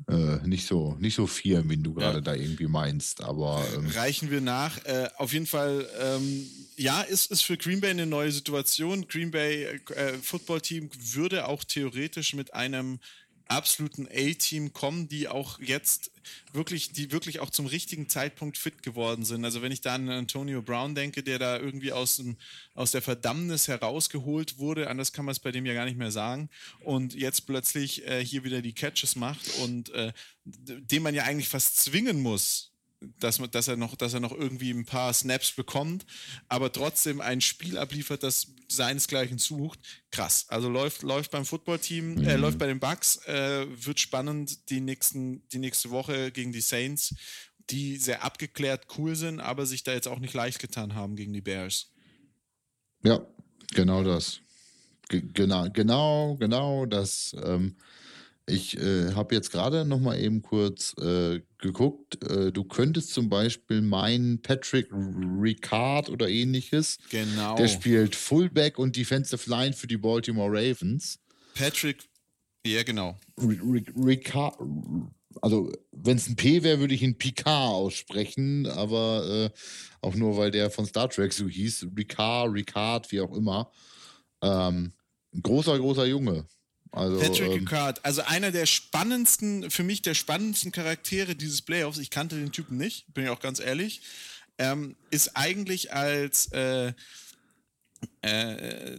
äh, 0.08 0.46
nicht 0.46 0.66
so 0.66 0.94
nicht 1.00 1.14
so 1.14 1.26
firm, 1.26 1.70
wenn 1.70 1.82
du 1.82 1.94
gerade 1.94 2.18
ja. 2.18 2.20
da 2.20 2.34
irgendwie 2.34 2.68
meinst. 2.68 3.22
Aber 3.22 3.64
ähm, 3.74 3.86
reichen 3.88 4.30
wir 4.30 4.40
nach. 4.40 4.84
Äh, 4.84 5.08
auf 5.16 5.32
jeden 5.32 5.46
Fall, 5.46 5.88
ähm, 6.00 6.46
ja, 6.76 7.02
ist 7.02 7.30
ist 7.30 7.42
für 7.42 7.56
Green 7.56 7.80
Bay 7.80 7.90
eine 7.90 8.06
neue 8.06 8.30
Situation. 8.30 9.08
Green 9.08 9.30
Bay 9.30 9.64
äh, 9.64 10.12
Football 10.22 10.60
Team 10.60 10.90
würde 10.92 11.48
auch 11.48 11.64
theoretisch 11.64 12.34
mit 12.34 12.54
einem 12.54 13.00
absoluten 13.48 14.08
A-Team 14.08 14.72
kommen, 14.72 15.08
die 15.08 15.28
auch 15.28 15.60
jetzt 15.60 16.10
wirklich, 16.52 16.92
die 16.92 17.12
wirklich 17.12 17.40
auch 17.40 17.50
zum 17.50 17.66
richtigen 17.66 18.08
Zeitpunkt 18.08 18.58
fit 18.58 18.82
geworden 18.82 19.24
sind. 19.24 19.44
Also 19.44 19.62
wenn 19.62 19.72
ich 19.72 19.80
da 19.80 19.94
an 19.94 20.08
Antonio 20.08 20.62
Brown 20.62 20.94
denke, 20.94 21.22
der 21.22 21.38
da 21.38 21.58
irgendwie 21.58 21.92
aus, 21.92 22.16
dem, 22.16 22.36
aus 22.74 22.90
der 22.90 23.02
Verdammnis 23.02 23.68
herausgeholt 23.68 24.58
wurde, 24.58 24.88
anders 24.88 25.12
kann 25.12 25.24
man 25.24 25.32
es 25.32 25.40
bei 25.40 25.52
dem 25.52 25.66
ja 25.66 25.74
gar 25.74 25.84
nicht 25.84 25.98
mehr 25.98 26.10
sagen, 26.10 26.48
und 26.80 27.14
jetzt 27.14 27.46
plötzlich 27.46 28.06
äh, 28.06 28.24
hier 28.24 28.44
wieder 28.44 28.62
die 28.62 28.74
Catches 28.74 29.16
macht 29.16 29.48
und 29.60 29.90
äh, 29.90 30.12
den 30.44 31.02
man 31.02 31.14
ja 31.14 31.24
eigentlich 31.24 31.48
fast 31.48 31.76
zwingen 31.78 32.20
muss, 32.20 32.72
dass, 33.00 33.40
dass, 33.50 33.68
er 33.68 33.76
noch, 33.76 33.94
dass 33.94 34.14
er 34.14 34.20
noch 34.20 34.32
irgendwie 34.32 34.70
ein 34.70 34.84
paar 34.84 35.12
Snaps 35.12 35.52
bekommt, 35.52 36.06
aber 36.48 36.72
trotzdem 36.72 37.20
ein 37.20 37.40
Spiel 37.40 37.78
abliefert, 37.78 38.22
das 38.22 38.48
seinesgleichen 38.68 39.38
sucht. 39.38 39.78
Krass. 40.10 40.46
Also 40.48 40.68
läuft, 40.68 41.02
läuft 41.02 41.30
beim 41.30 41.44
Footballteam, 41.44 42.18
äh, 42.24 42.36
mhm. 42.36 42.40
läuft 42.40 42.58
bei 42.58 42.66
den 42.66 42.80
Bucks, 42.80 43.16
äh, 43.26 43.66
wird 43.68 44.00
spannend 44.00 44.70
die, 44.70 44.80
nächsten, 44.80 45.46
die 45.48 45.58
nächste 45.58 45.90
Woche 45.90 46.32
gegen 46.32 46.52
die 46.52 46.60
Saints, 46.60 47.14
die 47.70 47.96
sehr 47.96 48.24
abgeklärt 48.24 48.86
cool 48.96 49.16
sind, 49.16 49.40
aber 49.40 49.66
sich 49.66 49.82
da 49.82 49.92
jetzt 49.92 50.08
auch 50.08 50.18
nicht 50.18 50.34
leicht 50.34 50.58
getan 50.58 50.94
haben 50.94 51.16
gegen 51.16 51.32
die 51.32 51.40
Bears. 51.40 51.92
Ja, 53.02 53.26
genau 53.74 54.02
das. 54.02 54.40
G 55.08 55.22
genau, 55.32 55.68
genau, 55.70 56.36
genau 56.36 56.86
das. 56.86 57.36
Ähm, 57.44 57.76
ich 58.48 58.78
äh, 58.78 59.12
habe 59.14 59.34
jetzt 59.34 59.50
gerade 59.50 59.84
noch 59.84 59.98
mal 59.98 60.18
eben 60.20 60.40
kurz 60.40 60.94
äh, 60.98 61.40
geguckt. 61.58 62.22
Äh, 62.22 62.52
du 62.52 62.62
könntest 62.62 63.12
zum 63.12 63.28
Beispiel 63.28 63.82
meinen 63.82 64.40
Patrick 64.40 64.88
Ricard 64.92 66.08
oder 66.08 66.28
ähnliches. 66.28 66.98
Genau. 67.10 67.56
Der 67.56 67.66
spielt 67.66 68.14
Fullback 68.14 68.78
und 68.78 68.96
Defensive 68.96 69.50
Line 69.50 69.72
für 69.72 69.88
die 69.88 69.96
Baltimore 69.96 70.50
Ravens. 70.50 71.18
Patrick, 71.54 72.08
ja 72.64 72.84
genau. 72.84 73.18
Ricard, 73.36 74.56
also 75.42 75.72
wenn 75.90 76.16
es 76.16 76.28
ein 76.28 76.36
P 76.36 76.62
wäre, 76.62 76.78
würde 76.78 76.94
ich 76.94 77.02
ihn 77.02 77.18
Picard 77.18 77.72
aussprechen, 77.72 78.66
aber 78.66 79.50
äh, 79.52 79.58
auch 80.02 80.14
nur, 80.14 80.36
weil 80.36 80.52
der 80.52 80.70
von 80.70 80.86
Star 80.86 81.10
Trek 81.10 81.32
so 81.32 81.48
hieß. 81.48 81.88
Ricard, 81.96 82.52
Ricard, 82.52 83.10
wie 83.10 83.20
auch 83.20 83.34
immer. 83.36 83.72
Ähm, 84.40 84.92
großer, 85.42 85.76
großer 85.78 86.06
Junge. 86.06 86.46
Also, 86.96 87.20
Patrick 87.20 87.52
ähm, 87.52 87.58
Ricard, 87.58 88.02
also 88.06 88.22
einer 88.22 88.50
der 88.50 88.64
spannendsten, 88.64 89.70
für 89.70 89.82
mich 89.82 90.00
der 90.00 90.14
spannendsten 90.14 90.72
Charaktere 90.72 91.34
dieses 91.36 91.60
Playoffs, 91.60 91.98
ich 91.98 92.08
kannte 92.08 92.36
den 92.36 92.52
Typen 92.52 92.78
nicht, 92.78 93.12
bin 93.12 93.24
ich 93.24 93.30
auch 93.30 93.40
ganz 93.40 93.60
ehrlich, 93.60 94.00
ähm, 94.56 94.96
ist 95.10 95.36
eigentlich 95.36 95.92
als 95.92 96.50
äh, 96.52 96.94
äh, 98.22 98.98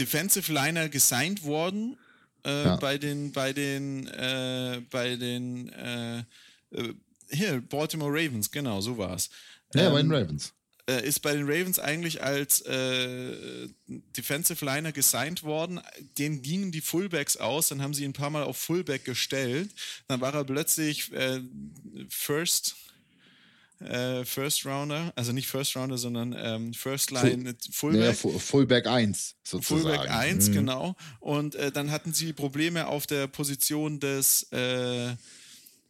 Defensive 0.00 0.52
Liner 0.52 0.88
gesigned 0.88 1.44
worden 1.44 1.96
äh, 2.44 2.64
ja. 2.64 2.76
bei 2.76 2.98
den, 2.98 3.30
bei 3.30 3.52
den, 3.52 4.08
äh, 4.08 4.82
bei 4.90 5.14
den, 5.14 5.68
äh, 5.68 6.18
äh, 6.18 6.94
hier, 7.30 7.60
Baltimore 7.60 8.10
Ravens, 8.10 8.50
genau, 8.50 8.80
so 8.80 8.98
war 8.98 9.14
es. 9.14 9.30
Ja, 9.72 9.86
ähm, 9.86 9.92
bei 9.92 10.02
den 10.02 10.12
Ravens. 10.12 10.52
Äh, 10.86 11.06
ist 11.06 11.20
bei 11.20 11.32
den 11.32 11.46
Ravens 11.46 11.78
eigentlich 11.78 12.22
als 12.22 12.60
äh, 12.62 13.68
Defensive 13.88 14.62
Liner 14.62 14.92
gesigned 14.92 15.42
worden. 15.42 15.80
Den 16.18 16.42
gingen 16.42 16.72
die 16.72 16.82
Fullbacks 16.82 17.38
aus, 17.38 17.68
dann 17.68 17.80
haben 17.80 17.94
sie 17.94 18.04
ihn 18.04 18.10
ein 18.10 18.14
paar 18.14 18.28
Mal 18.28 18.42
auf 18.42 18.58
Fullback 18.58 19.04
gestellt. 19.04 19.70
Dann 20.08 20.20
war 20.20 20.34
er 20.34 20.44
plötzlich 20.44 21.10
First, 22.10 22.76
äh, 23.80 24.24
First 24.24 24.66
Rounder, 24.66 25.12
also 25.16 25.32
nicht 25.32 25.48
First 25.48 25.74
Rounder, 25.74 25.96
sondern 25.96 26.34
ähm, 26.38 26.74
First 26.74 27.10
Line 27.10 27.54
Full, 27.70 27.92
Fullback. 27.92 28.24
Nee, 28.24 28.38
Fullback 28.38 28.86
1 28.86 29.36
sozusagen. 29.42 29.82
Fullback 29.82 30.10
1, 30.10 30.48
mhm. 30.48 30.52
genau. 30.52 30.96
Und 31.20 31.54
äh, 31.54 31.72
dann 31.72 31.90
hatten 31.90 32.12
sie 32.12 32.32
Probleme 32.32 32.86
auf 32.88 33.06
der 33.06 33.26
Position 33.26 34.00
des 34.00 34.44
äh, 34.52 35.14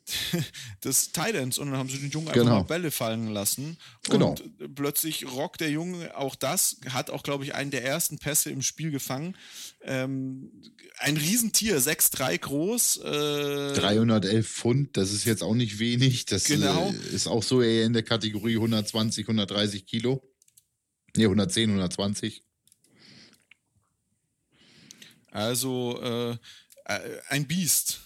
des 0.84 1.12
Titans 1.12 1.58
und 1.58 1.70
dann 1.70 1.78
haben 1.78 1.88
sie 1.88 1.98
den 1.98 2.10
Jungen 2.10 2.28
einfach 2.28 2.42
genau. 2.42 2.56
mal 2.56 2.64
Bälle 2.64 2.90
fallen 2.90 3.28
lassen. 3.28 3.78
Genau. 4.08 4.30
Und 4.30 4.74
plötzlich 4.74 5.30
rockt 5.32 5.60
der 5.60 5.70
Junge 5.70 6.16
auch 6.16 6.34
das, 6.34 6.76
hat 6.90 7.10
auch, 7.10 7.22
glaube 7.22 7.44
ich, 7.44 7.54
einen 7.54 7.70
der 7.70 7.84
ersten 7.84 8.18
Pässe 8.18 8.50
im 8.50 8.62
Spiel 8.62 8.90
gefangen. 8.90 9.36
Ähm, 9.82 10.50
ein 10.98 11.16
Riesentier, 11.16 11.78
6'3 11.78 12.38
groß. 12.38 12.96
Äh, 12.98 13.72
311 13.74 14.46
Pfund, 14.46 14.96
das 14.96 15.12
ist 15.12 15.24
jetzt 15.24 15.42
auch 15.42 15.54
nicht 15.54 15.78
wenig. 15.78 16.26
Das 16.26 16.44
genau. 16.44 16.90
äh, 16.90 17.14
ist 17.14 17.26
auch 17.26 17.42
so 17.42 17.62
eher 17.62 17.86
in 17.86 17.92
der 17.94 18.02
Kategorie 18.02 18.56
120, 18.56 19.24
130 19.24 19.86
Kilo. 19.86 20.22
Ne, 21.16 21.24
110, 21.24 21.70
120. 21.70 22.42
Also 25.30 26.00
äh, 26.00 26.36
ein 27.28 27.46
Biest. 27.46 28.00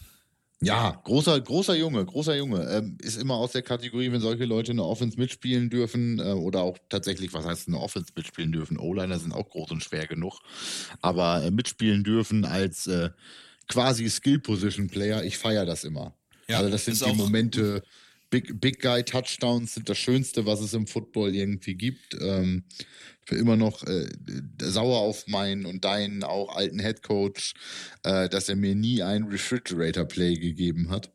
Ja, 0.60 1.00
großer, 1.04 1.40
großer 1.40 1.76
Junge, 1.76 2.04
großer 2.04 2.36
Junge. 2.36 2.68
Ähm, 2.68 2.98
ist 3.00 3.16
immer 3.16 3.34
aus 3.34 3.52
der 3.52 3.62
Kategorie, 3.62 4.10
wenn 4.10 4.20
solche 4.20 4.44
Leute 4.44 4.72
eine 4.72 4.84
Offense 4.84 5.16
mitspielen 5.16 5.70
dürfen 5.70 6.18
äh, 6.18 6.32
oder 6.32 6.62
auch 6.62 6.78
tatsächlich, 6.88 7.32
was 7.32 7.44
heißt 7.44 7.68
eine 7.68 7.78
Offense 7.78 8.12
mitspielen 8.16 8.50
dürfen? 8.50 8.76
O-Liner 8.76 9.20
sind 9.20 9.32
auch 9.32 9.48
groß 9.48 9.70
und 9.70 9.84
schwer 9.84 10.06
genug, 10.06 10.40
aber 11.00 11.44
äh, 11.44 11.52
mitspielen 11.52 12.02
dürfen 12.02 12.44
als 12.44 12.88
äh, 12.88 13.10
quasi 13.68 14.08
Skill-Position-Player, 14.08 15.22
ich 15.22 15.38
feiere 15.38 15.64
das 15.64 15.84
immer. 15.84 16.16
Ja, 16.48 16.58
also 16.58 16.70
das 16.70 16.86
sind 16.86 17.04
die 17.06 17.14
Momente, 17.14 17.82
Big, 18.30 18.60
Big 18.60 18.80
Guy 18.80 19.04
Touchdowns 19.04 19.74
sind 19.74 19.88
das 19.88 19.98
Schönste, 19.98 20.44
was 20.44 20.60
es 20.60 20.74
im 20.74 20.86
Football 20.86 21.34
irgendwie 21.34 21.74
gibt. 21.74 22.16
Ähm, 22.20 22.64
für 23.28 23.36
immer 23.36 23.56
noch 23.58 23.86
äh, 23.86 24.08
sauer 24.58 25.00
auf 25.00 25.26
meinen 25.26 25.66
und 25.66 25.84
deinen 25.84 26.24
auch 26.24 26.56
alten 26.56 26.80
Head 26.80 27.02
Coach, 27.02 27.52
äh, 28.02 28.26
dass 28.30 28.48
er 28.48 28.56
mir 28.56 28.74
nie 28.74 29.02
ein 29.02 29.24
Refrigerator 29.24 30.06
Play 30.06 30.36
gegeben 30.36 30.88
hat. 30.88 31.12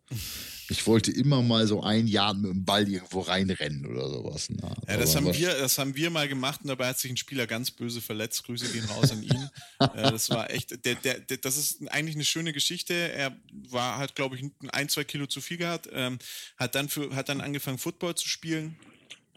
Ich 0.69 0.85
wollte 0.85 1.11
immer 1.11 1.41
mal 1.41 1.65
so 1.65 1.81
ein 1.81 2.05
Jahr 2.05 2.35
mit 2.35 2.51
dem 2.51 2.65
Ball 2.65 2.87
irgendwo 2.87 3.21
reinrennen 3.21 3.87
oder 3.87 4.07
sowas. 4.09 4.47
Na, 4.49 4.69
ne? 4.69 4.75
ja, 4.89 4.97
das 4.97 5.15
haben, 5.15 5.33
wir, 5.33 5.57
das 5.57 5.79
haben 5.79 5.95
wir 5.95 6.11
mal 6.11 6.27
gemacht 6.27 6.61
und 6.61 6.67
dabei 6.67 6.89
hat 6.89 6.99
sich 6.99 7.09
ein 7.09 7.17
Spieler 7.17 7.47
ganz 7.47 7.71
böse 7.71 7.99
verletzt. 7.99 8.43
Grüße 8.43 8.67
gehen 8.67 8.85
raus 8.85 9.11
an 9.11 9.23
ihn. 9.23 9.49
äh, 9.79 10.11
das 10.11 10.29
war 10.29 10.51
echt, 10.51 10.85
der, 10.85 10.93
der, 10.93 11.19
der, 11.19 11.37
das 11.37 11.57
ist 11.57 11.81
eigentlich 11.89 12.15
eine 12.15 12.25
schöne 12.25 12.53
Geschichte. 12.53 12.93
Er 12.93 13.35
war, 13.69 13.97
hat, 13.97 14.13
glaube 14.13 14.35
ich, 14.35 14.45
ein, 14.71 14.87
zwei 14.87 15.03
Kilo 15.03 15.25
zu 15.25 15.41
viel 15.41 15.57
gehabt, 15.57 15.89
ähm, 15.91 16.19
hat, 16.57 16.75
dann 16.75 16.89
für, 16.89 17.15
hat 17.15 17.29
dann 17.29 17.41
angefangen, 17.41 17.79
Football 17.79 18.13
zu 18.13 18.29
spielen 18.29 18.77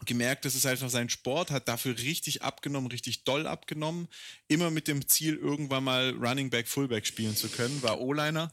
gemerkt, 0.05 0.45
das 0.45 0.55
ist 0.55 0.65
einfach 0.65 0.89
sein 0.89 1.09
Sport, 1.09 1.51
hat 1.51 1.67
dafür 1.67 1.97
richtig 1.97 2.43
abgenommen, 2.43 2.91
richtig 2.91 3.23
doll 3.23 3.47
abgenommen. 3.47 4.07
Immer 4.47 4.71
mit 4.71 4.87
dem 4.87 5.07
Ziel, 5.07 5.35
irgendwann 5.35 5.83
mal 5.83 6.11
Running 6.11 6.49
Back, 6.49 6.67
Fullback 6.67 7.05
spielen 7.05 7.35
zu 7.35 7.49
können, 7.49 7.81
war 7.81 7.99
O-Liner 7.99 8.51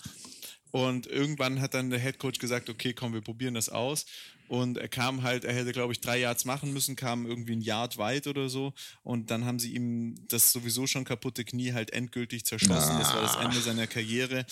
und 0.74 1.06
irgendwann 1.06 1.60
hat 1.60 1.72
dann 1.74 1.90
der 1.90 2.00
Head 2.00 2.18
Coach 2.18 2.40
gesagt, 2.40 2.68
okay, 2.68 2.94
komm, 2.94 3.12
wir 3.12 3.20
probieren 3.20 3.54
das 3.54 3.68
aus. 3.68 4.06
Und 4.48 4.76
er 4.76 4.88
kam 4.88 5.22
halt, 5.22 5.44
er 5.44 5.54
hätte, 5.54 5.70
glaube 5.70 5.92
ich, 5.92 6.00
drei 6.00 6.18
Yards 6.18 6.46
machen 6.46 6.72
müssen, 6.72 6.96
kam 6.96 7.26
irgendwie 7.26 7.52
ein 7.52 7.60
Yard 7.60 7.96
weit 7.96 8.26
oder 8.26 8.48
so. 8.48 8.74
Und 9.04 9.30
dann 9.30 9.44
haben 9.44 9.60
sie 9.60 9.72
ihm 9.72 10.16
das 10.26 10.50
sowieso 10.50 10.88
schon 10.88 11.04
kaputte 11.04 11.44
Knie 11.44 11.74
halt 11.74 11.92
endgültig 11.92 12.44
zerschossen. 12.44 12.98
Das 12.98 13.14
war 13.14 13.22
das 13.22 13.36
Ende 13.36 13.60
seiner 13.60 13.86
Karriere. 13.86 14.44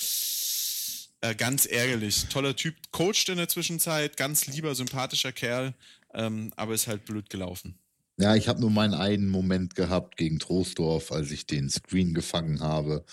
Äh, 1.22 1.34
ganz 1.34 1.66
ärgerlich. 1.66 2.26
Toller 2.26 2.54
Typ, 2.54 2.76
coacht 2.92 3.28
in 3.28 3.38
der 3.38 3.48
Zwischenzeit, 3.48 4.16
ganz 4.16 4.46
lieber, 4.46 4.76
sympathischer 4.76 5.32
Kerl, 5.32 5.74
ähm, 6.14 6.52
aber 6.56 6.74
ist 6.74 6.86
halt 6.86 7.04
blöd 7.04 7.30
gelaufen. 7.30 7.78
Ja, 8.18 8.36
ich 8.36 8.46
habe 8.46 8.60
nur 8.60 8.70
meinen 8.70 8.94
einen 8.94 9.28
Moment 9.28 9.74
gehabt 9.74 10.16
gegen 10.16 10.38
Troisdorf, 10.38 11.12
als 11.12 11.30
ich 11.30 11.46
den 11.46 11.70
Screen 11.70 12.12
gefangen 12.14 12.60
habe. 12.60 13.04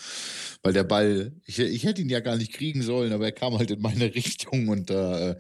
Weil 0.62 0.74
der 0.74 0.84
Ball, 0.84 1.32
ich, 1.46 1.60
ich 1.60 1.84
hätte 1.86 2.02
ihn 2.02 2.10
ja 2.10 2.20
gar 2.20 2.36
nicht 2.36 2.54
kriegen 2.54 2.82
sollen, 2.82 3.14
aber 3.14 3.26
er 3.26 3.32
kam 3.32 3.58
halt 3.58 3.72
in 3.72 3.82
meine 3.82 4.14
Richtung 4.16 4.68
und 4.68 4.90
da 4.90 5.32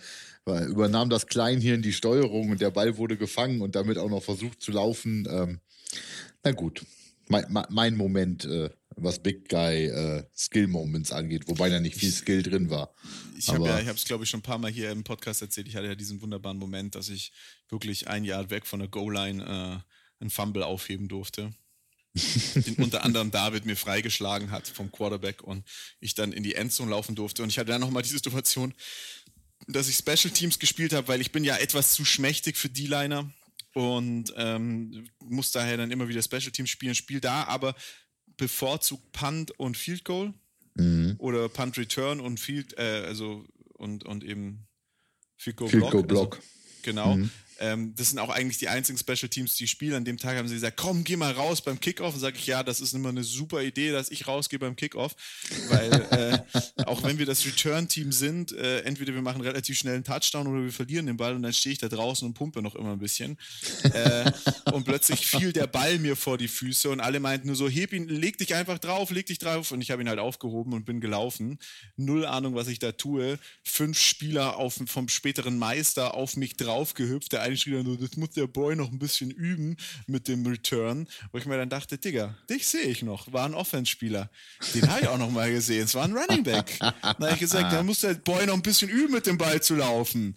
äh, 0.47 0.65
übernahm 0.65 1.09
das 1.09 1.27
Kleinhirn 1.27 1.81
die 1.81 1.93
Steuerung 1.93 2.49
und 2.49 2.61
der 2.61 2.71
Ball 2.71 2.97
wurde 2.97 3.17
gefangen 3.17 3.61
und 3.61 3.75
damit 3.75 3.97
auch 3.97 4.09
noch 4.09 4.23
versucht 4.23 4.61
zu 4.61 4.71
laufen. 4.71 5.27
Ähm, 5.29 5.59
na 6.43 6.51
gut, 6.51 6.83
mein, 7.29 7.65
mein 7.69 7.95
Moment, 7.95 8.45
äh, 8.45 8.69
was 8.95 9.19
Big 9.19 9.47
Guy 9.47 9.85
äh, 9.85 10.23
Skill 10.35 10.67
Moments 10.67 11.11
angeht, 11.11 11.47
wobei 11.47 11.69
da 11.69 11.79
nicht 11.79 11.95
viel 11.95 12.11
Skill 12.11 12.43
drin 12.43 12.69
war. 12.69 12.93
Ich 13.37 13.47
habe 13.49 13.65
ja, 13.65 13.79
ich 13.79 13.87
habe 13.87 13.97
es 13.97 14.05
glaube 14.05 14.23
ich 14.23 14.29
schon 14.29 14.39
ein 14.39 14.43
paar 14.43 14.57
Mal 14.57 14.71
hier 14.71 14.91
im 14.91 15.03
Podcast 15.03 15.41
erzählt. 15.41 15.67
Ich 15.67 15.75
hatte 15.75 15.87
ja 15.87 15.95
diesen 15.95 16.21
wunderbaren 16.21 16.57
Moment, 16.57 16.95
dass 16.95 17.09
ich 17.09 17.31
wirklich 17.69 18.07
ein 18.07 18.25
Jahr 18.25 18.49
weg 18.49 18.65
von 18.65 18.79
der 18.79 18.89
Goal-Line 18.89 19.43
äh, 19.43 20.21
einen 20.21 20.29
Fumble 20.29 20.63
aufheben 20.63 21.07
durfte. 21.07 21.53
den 22.55 22.75
unter 22.75 23.03
anderem 23.03 23.29
David 23.29 23.65
mir 23.65 23.75
freigeschlagen 23.75 24.49
hat 24.49 24.67
vom 24.67 24.91
Quarterback 24.91 25.43
und 25.43 25.63
ich 25.99 26.15
dann 26.15 26.33
in 26.33 26.41
die 26.41 26.55
Endzone 26.55 26.89
laufen 26.89 27.15
durfte. 27.15 27.43
Und 27.43 27.49
ich 27.49 27.59
hatte 27.59 27.71
dann 27.71 27.81
nochmal 27.81 28.01
die 28.01 28.09
Situation, 28.09 28.73
dass 29.67 29.87
ich 29.87 29.95
Special 29.95 30.33
Teams 30.33 30.57
gespielt 30.57 30.91
habe, 30.91 31.07
weil 31.07 31.21
ich 31.21 31.31
bin 31.31 31.43
ja 31.43 31.57
etwas 31.57 31.93
zu 31.93 32.03
schmächtig 32.05 32.57
für 32.57 32.67
D-Liner 32.67 33.31
und 33.73 34.33
ähm, 34.35 35.07
muss 35.23 35.51
daher 35.51 35.77
dann 35.77 35.91
immer 35.91 36.07
wieder 36.07 36.21
Special 36.21 36.51
Teams 36.51 36.69
spielen. 36.69 36.95
Spiel 36.95 37.19
da 37.19 37.43
aber 37.43 37.75
bevorzugt 38.37 39.11
Punt 39.11 39.51
und 39.59 39.77
Field 39.77 40.03
Goal 40.05 40.33
mhm. 40.75 41.15
oder 41.19 41.49
Punt 41.49 41.77
Return 41.77 42.19
und 42.19 42.39
Field, 42.39 42.77
äh, 42.77 43.03
also 43.05 43.45
und, 43.73 44.05
und 44.05 44.23
eben 44.23 44.67
Field 45.37 45.57
Goal 45.57 45.69
Field 45.69 45.81
Block. 45.81 45.91
Goal 45.91 46.03
Block. 46.03 46.35
Also, 46.35 46.47
genau. 46.83 47.15
Mhm. 47.15 47.31
Ähm, 47.59 47.93
das 47.95 48.09
sind 48.09 48.19
auch 48.19 48.29
eigentlich 48.29 48.57
die 48.57 48.69
einzigen 48.69 48.97
Special 48.97 49.29
Teams, 49.29 49.55
die 49.55 49.67
spielen. 49.67 49.93
An 49.93 50.05
dem 50.05 50.17
Tag 50.17 50.37
haben 50.37 50.47
sie 50.47 50.53
gesagt, 50.53 50.77
komm, 50.77 51.03
geh 51.03 51.17
mal 51.17 51.33
raus 51.33 51.61
beim 51.61 51.79
Kickoff. 51.79 52.13
Und 52.13 52.19
sage 52.21 52.37
ich, 52.37 52.47
ja, 52.47 52.63
das 52.63 52.79
ist 52.79 52.93
immer 52.93 53.09
eine 53.09 53.23
super 53.23 53.61
Idee, 53.61 53.91
dass 53.91 54.09
ich 54.09 54.27
rausgehe 54.27 54.59
beim 54.59 54.75
Kickoff. 54.75 55.15
Weil 55.67 56.45
äh, 56.75 56.83
auch 56.85 57.03
wenn 57.03 57.17
wir 57.17 57.25
das 57.25 57.45
Return-Team 57.45 58.11
sind, 58.11 58.53
äh, 58.53 58.81
entweder 58.81 59.13
wir 59.13 59.21
machen 59.21 59.41
relativ 59.41 59.77
schnell 59.77 59.95
einen 59.95 60.03
Touchdown 60.03 60.47
oder 60.47 60.63
wir 60.63 60.71
verlieren 60.71 61.05
den 61.05 61.17
Ball 61.17 61.35
und 61.35 61.43
dann 61.43 61.53
stehe 61.53 61.73
ich 61.73 61.79
da 61.79 61.89
draußen 61.89 62.25
und 62.25 62.33
pumpe 62.33 62.61
noch 62.61 62.75
immer 62.75 62.93
ein 62.93 62.99
bisschen. 62.99 63.37
Äh, 63.93 64.31
und 64.71 64.85
plötzlich 64.85 65.27
fiel 65.27 65.51
der 65.51 65.67
Ball 65.67 65.99
mir 65.99 66.15
vor 66.15 66.37
die 66.37 66.47
Füße 66.47 66.89
und 66.89 67.01
alle 67.01 67.19
meinten 67.19 67.47
nur 67.47 67.55
so, 67.55 67.67
heb 67.67 67.91
ihn, 67.91 68.07
leg 68.07 68.37
dich 68.37 68.55
einfach 68.55 68.79
drauf, 68.79 69.11
leg 69.11 69.25
dich 69.25 69.39
drauf. 69.39 69.71
Und 69.71 69.81
ich 69.81 69.91
habe 69.91 70.01
ihn 70.01 70.09
halt 70.09 70.19
aufgehoben 70.19 70.73
und 70.73 70.85
bin 70.85 71.01
gelaufen. 71.01 71.59
Null 71.97 72.25
Ahnung, 72.25 72.55
was 72.55 72.67
ich 72.67 72.79
da 72.79 72.93
tue. 72.93 73.37
Fünf 73.63 73.99
Spieler 73.99 74.57
auf, 74.57 74.79
vom 74.85 75.09
späteren 75.09 75.57
Meister 75.57 76.13
auf 76.13 76.37
mich 76.37 76.55
draufgehüpft. 76.55 77.33
Der 77.33 77.48
eine 77.49 77.57
schrie 77.57 77.71
dann 77.71 77.97
das 77.99 78.17
muss 78.17 78.31
der 78.31 78.47
Boy 78.47 78.75
noch 78.75 78.91
ein 78.91 78.99
bisschen 78.99 79.31
üben 79.31 79.77
mit 80.07 80.27
dem 80.27 80.45
Return. 80.45 81.07
Wo 81.31 81.37
ich 81.37 81.45
mir 81.45 81.57
dann 81.57 81.69
dachte, 81.69 81.97
Digga, 81.97 82.35
dich 82.49 82.67
sehe 82.67 82.83
ich 82.83 83.03
noch. 83.03 83.31
War 83.31 83.45
ein 83.45 83.53
Offense-Spieler. 83.53 84.29
Den 84.73 84.89
habe 84.89 85.01
ich 85.01 85.07
auch 85.07 85.17
noch 85.17 85.31
mal 85.31 85.51
gesehen. 85.51 85.85
Es 85.85 85.95
war 85.95 86.03
ein 86.03 86.15
Running 86.15 86.43
Back. 86.43 86.77
Da 86.79 86.93
habe 87.01 87.31
ich 87.33 87.39
gesagt, 87.39 87.73
da 87.73 87.83
muss 87.83 88.01
der 88.01 88.15
Boy 88.15 88.45
noch 88.45 88.53
ein 88.53 88.61
bisschen 88.61 88.89
üben, 88.89 89.13
mit 89.13 89.25
dem 89.25 89.37
Ball 89.37 89.61
zu 89.61 89.75
laufen. 89.75 90.35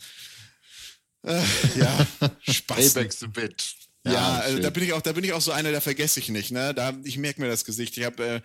Äh, 1.25 1.43
ja, 1.77 2.07
Spaß. 2.41 2.95
Payback's 2.95 3.21
the 3.21 3.29
bitch. 3.29 3.77
Ja, 4.05 4.13
ja 4.13 4.39
also 4.41 4.59
da 4.59 4.71
bin 4.71 4.83
ich 4.83 4.93
auch, 4.93 5.03
da 5.03 5.13
bin 5.13 5.25
ich 5.25 5.33
auch 5.33 5.41
so 5.41 5.53
einer, 5.53 5.71
der 5.71 5.81
vergesse 5.81 6.19
ich 6.19 6.29
nicht. 6.29 6.51
Ne? 6.51 6.75
Da, 6.75 6.93
ich 7.05 7.19
merke 7.19 7.41
mir 7.41 7.49
das 7.49 7.65
Gesicht. 7.65 7.97
Ich 7.97 8.05
habe 8.05 8.25
äh, 8.25 8.41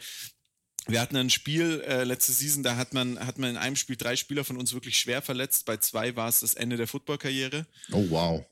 wir 0.87 1.01
hatten 1.01 1.17
ein 1.17 1.29
Spiel 1.29 1.83
äh, 1.85 2.03
letzte 2.05 2.31
Season, 2.31 2.63
da 2.63 2.77
hat 2.77 2.93
man, 2.93 3.19
hat 3.19 3.37
man 3.37 3.51
in 3.51 3.57
einem 3.57 3.75
Spiel 3.75 3.97
drei 3.97 4.15
Spieler 4.15 4.45
von 4.45 4.55
uns 4.57 4.73
wirklich 4.73 4.97
schwer 4.97 5.21
verletzt. 5.21 5.65
Bei 5.65 5.77
zwei 5.77 6.15
war 6.15 6.29
es 6.29 6.39
das 6.39 6.53
Ende 6.53 6.77
der 6.77 6.87
Footballkarriere. 6.87 7.65
Oh 7.91 8.05
wow 8.09 8.45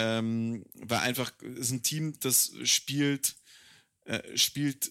ähm, 0.00 0.64
weil 0.74 1.00
einfach 1.00 1.32
ist 1.42 1.70
ein 1.70 1.82
Team, 1.82 2.14
das 2.20 2.52
spielt, 2.64 3.36
äh, 4.06 4.36
spielt 4.36 4.90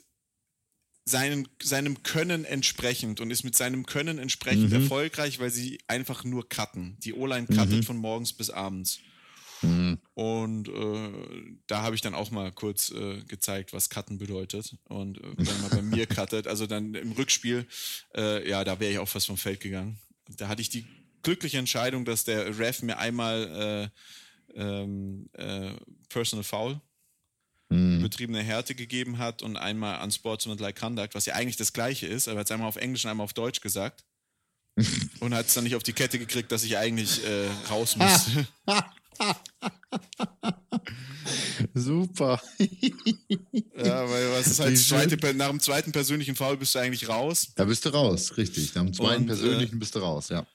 seinen, 1.06 1.48
seinem 1.62 2.04
Können 2.04 2.46
entsprechend 2.46 3.22
und 3.22 3.32
ist 3.32 3.44
mit 3.44 3.56
seinem 3.56 3.86
Können 3.86 4.20
entsprechend 4.20 4.70
mhm. 4.70 4.84
erfolgreich, 4.84 5.40
weil 5.40 5.50
sie 5.50 5.80
einfach 5.88 6.24
nur 6.24 6.48
cutten. 6.48 6.98
Die 7.00 7.14
O-Line 7.14 7.48
cuttet 7.48 7.72
mhm. 7.72 7.84
von 7.84 7.98
morgens 7.98 8.34
bis 8.34 8.50
abends. 8.50 9.00
Mhm. 9.62 9.98
Und 10.14 10.70
äh, 10.70 11.58
da 11.68 11.82
habe 11.82 11.96
ich 11.96 12.02
dann 12.02 12.14
auch 12.14 12.32
mal 12.32 12.52
kurz 12.52 12.92
äh, 12.92 13.22
gezeigt, 13.28 13.74
was 13.74 13.90
Cutten 13.90 14.20
bedeutet. 14.20 14.76
Und 14.86 15.18
äh, 15.18 15.38
wenn 15.38 15.62
man 15.62 15.70
bei 15.72 15.82
mir 15.82 16.06
cuttet, 16.08 16.48
also 16.48 16.68
dann 16.68 16.94
im 16.94 17.12
Rückspiel, 17.14 17.66
äh, 18.16 18.48
ja, 18.48 18.64
da 18.64 18.80
wäre 18.80 18.92
ich 18.92 19.00
auch 19.00 19.10
fast 19.10 19.28
vom 19.28 19.38
Feld 19.38 19.60
gegangen. 19.60 19.98
Da 20.38 20.48
hatte 20.48 20.62
ich 20.62 20.70
die 20.70 20.86
glückliche 21.24 21.58
Entscheidung, 21.58 22.06
dass 22.06 22.24
der 22.24 22.60
Ref 22.60 22.82
mir 22.82 22.98
einmal 23.00 23.90
äh, 23.92 24.00
ähm, 24.56 25.30
äh, 25.34 25.72
Personal 26.10 26.44
Foul 26.44 26.82
mhm. 27.70 28.00
übertriebene 28.00 28.42
Härte 28.42 28.76
gegeben 28.76 29.18
hat 29.18 29.42
und 29.42 29.58
einmal 29.58 30.04
unsportsmanlike 30.04 30.80
conduct, 30.80 31.16
was 31.16 31.26
ja 31.26 31.36
eigentlich 31.36 31.58
das 31.58 31.74
gleiche 31.74 32.08
ist, 32.08 32.28
aber 32.28 32.38
er 32.38 32.40
hat 32.42 32.48
es 32.48 32.52
einmal 32.52 32.68
auf 32.68 32.76
Englisch 32.76 33.06
und 33.06 33.12
einmal 33.12 33.24
auf 33.24 33.34
Deutsch 33.34 33.62
gesagt. 33.62 34.04
und 35.20 35.34
hat 35.34 35.48
es 35.48 35.54
dann 35.54 35.64
nicht 35.66 35.76
auf 35.76 35.84
die 35.84 35.94
Kette 35.94 36.20
gekriegt, 36.20 36.52
dass 36.52 36.64
ich 36.64 36.78
eigentlich 36.78 37.24
äh, 37.26 37.48
raus 37.70 37.96
muss. 37.96 38.30
Super. 41.74 42.42
ja, 43.78 44.10
weil 44.10 44.32
was 44.32 44.48
ist 44.48 44.60
halt 44.60 44.78
zweite, 44.78 45.34
nach 45.34 45.50
dem 45.50 45.60
zweiten 45.60 45.92
persönlichen 45.92 46.36
Foul 46.36 46.56
bist 46.56 46.76
du 46.76 46.80
eigentlich 46.80 47.10
raus. 47.10 47.50
Da 47.56 47.66
bist 47.66 47.84
du 47.86 47.90
raus, 47.90 48.38
richtig. 48.38 48.74
Nach 48.74 48.84
dem 48.84 48.94
zweiten 48.94 49.24
und, 49.24 49.30
äh, 49.30 49.36
persönlichen 49.36 49.76
äh, 49.76 49.80
bist 49.80 49.96
du 49.96 50.00
raus, 50.00 50.30
ja. 50.30 50.48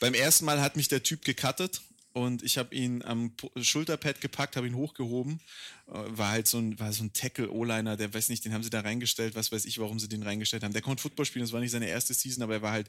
Beim 0.00 0.14
ersten 0.14 0.44
Mal 0.44 0.60
hat 0.60 0.76
mich 0.76 0.88
der 0.88 1.04
Typ 1.04 1.24
gecuttet 1.24 1.80
und 2.18 2.42
ich 2.42 2.58
habe 2.58 2.74
ihn 2.74 3.02
am 3.04 3.32
Schulterpad 3.56 4.20
gepackt, 4.20 4.56
habe 4.56 4.66
ihn 4.66 4.74
hochgehoben. 4.74 5.40
Äh, 5.86 5.92
war 5.92 6.30
halt 6.30 6.48
so 6.48 6.58
ein, 6.58 6.78
war 6.78 6.92
so 6.92 7.04
ein 7.04 7.12
Tackle-O-Liner, 7.12 7.96
der 7.96 8.12
weiß 8.12 8.28
nicht, 8.28 8.44
den 8.44 8.52
haben 8.52 8.62
sie 8.62 8.70
da 8.70 8.80
reingestellt, 8.80 9.34
was 9.36 9.52
weiß 9.52 9.64
ich, 9.64 9.78
warum 9.78 9.98
sie 9.98 10.08
den 10.08 10.22
reingestellt 10.22 10.64
haben. 10.64 10.72
Der 10.72 10.82
konnte 10.82 11.02
Football 11.02 11.26
spielen, 11.26 11.44
das 11.44 11.52
war 11.52 11.60
nicht 11.60 11.70
seine 11.70 11.88
erste 11.88 12.14
Season, 12.14 12.42
aber 12.42 12.54
er 12.54 12.62
war 12.62 12.72
halt 12.72 12.88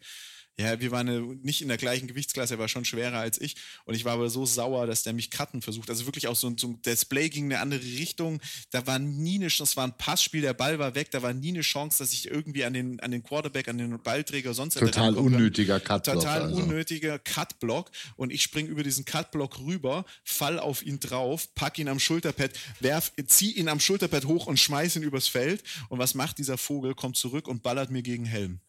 ja, 0.59 0.81
wir 0.81 0.91
waren 0.91 1.39
nicht 1.41 1.61
in 1.61 1.69
der 1.69 1.77
gleichen 1.77 2.07
Gewichtsklasse, 2.07 2.55
er 2.55 2.59
war 2.59 2.67
schon 2.67 2.83
schwerer 2.83 3.19
als 3.19 3.39
ich. 3.39 3.55
Und 3.85 3.95
ich 3.95 4.03
war 4.03 4.13
aber 4.13 4.29
so 4.29 4.45
sauer, 4.45 4.87
dass 4.87 5.03
der 5.03 5.13
mich 5.13 5.31
cutten 5.31 5.61
versucht. 5.61 5.89
Also 5.89 6.05
wirklich 6.05 6.27
auch 6.27 6.35
so, 6.35 6.53
so 6.57 6.67
ein 6.67 6.81
Display 6.81 7.29
ging 7.29 7.45
in 7.45 7.53
eine 7.53 7.61
andere 7.61 7.81
Richtung. 7.81 8.41
Da 8.71 8.85
war 8.85 8.99
nie 8.99 9.35
eine 9.35 9.47
Chance, 9.47 9.71
das 9.71 9.77
war 9.77 9.85
ein 9.85 9.97
Passspiel, 9.97 10.41
der 10.41 10.53
Ball 10.53 10.77
war 10.77 10.95
weg, 10.95 11.11
da 11.11 11.21
war 11.21 11.33
nie 11.33 11.49
eine 11.49 11.61
Chance, 11.61 11.99
dass 11.99 12.11
ich 12.11 12.29
irgendwie 12.29 12.65
an 12.65 12.73
den, 12.73 12.99
an 12.99 13.11
den 13.11 13.23
Quarterback, 13.23 13.69
an 13.69 13.77
den 13.77 14.03
Ballträger 14.03 14.53
sonst 14.53 14.77
Total 14.77 15.15
unnötiger 15.15 15.79
Cutblock. 15.79 16.15
Total 16.15 16.41
also. 16.41 16.57
unnötiger 16.57 17.19
Cutblock. 17.19 17.89
Und 18.17 18.33
ich 18.33 18.43
springe 18.43 18.67
über 18.67 18.83
diesen 18.83 19.05
Cutblock 19.05 19.59
rüber, 19.59 20.03
fall 20.25 20.59
auf 20.59 20.85
ihn 20.85 20.99
drauf, 20.99 21.55
pack 21.55 21.79
ihn 21.79 21.87
am 21.87 21.99
Schulterpad, 21.99 22.51
werf, 22.81 23.13
zieh 23.27 23.53
ihn 23.53 23.69
am 23.69 23.79
Schulterpad 23.79 24.25
hoch 24.25 24.45
und 24.45 24.59
schmeiß 24.59 24.97
ihn 24.97 25.03
übers 25.03 25.29
Feld. 25.29 25.63
Und 25.87 25.99
was 25.99 26.15
macht 26.15 26.37
dieser 26.37 26.57
Vogel? 26.57 26.95
Kommt 26.95 27.15
zurück 27.15 27.47
und 27.47 27.63
ballert 27.63 27.91
mir 27.91 28.01
gegen 28.01 28.25
Helm. 28.25 28.59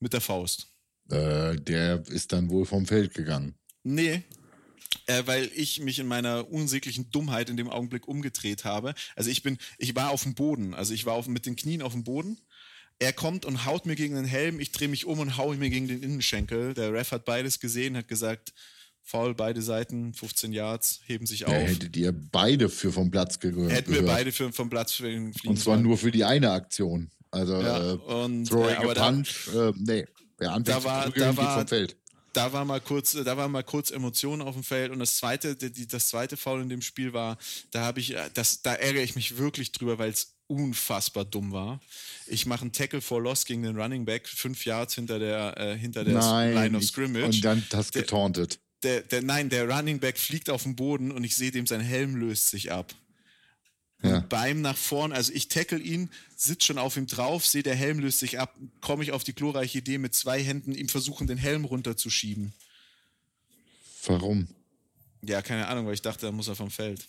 Mit 0.00 0.14
der 0.14 0.22
Faust. 0.22 0.75
Äh, 1.10 1.56
der 1.56 2.02
ist 2.08 2.32
dann 2.32 2.50
wohl 2.50 2.66
vom 2.66 2.86
Feld 2.86 3.14
gegangen. 3.14 3.54
Nee, 3.82 4.24
äh, 5.06 5.22
weil 5.26 5.50
ich 5.54 5.80
mich 5.80 5.98
in 5.98 6.06
meiner 6.06 6.50
unsäglichen 6.50 7.10
Dummheit 7.10 7.48
in 7.48 7.56
dem 7.56 7.70
Augenblick 7.70 8.08
umgedreht 8.08 8.64
habe. 8.64 8.94
Also 9.14 9.30
ich 9.30 9.42
bin, 9.42 9.58
ich 9.78 9.94
war 9.94 10.10
auf 10.10 10.22
dem 10.22 10.34
Boden, 10.34 10.74
also 10.74 10.94
ich 10.94 11.06
war 11.06 11.14
auf, 11.14 11.28
mit 11.28 11.46
den 11.46 11.56
Knien 11.56 11.82
auf 11.82 11.92
dem 11.92 12.04
Boden. 12.04 12.38
Er 12.98 13.12
kommt 13.12 13.44
und 13.44 13.66
haut 13.66 13.84
mir 13.84 13.94
gegen 13.94 14.14
den 14.14 14.24
Helm, 14.24 14.58
ich 14.58 14.72
drehe 14.72 14.88
mich 14.88 15.04
um 15.04 15.18
und 15.18 15.36
haue 15.36 15.56
mir 15.56 15.70
gegen 15.70 15.86
den 15.86 16.02
Innenschenkel. 16.02 16.74
Der 16.74 16.92
Ref 16.92 17.12
hat 17.12 17.24
beides 17.24 17.60
gesehen, 17.60 17.96
hat 17.96 18.08
gesagt, 18.08 18.54
faul, 19.02 19.34
beide 19.34 19.62
Seiten, 19.62 20.14
15 20.14 20.52
Yards, 20.52 21.00
heben 21.06 21.26
sich 21.26 21.44
auf. 21.44 21.52
Ja, 21.52 21.58
hättet 21.58 21.96
ihr 21.96 22.12
beide 22.12 22.68
für 22.68 22.92
vom 22.92 23.10
Platz 23.10 23.38
gehört. 23.38 23.70
Hätten 23.70 23.92
wir 23.92 24.02
beide 24.04 24.32
für 24.32 24.52
vom 24.52 24.70
Platz 24.70 24.94
fliegen 24.94 25.32
Und 25.44 25.58
zwar 25.58 25.76
nur 25.76 25.98
für 25.98 26.10
die 26.10 26.24
eine 26.24 26.50
Aktion. 26.50 27.10
Also 27.30 27.60
ja, 27.60 27.92
äh, 27.92 27.96
und, 27.96 28.46
throwing 28.48 28.76
äh, 28.76 28.98
a 28.98 29.10
punch, 29.10 29.48
äh, 29.54 29.72
nee. 29.76 30.06
Wer 30.38 30.52
anfängt 30.52 30.68
da 30.68 30.84
war, 30.84 31.04
prügeln, 31.04 31.36
da 31.36 31.42
war, 31.42 31.58
vom 31.58 31.68
Feld. 31.68 31.96
Da 32.32 32.52
war 32.52 32.64
mal 32.64 32.80
kurz, 32.80 33.12
da 33.12 33.36
war 33.36 33.48
mal 33.48 33.62
kurz 33.62 33.90
Emotionen 33.90 34.42
auf 34.42 34.54
dem 34.54 34.62
Feld 34.62 34.92
und 34.92 34.98
das 34.98 35.16
zweite, 35.16 35.56
die, 35.56 35.86
das 35.86 36.08
zweite 36.08 36.36
Foul 36.36 36.60
in 36.60 36.68
dem 36.68 36.82
Spiel 36.82 37.12
war, 37.12 37.38
da 37.70 37.82
habe 37.82 38.00
ich, 38.00 38.14
das, 38.34 38.62
da 38.62 38.74
ärgere 38.74 39.02
ich 39.02 39.14
mich 39.14 39.38
wirklich 39.38 39.72
drüber, 39.72 39.98
weil 39.98 40.10
es 40.10 40.34
unfassbar 40.46 41.24
dumm 41.24 41.52
war. 41.52 41.80
Ich 42.26 42.46
mache 42.46 42.62
einen 42.62 42.72
Tackle 42.72 43.00
for 43.00 43.22
Loss 43.22 43.46
gegen 43.46 43.62
den 43.62 43.80
Running 43.80 44.04
Back, 44.04 44.28
fünf 44.28 44.64
Yards 44.64 44.94
hinter 44.94 45.18
der, 45.18 45.58
äh, 45.58 45.78
hinter 45.78 46.04
der 46.04 46.14
nein, 46.14 46.54
Line 46.54 46.76
of 46.76 46.84
Scrimmage. 46.84 47.24
Und 47.24 47.44
dann 47.44 47.64
das 47.70 47.90
getauntet. 47.90 48.60
Der, 48.82 49.00
der, 49.00 49.22
nein, 49.22 49.48
der 49.48 49.68
Running 49.68 49.98
Back 49.98 50.18
fliegt 50.18 50.50
auf 50.50 50.64
den 50.64 50.76
Boden 50.76 51.10
und 51.10 51.24
ich 51.24 51.34
sehe 51.34 51.50
dem, 51.50 51.66
sein 51.66 51.80
Helm 51.80 52.16
löst 52.16 52.50
sich 52.50 52.70
ab. 52.70 52.94
Ja. 54.02 54.20
beim 54.20 54.60
nach 54.60 54.76
vorn, 54.76 55.12
also 55.12 55.32
ich 55.32 55.48
tackle 55.48 55.78
ihn, 55.78 56.10
sitze 56.36 56.66
schon 56.66 56.78
auf 56.78 56.96
ihm 56.96 57.06
drauf, 57.06 57.46
sehe, 57.46 57.62
der 57.62 57.74
Helm 57.74 57.98
löst 57.98 58.18
sich 58.18 58.38
ab, 58.38 58.54
komme 58.80 59.02
ich 59.02 59.12
auf 59.12 59.24
die 59.24 59.34
glorreiche 59.34 59.78
Idee, 59.78 59.98
mit 59.98 60.14
zwei 60.14 60.42
Händen 60.42 60.74
ihm 60.74 60.88
versuchen, 60.88 61.26
den 61.26 61.38
Helm 61.38 61.64
runterzuschieben. 61.64 62.52
Warum? 64.04 64.48
Ja, 65.22 65.42
keine 65.42 65.66
Ahnung, 65.66 65.86
weil 65.86 65.94
ich 65.94 66.02
dachte, 66.02 66.26
da 66.26 66.32
muss 66.32 66.46
er 66.48 66.56
vom 66.56 66.70
Feld. 66.70 67.06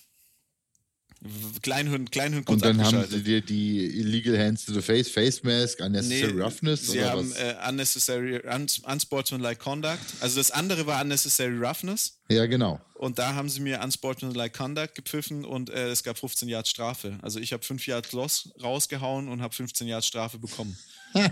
Kleinhund, 1.61 2.11
Kleinhund 2.11 2.45
kurz 2.45 2.61
Und 2.61 2.65
dann 2.65 2.83
haben 2.83 3.05
sie 3.09 3.23
dir 3.23 3.41
die 3.41 3.85
Illegal 3.99 4.37
Hands 4.37 4.63
to 4.63 4.73
the 4.73 4.81
Face, 4.81 5.09
Face 5.09 5.43
Mask, 5.43 5.79
Unnecessary 5.81 6.33
nee, 6.33 6.41
Roughness 6.41 6.87
sie 6.87 6.99
oder 6.99 7.11
haben 7.11 7.29
was? 7.31 7.37
Äh, 7.37 7.55
Unnecessary, 7.67 8.41
un, 8.45 8.67
Unsportsmanlike 8.83 9.59
Conduct. 9.61 9.99
Also 10.19 10.37
das 10.37 10.51
andere 10.51 10.85
war 10.85 11.01
Unnecessary 11.01 11.57
Roughness. 11.57 12.19
Ja, 12.29 12.45
genau. 12.45 12.79
Und 12.95 13.19
da 13.19 13.33
haben 13.33 13.49
sie 13.49 13.61
mir 13.61 13.81
Unsportsmanlike 13.81 14.55
Conduct 14.57 14.95
gepfiffen 14.95 15.45
und 15.45 15.69
äh, 15.69 15.89
es 15.89 16.03
gab 16.03 16.17
15 16.17 16.49
Yards 16.49 16.69
Strafe. 16.69 17.17
Also 17.21 17.39
ich 17.39 17.53
habe 17.53 17.63
5 17.63 17.85
Yards 17.87 18.11
Loss 18.11 18.49
rausgehauen 18.61 19.27
und 19.27 19.41
habe 19.41 19.55
15 19.55 19.87
Yards 19.87 20.07
Strafe 20.07 20.37
bekommen. 20.37 20.77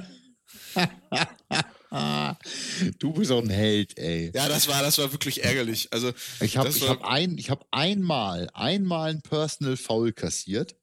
du 3.00 3.14
bist 3.14 3.32
auch 3.32 3.42
ein 3.42 3.50
Held, 3.50 3.98
ey. 3.98 4.32
Ja, 4.34 4.48
das 4.48 4.68
war, 4.68 4.82
das 4.82 4.98
war 4.98 5.12
wirklich 5.12 5.44
ärgerlich. 5.44 5.88
Also, 5.92 6.12
ich 6.40 6.58
habe 6.58 6.70
hab 6.70 7.04
ein, 7.04 7.38
hab 7.38 7.68
einmal, 7.72 8.50
einmal 8.54 9.12
ein 9.12 9.22
Personal 9.22 9.78
Foul 9.78 10.12
kassiert. 10.14 10.76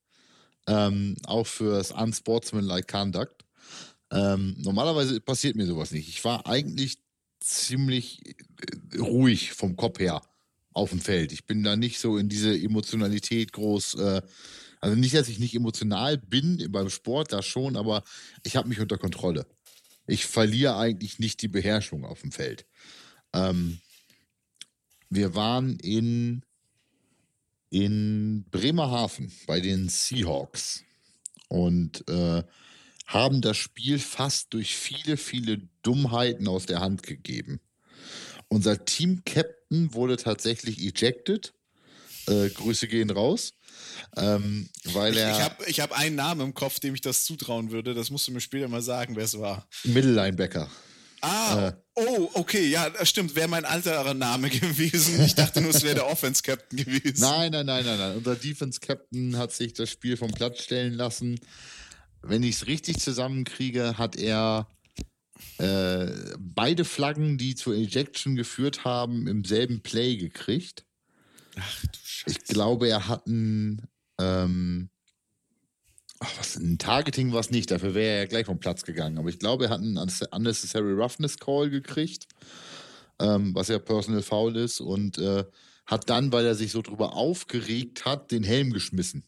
Ähm, 0.69 1.17
auch 1.25 1.47
fürs 1.47 1.91
Unsportsmanlike 1.91 2.87
Conduct. 2.87 3.45
Ähm, 4.13 4.55
normalerweise 4.59 5.21
passiert 5.21 5.57
mir 5.57 5.67
sowas 5.67 5.91
nicht. 5.91 6.09
Ich 6.09 6.25
war 6.25 6.47
eigentlich 6.47 6.99
ziemlich 7.41 8.21
äh, 8.27 8.99
ruhig 8.99 9.53
vom 9.53 9.77
Kopf 9.77 9.99
her 9.99 10.23
auf 10.73 10.91
dem 10.91 11.01
Feld. 11.01 11.33
Ich 11.33 11.47
bin 11.47 11.63
da 11.63 11.77
nicht 11.77 11.99
so 11.99 12.17
in 12.17 12.29
diese 12.29 12.57
Emotionalität 12.57 13.53
groß. 13.53 13.95
Äh, 13.95 14.23
also 14.81 14.97
nicht, 14.97 15.15
dass 15.15 15.29
ich 15.29 15.39
nicht 15.39 15.55
emotional 15.55 16.19
bin 16.19 16.67
beim 16.71 16.91
Sport, 16.91 17.33
da 17.33 17.43
schon, 17.43 17.77
aber 17.77 18.03
ich 18.43 18.57
habe 18.57 18.69
mich 18.69 18.81
unter 18.81 18.99
Kontrolle 18.99 19.47
ich 20.07 20.27
verliere 20.27 20.77
eigentlich 20.77 21.19
nicht 21.19 21.43
die 21.43 21.49
Beherrschung 21.49 22.05
auf 22.05 22.23
dem 22.23 22.33
Feld. 22.33 22.67
Ähm, 23.33 23.81
wir 25.11 25.35
waren 25.35 25.79
in, 25.79 26.43
in 27.71 28.45
Bremerhaven 28.51 29.33
bei 29.47 29.61
den 29.61 29.89
Seahawks 29.89 30.85
und 31.49 32.09
äh, 32.09 32.43
haben 33.07 33.43
das 33.43 33.59
Spiel 33.59 33.99
fast 33.99 34.55
durch 34.55 34.75
viele, 34.75 35.17
viele 35.17 35.69
Dummheiten 35.83 36.49
aus 36.49 36.67
der 36.67 36.81
Hand 36.81 37.03
gegeben. 37.03 37.61
Unser 38.49 38.85
Team-Captain 38.85 39.95
wurde 39.95 40.17
tatsächlich 40.17 40.79
ejected. 40.79 41.55
Äh, 42.27 42.49
Grüße 42.51 42.89
gehen 42.89 43.11
raus. 43.11 43.55
Ähm, 44.17 44.69
weil 44.93 45.17
er 45.17 45.33
ich 45.33 45.41
habe 45.43 45.65
ich 45.67 45.81
hab 45.81 45.93
einen 45.93 46.17
Namen 46.17 46.41
im 46.41 46.55
Kopf, 46.55 46.81
dem 46.81 46.95
ich 46.95 47.01
das 47.01 47.25
zutrauen 47.25 47.71
würde. 47.71 47.95
Das 47.95 48.11
musst 48.11 48.29
du 48.29 48.33
mir 48.33 48.41
später 48.41 48.69
mal 48.69 48.83
sagen, 48.83 49.17
wer 49.17 49.25
es 49.25 49.39
war. 49.39 49.67
Mittellinebacker. 49.85 50.69
Ah, 51.25 51.69
äh, 51.69 51.73
oh, 51.95 52.31
okay, 52.35 52.69
ja, 52.69 52.91
stimmt, 53.05 53.37
wäre 53.37 53.47
mein 53.47 53.65
alterer 53.65 54.13
Name 54.13 54.51
gewesen. 54.51 55.23
Ich 55.23 55.37
dachte 55.37 55.61
nur, 55.61 55.71
es 55.71 55.85
wäre 55.85 55.95
der 55.95 56.07
Offense 56.09 56.43
Captain 56.43 56.77
gewesen. 56.85 57.21
Nein, 57.21 57.53
nein, 57.53 57.65
nein, 57.65 57.85
nein, 57.85 57.99
nein. 57.99 58.17
Unser 58.17 58.35
Defense 58.35 58.81
Captain 58.81 59.37
hat 59.39 59.53
sich 59.53 59.73
das 59.73 59.89
Spiel 59.89 60.17
vom 60.17 60.33
Platz 60.33 60.65
stellen 60.65 60.95
lassen. 60.95 61.39
Wenn 62.23 62.43
ich 62.43 62.57
es 62.57 62.67
richtig 62.67 62.99
zusammenkriege, 62.99 63.99
hat 63.99 64.17
er 64.17 64.67
äh, 65.59 66.09
beide 66.39 66.85
Flaggen, 66.85 67.39
die 67.39 67.55
zur 67.55 67.75
Ejection 67.75 68.35
geführt 68.35 68.85
haben, 68.85 69.29
im 69.29 69.45
selben 69.45 69.81
Play 69.81 70.17
gekriegt. 70.17 70.85
Ach 71.59 71.87
du 71.87 71.99
Scheiße. 72.03 72.39
Ich 72.39 72.45
glaube, 72.45 72.89
er 72.89 73.09
hat 73.09 73.27
ein, 73.27 73.83
ähm, 74.19 74.91
ach, 76.21 76.31
was, 76.39 76.57
ein 76.57 76.79
Targeting 76.79 77.33
war 77.33 77.41
es 77.41 77.51
nicht, 77.51 77.71
dafür 77.71 77.95
wäre 77.95 78.15
er 78.15 78.19
ja 78.21 78.27
gleich 78.27 78.47
vom 78.47 78.61
Platz 78.61 78.85
gegangen. 78.85 79.19
Aber 79.19 79.29
ich 79.29 79.39
glaube, 79.39 79.65
er 79.65 79.71
hat 79.71 79.81
einen 79.81 79.99
Unnecessary 79.99 80.93
Roughness 80.93 81.39
Call 81.39 81.71
gekriegt, 81.71 82.27
ähm, 83.21 83.55
was 83.55 83.69
ja 83.69 83.79
Personal 83.79 84.23
Foul 84.23 84.57
ist, 84.57 84.81
und 84.81 85.19
äh, 85.19 85.45
hat 85.87 86.09
dann, 86.09 86.33
weil 86.33 86.47
er 86.47 86.55
sich 86.55 86.73
so 86.73 86.83
drüber 86.83 87.15
aufgeregt 87.15 88.05
hat, 88.05 88.31
den 88.31 88.45
Helm 88.45 88.73
geschmissen. 88.73 89.25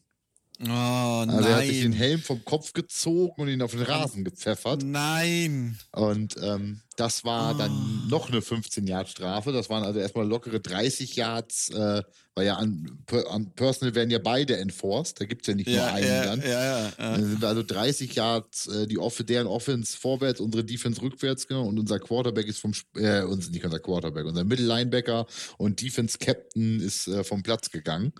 Oh, 0.61 0.69
also 0.69 1.25
nein. 1.25 1.43
er 1.43 1.55
hat 1.57 1.65
sich 1.65 1.81
den 1.81 1.91
Helm 1.91 2.21
vom 2.21 2.43
Kopf 2.45 2.71
gezogen 2.71 3.41
und 3.41 3.49
ihn 3.49 3.61
auf 3.61 3.71
den 3.71 3.81
Rasen 3.81 4.23
gepfeffert. 4.23 4.83
Nein. 4.83 5.77
Und 5.91 6.37
ähm, 6.41 6.81
Das 6.95 7.25
war 7.25 7.55
oh. 7.55 7.57
dann 7.57 8.07
noch 8.09 8.29
eine 8.29 8.39
15-Yard-Strafe. 8.39 9.51
Das 9.51 9.69
waren 9.69 9.83
also 9.83 9.99
erstmal 9.99 10.27
lockere 10.27 10.59
30 10.59 11.15
Yards, 11.15 11.69
äh, 11.69 12.01
weil 12.35 12.45
ja 12.45 12.55
an, 12.55 12.99
an, 13.29 13.51
Personal 13.53 13.95
werden 13.95 14.09
ja 14.09 14.19
beide 14.19 14.57
enforced. 14.57 15.19
Da 15.19 15.25
gibt 15.25 15.41
es 15.41 15.47
ja 15.47 15.55
nicht 15.55 15.67
ja, 15.67 15.85
nur 15.85 15.93
einen 15.93 16.07
ja, 16.07 16.23
dann. 16.23 16.41
Ja. 16.41 16.91
Dann 16.97 17.29
sind 17.29 17.43
also 17.43 17.63
30 17.63 18.15
Yards, 18.15 18.67
äh, 18.67 18.87
die 18.87 18.97
Off 18.97 19.21
deren 19.23 19.47
Offense 19.47 19.97
vorwärts, 19.97 20.39
unsere 20.39 20.63
Defense 20.63 21.01
rückwärts, 21.01 21.47
genau. 21.47 21.65
Und 21.65 21.79
unser 21.79 21.99
Quarterback 21.99 22.47
ist 22.47 22.59
vom, 22.59 22.73
äh, 22.95 23.23
uns, 23.23 23.49
nicht 23.49 23.65
unser 23.65 23.79
Quarterback, 23.79 24.25
unser 24.25 24.43
Mittellinebacker 24.43 25.25
und 25.57 25.81
Defense 25.81 26.17
Captain 26.17 26.79
ist 26.79 27.07
äh, 27.07 27.23
vom 27.23 27.43
Platz 27.43 27.69
gegangen. 27.71 28.13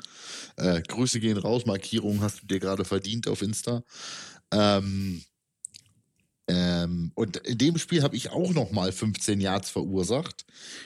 Äh, 0.57 0.81
Grüße 0.81 1.19
gehen 1.19 1.37
raus, 1.37 1.65
Markierung 1.65 2.21
hast 2.21 2.41
du 2.41 2.47
dir 2.47 2.59
gerade 2.59 2.83
verdient 2.83 3.27
auf 3.27 3.41
Insta. 3.41 3.83
Ähm, 4.51 5.23
ähm, 6.47 7.11
und 7.15 7.37
in 7.37 7.57
dem 7.57 7.77
Spiel 7.77 8.03
habe 8.03 8.15
ich 8.15 8.29
auch 8.29 8.53
nochmal 8.53 8.91
15 8.91 9.41
Yards 9.41 9.69
verursacht, 9.69 10.45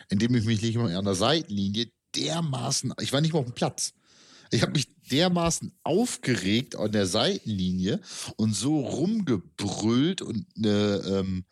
indem 0.10 0.36
ich 0.36 0.45
mich 0.45 0.62
nicht 0.62 0.78
mal 0.78 0.95
an 0.95 1.05
der 1.05 1.16
Seitenlinie 1.16 1.91
dermaßen, 2.16 2.93
ich 3.01 3.12
war 3.12 3.22
nicht 3.22 3.34
mal 3.34 3.39
auf 3.39 3.45
dem 3.45 3.55
Platz. 3.55 3.93
Ich 4.51 4.62
habe 4.62 4.72
mich 4.72 4.88
dermaßen 5.12 5.72
aufgeregt 5.84 6.76
an 6.76 6.91
der 6.91 7.05
Seitenlinie 7.05 7.99
und 8.36 8.55
so 8.55 8.80
rumgebrüllt 8.80 10.22
und 10.22 10.47
eine, 10.57 11.03
ähm, 11.05 11.45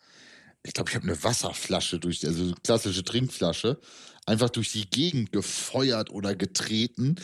ich 0.64 0.72
glaube, 0.72 0.90
ich 0.90 0.96
habe 0.96 1.06
eine 1.06 1.22
Wasserflasche 1.22 1.98
durch, 2.00 2.26
also 2.26 2.54
klassische 2.64 3.04
Trinkflasche, 3.04 3.78
einfach 4.26 4.50
durch 4.50 4.72
die 4.72 4.88
Gegend 4.88 5.32
gefeuert 5.32 6.10
oder 6.10 6.34
getreten, 6.34 7.16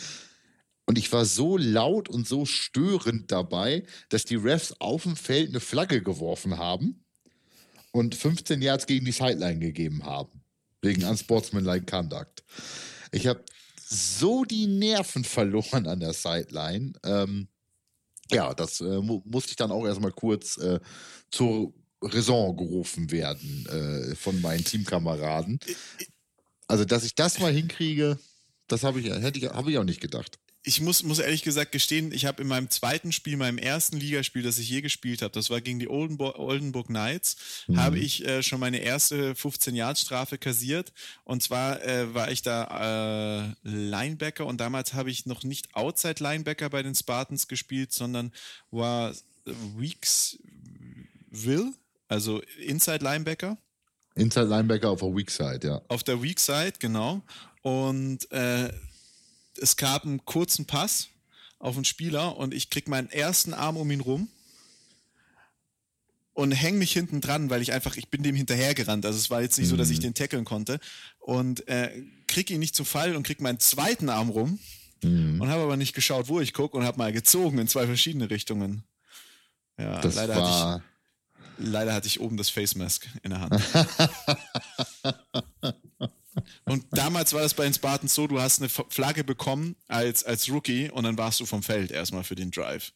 und 0.85 0.97
ich 0.97 1.11
war 1.11 1.25
so 1.25 1.57
laut 1.57 2.09
und 2.09 2.27
so 2.27 2.45
störend 2.45 3.31
dabei, 3.31 3.85
dass 4.09 4.25
die 4.25 4.35
Refs 4.35 4.73
auf 4.79 5.03
dem 5.03 5.15
Feld 5.15 5.49
eine 5.49 5.59
Flagge 5.59 6.01
geworfen 6.01 6.57
haben 6.57 7.03
und 7.91 8.13
15 8.13 8.61
Yards 8.61 8.85
gegen 8.85 9.05
die 9.05 9.11
Sideline 9.11 9.59
gegeben 9.59 10.05
haben. 10.05 10.43
Wegen 10.81 11.03
Unsportsmanlike 11.03 11.85
Conduct. 11.87 12.43
Ich 13.11 13.25
habe 13.25 13.43
so 13.87 14.45
die 14.45 14.67
Nerven 14.67 15.23
verloren 15.23 15.87
an 15.87 15.99
der 15.99 16.13
Sideline. 16.13 16.93
Ähm, 17.03 17.47
ja, 18.29 18.53
das 18.53 18.81
äh, 18.81 19.01
mu 19.01 19.21
musste 19.25 19.51
ich 19.51 19.55
dann 19.55 19.71
auch 19.71 19.85
erstmal 19.85 20.11
kurz 20.11 20.57
äh, 20.57 20.79
zur 21.31 21.73
Raison 22.01 22.55
gerufen 22.55 23.09
werden 23.11 23.65
äh, 23.67 24.15
von 24.15 24.39
meinen 24.41 24.63
Teamkameraden. 24.63 25.59
Also, 26.67 26.85
dass 26.85 27.03
ich 27.03 27.15
das 27.15 27.39
mal 27.39 27.51
hinkriege, 27.51 28.19
das 28.67 28.83
habe 28.83 28.99
ich, 28.99 29.09
hätte 29.09 29.39
ich, 29.39 29.45
hab 29.45 29.67
ich 29.67 29.77
auch 29.77 29.83
nicht 29.83 30.01
gedacht 30.01 30.37
ich 30.65 30.81
muss, 30.81 31.03
muss 31.03 31.19
ehrlich 31.19 31.43
gesagt 31.43 31.71
gestehen, 31.71 32.11
ich 32.11 32.25
habe 32.25 32.41
in 32.41 32.47
meinem 32.47 32.71
zweiten 32.71 33.11
Spiel, 33.11 33.37
meinem 33.37 33.59
ersten 33.59 33.97
Ligaspiel, 33.97 34.41
das 34.41 34.57
ich 34.57 34.67
je 34.67 34.81
gespielt 34.81 35.21
habe, 35.21 35.31
das 35.31 35.51
war 35.51 35.61
gegen 35.61 35.77
die 35.79 35.87
Oldenburg, 35.87 36.39
Oldenburg 36.39 36.87
Knights, 36.87 37.37
mhm. 37.67 37.79
habe 37.79 37.99
ich 37.99 38.25
äh, 38.25 38.41
schon 38.41 38.59
meine 38.59 38.79
erste 38.79 39.33
15-Yard-Strafe 39.33 40.39
kassiert. 40.39 40.91
Und 41.23 41.43
zwar 41.43 41.83
äh, 41.83 42.13
war 42.15 42.31
ich 42.31 42.41
da 42.41 43.45
äh, 43.45 43.53
Linebacker 43.63 44.45
und 44.47 44.59
damals 44.59 44.93
habe 44.95 45.11
ich 45.11 45.27
noch 45.27 45.43
nicht 45.43 45.75
Outside-Linebacker 45.75 46.69
bei 46.69 46.81
den 46.81 46.95
Spartans 46.95 47.47
gespielt, 47.47 47.93
sondern 47.93 48.33
war 48.71 49.13
Weeksville, 49.77 50.41
also 52.07 52.41
Inside-Linebacker. 52.59 53.57
Inside 54.15 54.47
Linebacker 54.47 54.89
auf 54.89 55.01
der 55.01 55.15
Weak 55.15 55.29
Side, 55.29 55.59
ja. 55.63 55.81
Auf 55.89 56.03
der 56.03 56.23
Weak 56.23 56.39
Side, 56.39 56.73
genau. 56.79 57.21
Und 57.61 58.31
äh, 58.31 58.71
es 59.57 59.77
gab 59.77 60.03
einen 60.03 60.25
kurzen 60.25 60.65
Pass 60.65 61.09
auf 61.59 61.75
einen 61.75 61.85
Spieler 61.85 62.37
und 62.37 62.53
ich 62.53 62.69
krieg 62.69 62.87
meinen 62.87 63.09
ersten 63.09 63.53
Arm 63.53 63.77
um 63.77 63.89
ihn 63.91 64.01
rum 64.01 64.29
und 66.33 66.51
hänge 66.51 66.79
mich 66.79 66.91
hinten 66.91 67.21
dran, 67.21 67.49
weil 67.49 67.61
ich 67.61 67.71
einfach, 67.71 67.95
ich 67.95 68.09
bin 68.09 68.21
dem 68.21 68.35
hinterhergerannt. 68.35 69.05
Also 69.05 69.17
es 69.17 69.29
war 69.29 69.41
jetzt 69.41 69.57
nicht 69.57 69.67
mhm. 69.67 69.71
so, 69.71 69.77
dass 69.77 69.89
ich 69.89 69.99
mhm. 69.99 70.03
den 70.03 70.13
tackeln 70.15 70.45
konnte. 70.45 70.79
Und 71.19 71.67
äh, 71.67 72.03
krieg 72.27 72.49
ihn 72.49 72.59
nicht 72.59 72.75
zu 72.75 72.83
Fall 72.83 73.15
und 73.15 73.23
krieg 73.23 73.39
meinen 73.39 73.59
zweiten 73.59 74.09
Arm 74.09 74.29
rum 74.29 74.59
mhm. 75.01 75.39
und 75.39 75.49
habe 75.49 75.63
aber 75.63 75.77
nicht 75.77 75.93
geschaut, 75.93 76.27
wo 76.27 76.41
ich 76.41 76.53
gucke 76.53 76.77
und 76.77 76.83
habe 76.83 76.97
mal 76.97 77.13
gezogen 77.13 77.57
in 77.57 77.67
zwei 77.67 77.85
verschiedene 77.85 78.29
Richtungen. 78.29 78.83
Ja, 79.77 80.01
das 80.01 80.15
leider 80.15 80.35
war... 80.35 80.73
hatte 80.73 80.83
ich 80.83 80.95
leider 81.57 81.93
hatte 81.93 82.07
ich 82.07 82.19
oben 82.19 82.37
das 82.37 82.49
Face 82.49 82.75
Mask 82.75 83.07
in 83.23 83.31
der 83.31 83.41
Hand. 83.41 83.61
Und 86.65 86.85
damals 86.91 87.33
war 87.33 87.41
das 87.41 87.53
bei 87.53 87.63
den 87.63 87.73
Spartans 87.73 88.13
so, 88.13 88.27
du 88.27 88.39
hast 88.39 88.59
eine 88.59 88.69
Flagge 88.69 89.23
bekommen 89.23 89.75
als, 89.87 90.23
als 90.23 90.49
Rookie 90.49 90.89
und 90.89 91.03
dann 91.03 91.17
warst 91.17 91.39
du 91.39 91.45
vom 91.45 91.63
Feld 91.63 91.91
erstmal 91.91 92.23
für 92.23 92.35
den 92.35 92.51
Drive. 92.51 92.91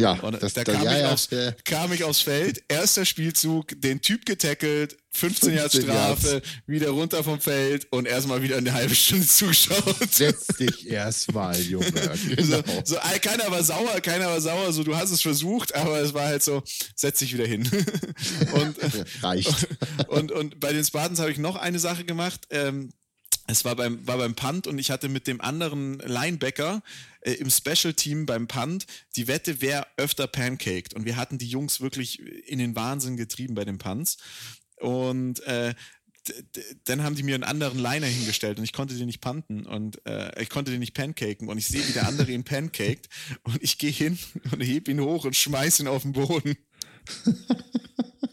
Ja, 0.00 0.12
und 0.14 0.42
das, 0.42 0.54
da 0.54 0.64
kam, 0.64 0.82
ja, 0.84 0.98
ich 0.98 1.04
aufs, 1.04 1.28
ja. 1.30 1.52
kam 1.64 1.92
ich 1.92 2.02
aufs 2.02 2.20
Feld, 2.20 2.62
erster 2.68 3.04
Spielzug, 3.04 3.78
den 3.78 4.00
Typ 4.00 4.24
getackelt, 4.24 4.96
15 5.14 5.54
Jahre 5.54 5.68
Strafe, 5.68 6.28
Yards. 6.28 6.48
wieder 6.66 6.88
runter 6.88 7.22
vom 7.22 7.38
Feld 7.38 7.86
und 7.90 8.06
erstmal 8.06 8.42
wieder 8.42 8.56
eine 8.56 8.72
halbe 8.72 8.94
Stunde 8.94 9.26
zugeschaut. 9.28 10.10
Setz 10.10 10.46
dich 10.58 10.88
erstmal, 10.88 11.60
Junge. 11.60 11.92
Genau. 11.92 12.62
So, 12.84 12.94
so, 12.94 12.96
keiner 13.20 13.50
war 13.50 13.62
sauer, 13.62 14.00
keiner 14.00 14.26
war 14.26 14.40
sauer, 14.40 14.72
so 14.72 14.82
du 14.82 14.96
hast 14.96 15.10
es 15.10 15.20
versucht, 15.20 15.74
aber 15.74 16.00
es 16.00 16.14
war 16.14 16.26
halt 16.26 16.42
so, 16.42 16.62
setz 16.96 17.18
dich 17.18 17.34
wieder 17.34 17.46
hin. 17.46 17.62
und, 18.54 18.76
Reicht. 19.22 19.68
Und, 20.08 20.32
und, 20.32 20.58
bei 20.58 20.72
den 20.72 20.84
Spartans 20.84 21.18
habe 21.20 21.30
ich 21.30 21.38
noch 21.38 21.56
eine 21.56 21.78
Sache 21.78 22.04
gemacht. 22.04 22.46
Ähm, 22.50 22.90
es 23.46 23.64
war 23.64 23.76
beim, 23.76 24.06
war 24.06 24.18
beim 24.18 24.34
Punt 24.34 24.66
und 24.66 24.78
ich 24.78 24.90
hatte 24.90 25.08
mit 25.08 25.26
dem 25.26 25.40
anderen 25.40 25.98
Linebacker 25.98 26.82
äh, 27.22 27.32
im 27.32 27.50
Special 27.50 27.94
Team 27.94 28.26
beim 28.26 28.46
Punt 28.46 28.86
die 29.16 29.26
Wette, 29.28 29.60
wer 29.60 29.86
öfter 29.96 30.26
pancaked. 30.26 30.94
Und 30.94 31.04
wir 31.04 31.16
hatten 31.16 31.38
die 31.38 31.48
Jungs 31.48 31.80
wirklich 31.80 32.20
in 32.48 32.58
den 32.58 32.76
Wahnsinn 32.76 33.16
getrieben 33.16 33.54
bei 33.54 33.64
den 33.64 33.78
Punts. 33.78 34.18
Und 34.76 35.40
äh, 35.40 35.74
dann 36.84 37.02
haben 37.02 37.16
die 37.16 37.22
mir 37.22 37.34
einen 37.34 37.44
anderen 37.44 37.78
Liner 37.78 38.06
hingestellt 38.06 38.58
und 38.58 38.64
ich 38.64 38.72
konnte 38.72 38.94
den 38.94 39.06
nicht 39.06 39.20
panten 39.20 39.66
und 39.66 40.04
äh, 40.06 40.40
ich 40.40 40.50
konnte 40.50 40.70
den 40.70 40.78
nicht 40.80 40.94
pancaken 40.94 41.48
und 41.48 41.58
ich 41.58 41.66
sehe, 41.66 41.86
wie 41.86 41.92
der 41.92 42.06
andere 42.06 42.30
ihn 42.30 42.44
pancaked 42.44 43.08
und 43.42 43.60
ich 43.60 43.78
gehe 43.78 43.90
hin 43.90 44.18
und 44.52 44.60
heb 44.60 44.86
ihn 44.86 45.00
hoch 45.00 45.24
und 45.24 45.34
schmeiß 45.34 45.80
ihn 45.80 45.88
auf 45.88 46.02
den 46.02 46.12
Boden. 46.12 46.56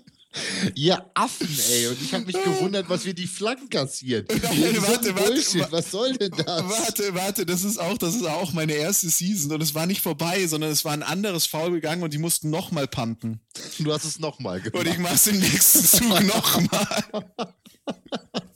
Ihr 0.75 1.03
Affen, 1.15 1.49
ey. 1.71 1.88
Und 1.88 2.01
ich 2.01 2.13
habe 2.13 2.25
mich 2.25 2.36
gewundert, 2.43 2.88
was 2.88 3.03
wir 3.03 3.13
die 3.13 3.25
Flaggen 3.25 3.69
kassieren. 3.69 4.25
Nein, 4.43 4.77
warte, 4.82 5.13
Bullshit. 5.13 5.61
warte, 5.61 5.71
was 5.71 5.91
soll 5.91 6.13
denn 6.13 6.32
das? 6.32 6.45
Warte, 6.45 7.15
warte, 7.15 7.45
das 7.45 7.63
ist 7.63 7.80
auch, 7.80 7.97
das 7.97 8.15
ist 8.15 8.25
auch 8.25 8.53
meine 8.53 8.73
erste 8.73 9.09
Season 9.09 9.51
und 9.51 9.61
es 9.61 9.73
war 9.73 9.88
nicht 9.88 10.01
vorbei, 10.01 10.45
sondern 10.45 10.69
es 10.69 10.86
war 10.86 10.93
ein 10.93 11.03
anderes 11.03 11.47
Foul 11.47 11.71
gegangen 11.71 12.03
und 12.03 12.13
die 12.13 12.19
mussten 12.19 12.49
nochmal 12.51 12.88
punten. 12.88 13.41
Du 13.80 13.91
hast 13.91 14.03
es 14.03 14.19
nochmal 14.19 14.61
gemacht. 14.61 14.86
Und 14.86 14.91
ich 14.91 14.99
mach's 14.99 15.25
im 15.27 15.39
nächsten 15.39 15.84
Zug 15.84 16.23
nochmal. 16.23 17.03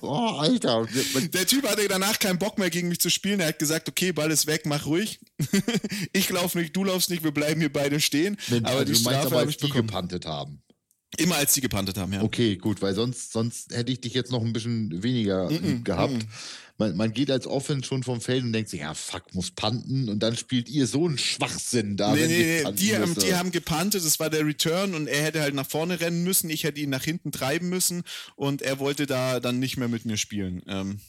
Oh, 0.00 0.36
Alter. 0.38 0.86
Der 1.32 1.46
Typ 1.46 1.68
hatte 1.68 1.86
danach 1.88 2.18
keinen 2.18 2.38
Bock 2.38 2.58
mehr 2.58 2.70
gegen 2.70 2.88
mich 2.88 3.00
zu 3.00 3.10
spielen. 3.10 3.40
Er 3.40 3.48
hat 3.48 3.58
gesagt, 3.58 3.88
okay, 3.88 4.12
Ball 4.12 4.30
ist 4.30 4.46
weg, 4.46 4.66
mach 4.66 4.86
ruhig. 4.86 5.20
ich 6.12 6.30
laufe 6.30 6.58
nicht, 6.58 6.74
du 6.74 6.84
laufst 6.84 7.10
nicht, 7.10 7.24
wir 7.24 7.32
bleiben 7.32 7.60
hier 7.60 7.72
beide 7.72 8.00
stehen. 8.00 8.36
Wenn, 8.48 8.64
aber 8.64 8.80
also 8.80 8.92
die 8.92 8.98
Strafe 8.98 9.36
habe 9.36 9.50
ich 9.50 9.56
die 9.56 9.66
bekommen. 9.66 9.86
gepantet 9.86 10.26
haben. 10.26 10.60
Immer 11.16 11.36
als 11.36 11.54
die 11.54 11.60
gepantet 11.60 11.96
haben, 11.96 12.12
ja. 12.12 12.22
Okay, 12.22 12.56
gut, 12.56 12.82
weil 12.82 12.94
sonst, 12.94 13.32
sonst 13.32 13.72
hätte 13.72 13.92
ich 13.92 14.00
dich 14.00 14.14
jetzt 14.14 14.32
noch 14.32 14.42
ein 14.42 14.52
bisschen 14.52 15.02
weniger 15.02 15.48
mm 15.48 15.54
-mm, 15.54 15.84
gehabt. 15.84 16.12
Mm 16.12 16.28
man, 16.76 16.96
man, 16.96 17.12
geht 17.12 17.30
als 17.30 17.46
Offense 17.46 17.86
schon 17.86 18.02
vom 18.02 18.20
Feld 18.20 18.42
und 18.42 18.52
denkt 18.52 18.70
sich, 18.70 18.80
ja, 18.80 18.94
fuck, 18.94 19.34
muss 19.34 19.50
panten 19.50 20.08
und 20.08 20.20
dann 20.20 20.36
spielt 20.36 20.68
ihr 20.68 20.86
so 20.86 21.06
einen 21.06 21.18
Schwachsinn 21.18 21.96
da. 21.96 22.14
Nee, 22.14 22.26
nee, 22.26 22.62
nee, 22.64 22.72
die 22.72 22.96
haben, 22.96 23.14
die 23.14 23.34
haben 23.34 23.50
gepantet, 23.52 24.04
das 24.04 24.18
war 24.18 24.30
der 24.30 24.44
Return 24.44 24.94
und 24.94 25.06
er 25.06 25.22
hätte 25.22 25.40
halt 25.40 25.54
nach 25.54 25.68
vorne 25.68 26.00
rennen 26.00 26.24
müssen, 26.24 26.50
ich 26.50 26.64
hätte 26.64 26.80
ihn 26.80 26.90
nach 26.90 27.04
hinten 27.04 27.32
treiben 27.32 27.68
müssen 27.68 28.02
und 28.36 28.62
er 28.62 28.78
wollte 28.78 29.06
da 29.06 29.40
dann 29.40 29.58
nicht 29.58 29.76
mehr 29.76 29.88
mit 29.88 30.04
mir 30.04 30.16
spielen. 30.16 30.62
Ähm, 30.66 31.00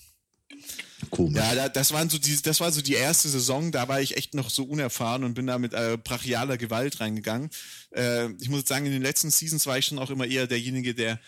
Komisch. 1.10 1.38
Ja, 1.38 1.70
das, 1.70 1.92
waren 1.92 2.10
so 2.10 2.18
die, 2.18 2.42
das 2.42 2.60
war 2.60 2.72
so 2.72 2.82
die 2.82 2.94
erste 2.94 3.30
Saison, 3.30 3.72
da 3.72 3.88
war 3.88 4.02
ich 4.02 4.18
echt 4.18 4.34
noch 4.34 4.50
so 4.50 4.64
unerfahren 4.64 5.24
und 5.24 5.34
bin 5.34 5.48
da 5.48 5.58
mit 5.58 5.74
äh, 5.74 5.98
brachialer 6.02 6.58
Gewalt 6.58 7.00
reingegangen. 7.00 7.50
Äh, 7.94 8.32
ich 8.34 8.50
muss 8.50 8.60
jetzt 8.60 8.70
sagen, 8.70 8.86
in 8.86 8.92
den 8.92 9.02
letzten 9.02 9.30
Seasons 9.30 9.66
war 9.66 9.78
ich 9.78 9.86
schon 9.86 10.00
auch 10.00 10.10
immer 10.10 10.26
eher 10.26 10.48
derjenige, 10.48 10.96
der, 10.96 11.20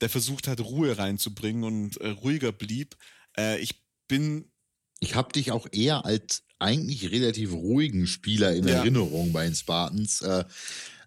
der 0.00 0.10
versucht 0.10 0.46
hat, 0.46 0.60
Ruhe 0.60 0.98
reinzubringen 0.98 1.64
und 1.64 1.96
äh, 2.00 2.08
ruhiger 2.08 2.52
blieb. 2.52 2.96
Äh, 3.36 3.58
ich 3.60 3.83
bin. 4.14 4.44
Ich 5.00 5.14
habe 5.14 5.32
dich 5.32 5.50
auch 5.50 5.66
eher 5.72 6.04
als 6.04 6.42
eigentlich 6.58 7.10
relativ 7.10 7.52
ruhigen 7.52 8.06
Spieler 8.06 8.54
in 8.54 8.66
ja. 8.66 8.76
Erinnerung 8.76 9.32
bei 9.32 9.44
den 9.44 9.54
Spartans, 9.54 10.22
äh, 10.22 10.44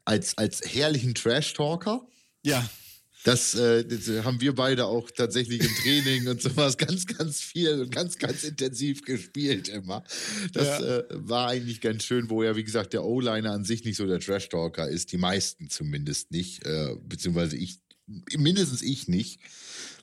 als, 0.06 0.38
als 0.38 0.62
herrlichen 0.62 1.16
Trash-Talker. 1.16 2.06
Ja. 2.44 2.70
Das, 3.24 3.56
äh, 3.56 3.84
das, 3.84 4.08
haben 4.24 4.40
wir 4.40 4.56
beide 4.56 4.86
auch 4.86 5.10
tatsächlich 5.10 5.62
im 5.62 5.76
Training 5.84 6.28
und 6.28 6.42
sowas 6.42 6.78
ganz, 6.78 7.08
ganz 7.08 7.42
viel 7.42 7.82
und 7.82 7.92
ganz, 7.92 8.18
ganz 8.18 8.44
intensiv 8.44 9.04
gespielt 9.04 9.68
immer. 9.68 10.04
Das 10.54 10.80
ja. 10.80 10.98
äh, 10.98 11.04
war 11.10 11.50
eigentlich 11.50 11.82
ganz 11.82 12.04
schön, 12.04 12.30
wo 12.30 12.44
ja, 12.44 12.56
wie 12.56 12.64
gesagt, 12.64 12.94
der 12.94 13.04
O-Liner 13.04 13.52
an 13.52 13.66
sich 13.66 13.84
nicht 13.84 13.98
so 13.98 14.06
der 14.06 14.20
Trash-Talker 14.20 14.88
ist, 14.88 15.12
die 15.12 15.18
meisten 15.18 15.70
zumindest 15.70 16.32
nicht, 16.32 16.66
äh, 16.66 16.96
beziehungsweise 17.02 17.58
ich 17.58 17.80
mindestens 18.38 18.82
ich 18.82 19.08
nicht 19.08 19.42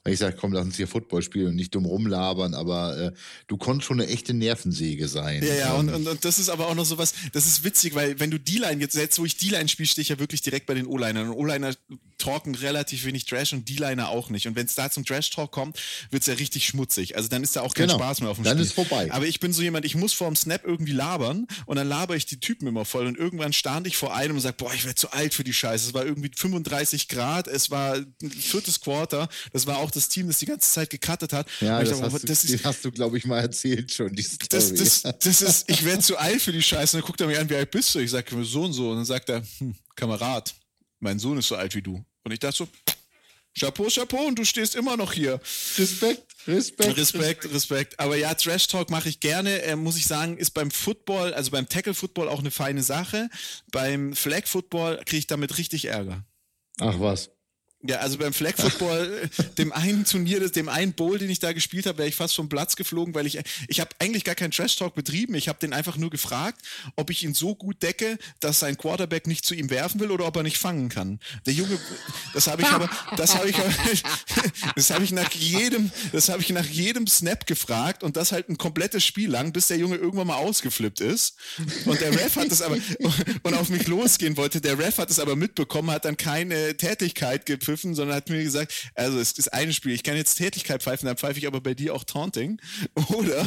weil 0.05 0.13
ich 0.13 0.19
sage, 0.19 0.37
komm, 0.39 0.53
lass 0.53 0.67
uns 0.67 0.77
hier 0.77 0.87
Football 0.87 1.23
spielen 1.23 1.49
und 1.49 1.57
nicht 1.57 1.75
dumm 1.75 1.87
rumlabern, 1.87 2.53
aber 2.53 2.97
äh, 2.99 3.13
du 3.47 3.57
konntest 3.57 3.89
schon 3.89 4.01
eine 4.01 4.11
echte 4.11 4.35
Nervensäge 4.35 5.09
sein. 5.09 5.43
Ja, 5.43 5.55
ja, 5.55 5.75
und, 5.75 5.89
und, 5.89 6.07
und, 6.07 6.25
das 6.25 6.39
ist 6.39 6.51
aber 6.51 6.69
auch 6.69 6.75
noch 6.75 6.85
so 6.85 6.99
was, 6.99 7.15
das 7.33 7.47
ist 7.47 7.65
witzig, 7.65 7.95
weil 7.95 8.21
wenn 8.21 8.31
du 8.31 8.39
D-Line, 8.39 8.83
jetzt, 8.83 8.95
jetzt 8.95 9.19
wo 9.19 9.25
ich 9.25 9.39
D-Line 9.39 9.69
spiele, 9.69 9.89
stehe 9.89 10.03
ich 10.03 10.11
ja 10.11 10.19
wirklich 10.19 10.43
direkt 10.43 10.67
bei 10.67 10.75
den 10.75 10.87
O-Linern 10.87 11.31
und 11.31 11.37
O-Liner 11.37 11.75
talken 12.19 12.55
relativ 12.55 13.05
wenig 13.07 13.25
Trash 13.25 13.55
und 13.55 13.69
D-Liner 13.69 14.09
auch 14.11 14.31
nicht. 14.31 14.47
Und 14.47 14.57
wenn 14.57 14.67
es 14.67 14.75
da 14.75 14.91
zum 14.91 15.05
Trash-Talk 15.05 15.51
kommt, 15.51 15.81
wird 16.11 16.23
es 16.23 16.27
ja 16.27 16.35
richtig 16.35 16.67
schmutzig. 16.67 17.17
Also 17.17 17.29
dann 17.29 17.43
ist 17.43 17.57
da 17.57 17.63
auch 17.63 17.75
kein 17.75 17.87
genau. 17.87 17.99
Spaß 17.99 18.21
mehr 18.21 18.31
auf 18.31 18.37
dem 18.37 18.45
dann 18.45 18.59
Spiel. 18.59 18.69
Dann 18.75 18.85
ist 18.85 18.91
vorbei. 18.91 19.13
Aber 19.13 19.27
ich 19.27 19.41
bin 19.41 19.53
so 19.53 19.63
jemand, 19.63 19.85
ich 19.85 19.95
muss 19.95 20.13
vor 20.13 20.29
dem 20.29 20.37
Snap 20.37 20.65
irgendwie 20.65 20.93
labern 20.93 21.47
und 21.67 21.77
dann 21.77 21.89
laber 21.89 22.15
ich 22.15 22.27
die 22.27 22.41
Typen 22.41 22.67
immer 22.69 22.85
voll 22.85 23.07
und 23.07 23.17
irgendwann 23.17 23.53
stand 23.53 23.87
ich 23.87 23.97
vor 23.97 24.15
einem 24.15 24.37
und 24.37 24.41
sage, 24.41 24.57
boah, 24.59 24.73
ich 24.75 24.85
werde 24.85 24.97
zu 24.97 25.13
alt 25.13 25.35
für 25.35 25.45
die 25.45 25.53
Scheiße. 25.53 25.89
Es 25.89 25.95
war 25.95 26.05
irgendwie 26.05 26.31
35 26.35 27.09
Grad, 27.09 27.49
es 27.49 27.71
war 27.71 27.95
ein 27.97 28.31
viertes 28.31 28.81
Quarter, 28.81 29.29
das 29.53 29.67
war 29.67 29.79
auch 29.79 29.91
das 29.95 30.09
Team, 30.09 30.27
das 30.29 30.39
die 30.39 30.47
ganze 30.47 30.71
Zeit 30.71 30.91
gecuttet 30.91 31.33
hat. 31.33 31.49
Ja, 31.61 31.81
das, 31.81 31.91
dachte, 31.91 32.13
hast, 32.13 32.29
das 32.29 32.43
du, 32.43 32.55
ist, 32.55 32.65
hast 32.65 32.85
du, 32.85 32.93
glaube 32.93 33.19
ich, 33.19 33.25
mal 33.25 33.41
erzählt 33.41 33.93
schon, 33.93 34.15
die 34.15 34.23
Story. 34.25 34.49
Das, 34.51 34.75
das, 34.75 35.03
das 35.21 35.43
ist, 35.43 35.71
ich 35.71 35.85
werde 35.85 36.03
zu 36.03 36.17
alt 36.17 36.41
für 36.43 36.53
die 36.53 36.63
Scheiße. 36.63 36.97
Und 36.97 37.03
dann 37.03 37.07
guckt 37.07 37.21
er 37.21 37.27
mich 37.27 37.39
an, 37.39 37.49
wie 37.49 37.57
alt 37.57 37.71
bist 37.71 37.95
du? 37.95 38.01
Ich 38.01 38.11
sage, 38.11 38.45
so 38.45 38.63
und 38.63 38.73
so. 38.73 38.91
Und 38.91 38.97
dann 38.97 39.05
sagt 39.05 39.29
er, 39.29 39.43
hm, 39.59 39.75
Kamerad, 39.97 40.55
mein 41.01 41.19
Sohn 41.19 41.39
ist 41.39 41.49
so 41.49 41.57
alt 41.57 41.75
wie 41.75 41.83
du. 41.83 42.05
Und 42.25 42.33
ich 42.33 42.39
dachte 42.39 42.57
so, 42.57 42.69
Chapeau, 43.57 43.89
Chapeau, 43.89 44.27
und 44.27 44.39
du 44.39 44.45
stehst 44.45 44.75
immer 44.75 44.97
noch 44.97 45.13
hier. 45.13 45.41
Respekt, 45.79 46.35
Respekt. 46.49 46.97
Respekt, 46.97 47.53
Respekt. 47.53 48.01
Aber 48.01 48.17
ja, 48.17 48.35
Trash 48.35 48.67
Talk 48.67 48.91
mache 48.91 49.09
ich 49.09 49.21
gerne. 49.21 49.63
Äh, 49.63 49.77
muss 49.77 49.97
ich 49.97 50.07
sagen, 50.07 50.37
ist 50.37 50.51
beim 50.51 50.73
Football, 50.73 51.33
also 51.35 51.53
beim 51.53 51.69
Tackle 51.69 51.95
Football 51.95 52.29
auch 52.29 52.41
eine 52.41 52.51
feine 52.51 52.83
Sache. 52.83 53.29
Beim 53.71 54.17
Flag 54.17 54.47
Football 54.47 54.97
kriege 55.05 55.19
ich 55.19 55.27
damit 55.29 55.57
richtig 55.57 55.85
Ärger. 55.85 56.25
Ach 56.81 56.99
was. 56.99 57.31
Ja, 57.87 57.99
also 57.99 58.17
beim 58.17 58.33
Flag 58.33 58.55
Football, 58.57 59.29
dem 59.59 59.71
einen 59.71 60.07
Turnier, 60.07 60.49
dem 60.49 60.71
einen 60.71 60.95
Bowl, 60.95 61.19
den 61.19 61.29
ich 61.29 61.39
da 61.39 61.53
gespielt 61.53 61.85
habe, 61.85 61.99
wäre 61.99 62.09
ich 62.09 62.15
fast 62.15 62.35
vom 62.35 62.49
Platz 62.49 62.77
geflogen, 62.77 63.15
weil 63.15 63.27
ich, 63.27 63.39
ich 63.69 63.79
habe 63.79 63.91
eigentlich 63.99 64.25
gar 64.25 64.35
keinen 64.35 64.53
Trash 64.53 64.77
Talk 64.77 64.95
betrieben. 64.95 65.35
Ich 65.35 65.49
habe 65.49 65.59
den 65.59 65.75
einfach 65.75 65.99
nur 65.99 66.09
gefragt, 66.09 66.63
ob 66.97 67.11
ich 67.11 67.23
ihn 67.25 67.35
so 67.35 67.55
gut 67.55 67.83
decke, 67.83 68.19
dass 68.41 68.61
sein 68.61 68.79
Quarterback 68.79 69.27
nicht 69.27 69.45
zu 69.45 69.55
ihm 69.55 69.69
werfen 69.69 70.01
will 70.01 70.11
oder 70.11 70.27
ob 70.27 70.37
er 70.37 70.43
nicht 70.43 70.57
fangen 70.57 70.89
kann. 70.89 71.21
Der 71.45 71.53
Junge, 71.53 71.79
das 72.33 72.47
habe 72.47 72.63
ich 72.63 72.69
aber, 72.69 72.89
das 73.19 73.35
habe 73.35 73.51
ich, 73.51 73.57
das 74.77 74.91
habe 74.91 75.05
ich 75.05 75.13
nach 75.13 75.33
jedem, 75.33 75.91
das 76.13 76.29
habe 76.29 76.43
ich 76.43 76.51
nach 76.51 76.67
jedem 76.67 77.07
Snap 77.07 77.47
gefragt 77.47 78.03
und 78.03 78.17
das 78.17 78.33
halt 78.33 78.49
ein 78.49 78.59
komplettes 78.59 79.05
Spiel 79.05 79.31
lang, 79.31 79.53
bis 79.53 79.69
der 79.69 79.79
Junge 79.79 79.97
irgendwann 79.97 80.29
mal 80.29 80.37
ausgeflippt 80.37 81.01
ist. 81.01 81.37
Und 81.85 82.01
der 82.01 82.13
Ref 82.13 82.37
hat 82.37 82.51
es 82.51 82.63
aber, 82.63 82.77
und 83.43 83.55
auf 83.55 83.69
mich 83.69 83.87
losgehen 83.87 84.37
wollte. 84.37 84.61
Der 84.61 84.79
Ref 84.79 84.99
hat 84.99 85.11
es 85.11 85.19
aber 85.19 85.37
mitbekommen, 85.37 85.91
hat 85.91 86.05
dann 86.05 86.17
keine 86.17 86.77
Tätigkeit 86.77 87.47
gepfiffen 87.47 87.65
gepfiffen, 87.65 87.95
sondern 87.95 88.17
hat 88.17 88.29
mir 88.29 88.43
gesagt, 88.43 88.91
also 88.95 89.19
es 89.19 89.33
ist 89.33 89.53
ein 89.53 89.73
Spiel, 89.73 89.93
ich 89.93 90.03
kann 90.03 90.17
jetzt 90.17 90.35
Tätigkeit 90.37 90.83
pfeifen, 90.83 91.07
dann 91.07 91.17
pfeife 91.17 91.39
ich 91.39 91.47
aber 91.47 91.61
bei 91.61 91.75
dir 91.75 91.95
auch 91.95 92.05
Taunting. 92.05 92.61
Oder 93.09 93.45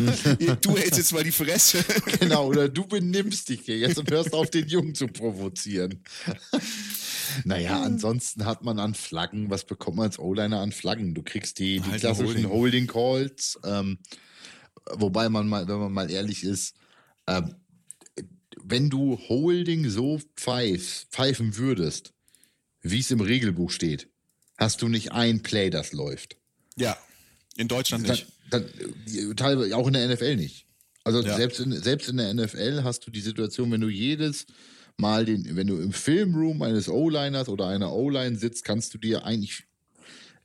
du 0.62 0.78
hältst 0.78 0.98
jetzt 0.98 1.14
mal 1.14 1.24
die 1.24 1.32
Fresse. 1.32 1.84
Genau, 2.20 2.48
oder 2.48 2.68
du 2.70 2.86
benimmst 2.86 3.50
dich 3.50 3.62
hier 3.66 3.78
jetzt 3.78 3.98
und 3.98 4.10
hörst 4.10 4.34
auf, 4.34 4.50
den 4.50 4.68
Jungen 4.68 4.96
zu 4.96 5.08
provozieren. 5.08 6.04
Naja, 7.44 7.82
ansonsten 7.82 8.46
hat 8.46 8.64
man 8.64 8.80
an 8.80 8.94
Flaggen, 8.96 9.50
was 9.50 9.66
bekommt 9.66 9.98
man 9.98 10.08
als 10.08 10.20
O-Liner 10.20 10.62
an 10.62 10.72
Flaggen? 10.72 11.14
Du 11.18 11.24
kriegst 11.24 11.58
die, 11.58 11.80
die 11.80 11.90
halt 11.90 12.02
klassischen 12.02 12.48
Holding, 12.48 12.50
Holding 12.50 12.88
Calls, 12.88 13.60
ähm, 13.64 13.98
wobei 14.94 15.30
man 15.30 15.48
mal, 15.48 15.68
wenn 15.68 15.80
man 15.80 15.92
mal 15.92 16.12
ehrlich 16.12 16.44
ist, 16.44 16.76
ähm, 17.26 17.56
wenn 18.64 18.92
du 18.92 19.18
Holding 19.28 19.90
so 19.90 20.20
pfeif, 20.36 21.08
pfeifen 21.10 21.58
würdest, 21.58 22.14
wie 22.82 23.00
es 23.00 23.10
im 23.10 23.20
Regelbuch 23.20 23.72
steht, 23.72 24.10
hast 24.60 24.84
du 24.84 24.90
nicht 24.90 25.12
ein 25.12 25.42
Play, 25.42 25.72
das 25.72 25.92
läuft. 25.92 26.38
Ja, 26.76 26.96
in 27.56 27.68
Deutschland 27.68 28.08
nicht. 28.08 28.28
Dann, 28.52 28.70
dann, 29.08 29.36
teilweise 29.36 29.76
auch 29.76 29.88
in 29.88 29.94
der 29.94 30.08
NFL 30.08 30.36
nicht. 30.36 30.68
Also 31.04 31.24
ja. 31.24 31.36
selbst, 31.36 31.60
in, 31.60 31.72
selbst 31.72 32.10
in 32.10 32.18
der 32.18 32.32
NFL 32.32 32.84
hast 32.84 33.08
du 33.08 33.10
die 33.10 33.22
Situation, 33.22 33.72
wenn 33.72 33.82
du 33.82 33.90
jedes 33.90 34.46
Mal 34.98 35.26
den, 35.26 35.56
wenn 35.56 35.66
du 35.66 35.80
im 35.80 35.94
Filmroom 35.94 36.62
eines 36.62 36.90
O-Liners 36.90 37.50
oder 37.50 37.66
einer 37.66 37.92
O-Line 37.92 38.38
sitzt, 38.38 38.64
kannst 38.64 38.94
du 38.94 39.00
dir 39.00 39.26
eigentlich, 39.26 39.67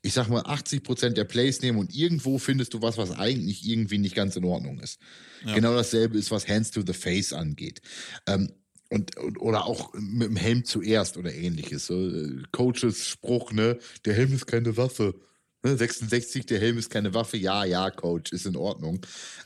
ich 0.03 0.15
sag 0.15 0.29
mal, 0.29 0.43
80 0.43 0.83
Prozent 0.83 1.17
der 1.17 1.25
Plays 1.25 1.63
nehmen 1.63 1.79
und 1.79 1.95
irgendwo 1.95 2.39
findest 2.39 2.75
du 2.75 2.83
was, 2.83 2.99
was 2.99 3.13
eigentlich 3.13 3.67
irgendwie 3.67 3.99
nicht 3.99 4.17
ganz 4.17 4.35
in 4.35 4.45
Ordnung 4.45 4.81
ist. 4.81 4.99
Ja. 5.47 5.55
Genau 5.55 5.75
dasselbe 5.75 6.19
ist, 6.19 6.31
was 6.31 6.49
Hands 6.49 6.69
to 6.71 6.83
the 6.85 6.93
Face 6.93 7.33
angeht. 7.33 7.81
Ähm, 8.27 8.53
und, 8.91 9.17
oder 9.39 9.65
auch 9.65 9.95
mit 9.95 10.29
dem 10.29 10.37
Helm 10.37 10.65
zuerst 10.65 11.17
oder 11.17 11.33
ähnliches. 11.33 11.87
So, 11.87 11.95
äh, 11.95 12.43
Coaches 12.51 13.09
Spruch, 13.09 13.53
ne, 13.53 13.79
der 14.05 14.15
Helm 14.15 14.35
ist 14.35 14.47
keine 14.47 14.77
Waffe. 14.77 15.15
Ne, 15.63 15.77
66, 15.77 16.47
der 16.47 16.59
Helm 16.59 16.77
ist 16.79 16.91
keine 16.91 17.15
Waffe. 17.15 17.37
Ja, 17.37 17.65
ja, 17.65 17.91
Coach, 17.91 18.33
ist 18.33 18.45
in 18.45 18.57
Ordnung. 18.57 19.01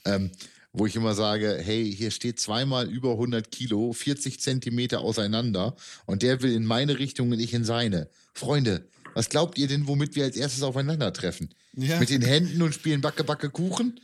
Ähm, 0.05 0.31
wo 0.73 0.85
ich 0.85 0.97
immer 0.97 1.15
sage, 1.15 1.59
hey, 1.63 1.95
hier 1.95 2.11
steht 2.11 2.39
zweimal 2.39 2.89
über 2.89 3.13
100 3.13 3.51
Kilo, 3.51 3.93
40 3.93 4.41
Zentimeter 4.41 5.01
auseinander 5.01 5.75
und 6.05 6.23
der 6.23 6.43
will 6.43 6.53
in 6.53 6.67
meine 6.67 6.99
Richtung 6.99 7.31
und 7.33 7.41
ich 7.41 7.55
in 7.55 7.65
seine. 7.65 8.11
Freunde, 8.35 8.87
was 9.17 9.31
glaubt 9.31 9.57
ihr 9.57 9.67
denn, 9.67 9.87
womit 9.87 10.15
wir 10.15 10.25
als 10.25 10.37
erstes 10.37 10.63
aufeinandertreffen? 10.63 11.49
Ja. 11.73 11.99
Mit 11.99 12.11
den 12.11 12.21
Händen 12.21 12.61
und 12.61 12.75
spielen 12.75 13.01
Backe, 13.01 13.25
Backe, 13.25 13.49
Kuchen? 13.49 13.99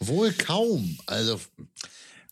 Wohl 0.00 0.32
kaum. 0.32 0.98
Also, 1.06 1.40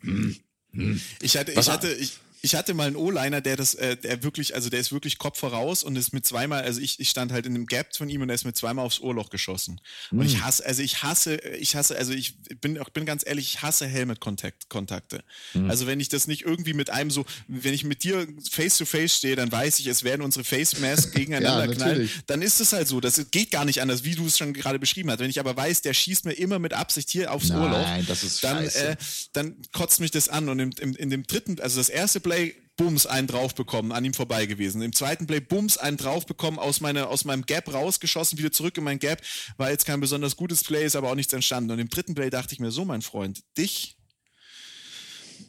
hm, 0.00 0.36
hm. 0.72 1.00
Ich 1.22 1.38
hatte, 1.38 1.52
ich 1.52 1.70
hatte, 1.70 1.90
ich, 1.90 2.18
ich 2.40 2.54
hatte 2.54 2.74
mal 2.74 2.86
einen 2.86 2.96
O-Liner, 2.96 3.40
der 3.40 3.56
das, 3.56 3.74
äh, 3.74 3.96
der 3.96 4.22
wirklich, 4.22 4.54
also 4.54 4.70
der 4.70 4.80
ist 4.80 4.92
wirklich 4.92 5.18
Kopf 5.18 5.38
voraus 5.38 5.82
und 5.82 5.96
ist 5.96 6.12
mit 6.12 6.26
zweimal, 6.26 6.62
also 6.62 6.80
ich, 6.80 7.00
ich 7.00 7.10
stand 7.10 7.32
halt 7.32 7.46
in 7.46 7.54
einem 7.54 7.66
Gap 7.66 7.96
von 7.96 8.08
ihm 8.08 8.22
und 8.22 8.28
er 8.28 8.34
ist 8.34 8.44
mit 8.44 8.56
zweimal 8.56 8.84
aufs 8.84 9.00
Ohrloch 9.00 9.30
geschossen. 9.30 9.80
Mhm. 10.10 10.20
Und 10.20 10.26
ich 10.26 10.34
hm. 10.34 10.44
hasse, 10.44 10.66
also 10.66 10.82
ich 10.82 11.02
hasse, 11.02 11.36
ich 11.58 11.74
hasse, 11.74 11.96
also 11.96 12.12
ich 12.12 12.34
bin, 12.60 12.78
bin 12.92 13.06
ganz 13.06 13.26
ehrlich, 13.26 13.54
ich 13.54 13.62
hasse 13.62 13.86
Helmet-Kontakte. 13.86 15.24
Mhm. 15.54 15.70
Also 15.70 15.86
wenn 15.86 16.00
ich 16.00 16.08
das 16.08 16.26
nicht 16.26 16.42
irgendwie 16.42 16.74
mit 16.74 16.90
einem 16.90 17.10
so, 17.10 17.24
wenn 17.48 17.74
ich 17.74 17.84
mit 17.84 18.04
dir 18.04 18.26
face 18.50 18.78
to 18.78 18.84
face 18.84 19.16
stehe, 19.16 19.36
dann 19.36 19.50
weiß 19.50 19.80
ich, 19.80 19.86
es 19.86 20.04
werden 20.04 20.22
unsere 20.22 20.44
Face 20.44 20.78
Masks 20.78 21.10
gegeneinander 21.10 21.66
ja, 21.68 21.74
knallen. 21.74 22.10
Dann 22.26 22.42
ist 22.42 22.60
es 22.60 22.72
halt 22.72 22.86
so. 22.86 23.00
Das 23.00 23.30
geht 23.30 23.50
gar 23.50 23.64
nicht 23.64 23.82
anders, 23.82 24.04
wie 24.04 24.14
du 24.14 24.26
es 24.26 24.38
schon 24.38 24.52
gerade 24.52 24.78
beschrieben 24.78 25.10
hast. 25.10 25.18
Wenn 25.18 25.30
ich 25.30 25.40
aber 25.40 25.56
weiß, 25.56 25.82
der 25.82 25.94
schießt 25.94 26.24
mir 26.24 26.34
immer 26.34 26.58
mit 26.58 26.72
Absicht 26.72 27.10
hier 27.10 27.32
aufs 27.32 27.48
Nein, 27.48 27.58
Ohrloch, 27.58 28.16
dann, 28.42 28.64
äh, 28.64 28.96
dann 29.32 29.56
kotzt 29.72 30.00
mich 30.00 30.10
das 30.10 30.28
an. 30.28 30.48
Und 30.48 30.60
im, 30.60 30.70
im, 30.80 30.94
in 30.94 31.10
dem 31.10 31.26
dritten, 31.26 31.60
also 31.60 31.78
das 31.78 31.88
erste 31.88 32.20
Play, 32.28 32.54
Bums 32.76 33.06
einen 33.06 33.26
drauf 33.26 33.54
bekommen, 33.54 33.90
an 33.90 34.04
ihm 34.04 34.14
vorbei 34.14 34.46
gewesen. 34.46 34.82
Im 34.82 34.92
zweiten 34.92 35.26
Play 35.26 35.40
Bums 35.40 35.78
einen 35.78 35.96
drauf 35.96 36.26
bekommen, 36.26 36.58
aus, 36.58 36.80
meine, 36.80 37.08
aus 37.08 37.24
meinem 37.24 37.44
Gap 37.44 37.72
rausgeschossen, 37.72 38.38
wieder 38.38 38.52
zurück 38.52 38.78
in 38.78 38.84
mein 38.84 38.98
Gap. 38.98 39.20
War 39.56 39.70
jetzt 39.70 39.84
kein 39.84 39.98
besonders 39.98 40.36
gutes 40.36 40.62
Play, 40.62 40.84
ist 40.84 40.94
aber 40.94 41.10
auch 41.10 41.16
nichts 41.16 41.32
entstanden. 41.32 41.72
Und 41.72 41.78
im 41.80 41.88
dritten 41.88 42.14
Play 42.14 42.30
dachte 42.30 42.54
ich 42.54 42.60
mir 42.60 42.70
so, 42.70 42.84
mein 42.84 43.02
Freund, 43.02 43.42
dich, 43.56 43.96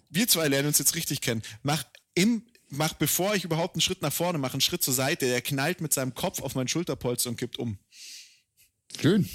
wir 0.10 0.28
zwei 0.28 0.48
lernen 0.48 0.70
uns 0.70 0.80
jetzt 0.80 0.96
richtig 0.96 1.22
kennen. 1.22 1.44
Mach 1.62 1.84
im, 2.16 2.44
mach, 2.70 2.94
bevor 2.94 3.36
ich 3.36 3.44
überhaupt 3.44 3.76
einen 3.76 3.82
Schritt 3.82 4.02
nach 4.02 4.14
vorne 4.14 4.40
mache, 4.40 4.54
einen 4.54 4.62
Schritt 4.62 4.82
zur 4.82 4.94
Seite, 4.94 5.28
der 5.28 5.42
knallt 5.42 5.82
mit 5.82 5.94
seinem 5.94 6.16
Kopf 6.16 6.42
auf 6.42 6.56
mein 6.56 6.68
Schulterpolster 6.68 7.30
und 7.30 7.38
kippt 7.38 7.60
um. 7.60 7.78
Schön. 9.00 9.30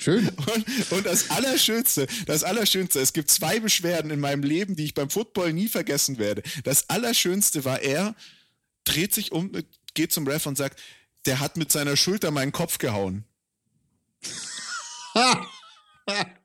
Schön. 0.00 0.28
Und, 0.54 0.92
und, 0.92 1.06
das 1.06 1.30
Allerschönste, 1.30 2.06
das 2.24 2.42
Allerschönste, 2.42 3.00
es 3.00 3.12
gibt 3.12 3.30
zwei 3.30 3.60
Beschwerden 3.60 4.10
in 4.10 4.18
meinem 4.18 4.42
Leben, 4.42 4.74
die 4.74 4.84
ich 4.84 4.94
beim 4.94 5.10
Football 5.10 5.52
nie 5.52 5.68
vergessen 5.68 6.16
werde. 6.18 6.42
Das 6.64 6.88
Allerschönste 6.88 7.66
war 7.66 7.82
er, 7.82 8.14
dreht 8.84 9.14
sich 9.14 9.30
um, 9.30 9.52
geht 9.92 10.12
zum 10.12 10.26
Ref 10.26 10.46
und 10.46 10.56
sagt, 10.56 10.80
der 11.26 11.40
hat 11.40 11.58
mit 11.58 11.70
seiner 11.70 11.96
Schulter 11.96 12.30
meinen 12.30 12.52
Kopf 12.52 12.78
gehauen. 12.78 13.24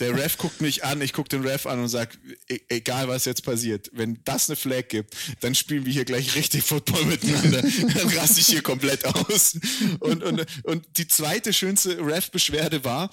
Der 0.00 0.14
Ref 0.14 0.36
guckt 0.36 0.60
mich 0.60 0.84
an, 0.84 1.00
ich 1.00 1.12
gucke 1.12 1.28
den 1.28 1.46
Ref 1.46 1.66
an 1.66 1.80
und 1.80 1.88
sage, 1.88 2.18
e 2.48 2.58
egal 2.68 3.08
was 3.08 3.24
jetzt 3.24 3.44
passiert, 3.44 3.88
wenn 3.92 4.20
das 4.24 4.48
eine 4.48 4.56
Flag 4.56 4.88
gibt, 4.88 5.16
dann 5.40 5.54
spielen 5.54 5.86
wir 5.86 5.92
hier 5.92 6.04
gleich 6.04 6.34
richtig 6.34 6.64
Football 6.64 7.04
miteinander. 7.04 7.62
dann 7.94 8.08
raste 8.08 8.40
ich 8.40 8.46
hier 8.46 8.62
komplett 8.62 9.04
aus. 9.04 9.58
Und, 10.00 10.22
und, 10.22 10.46
und 10.64 10.86
die 10.98 11.06
zweite 11.08 11.52
schönste 11.52 11.98
Ref-Beschwerde 11.98 12.84
war, 12.84 13.10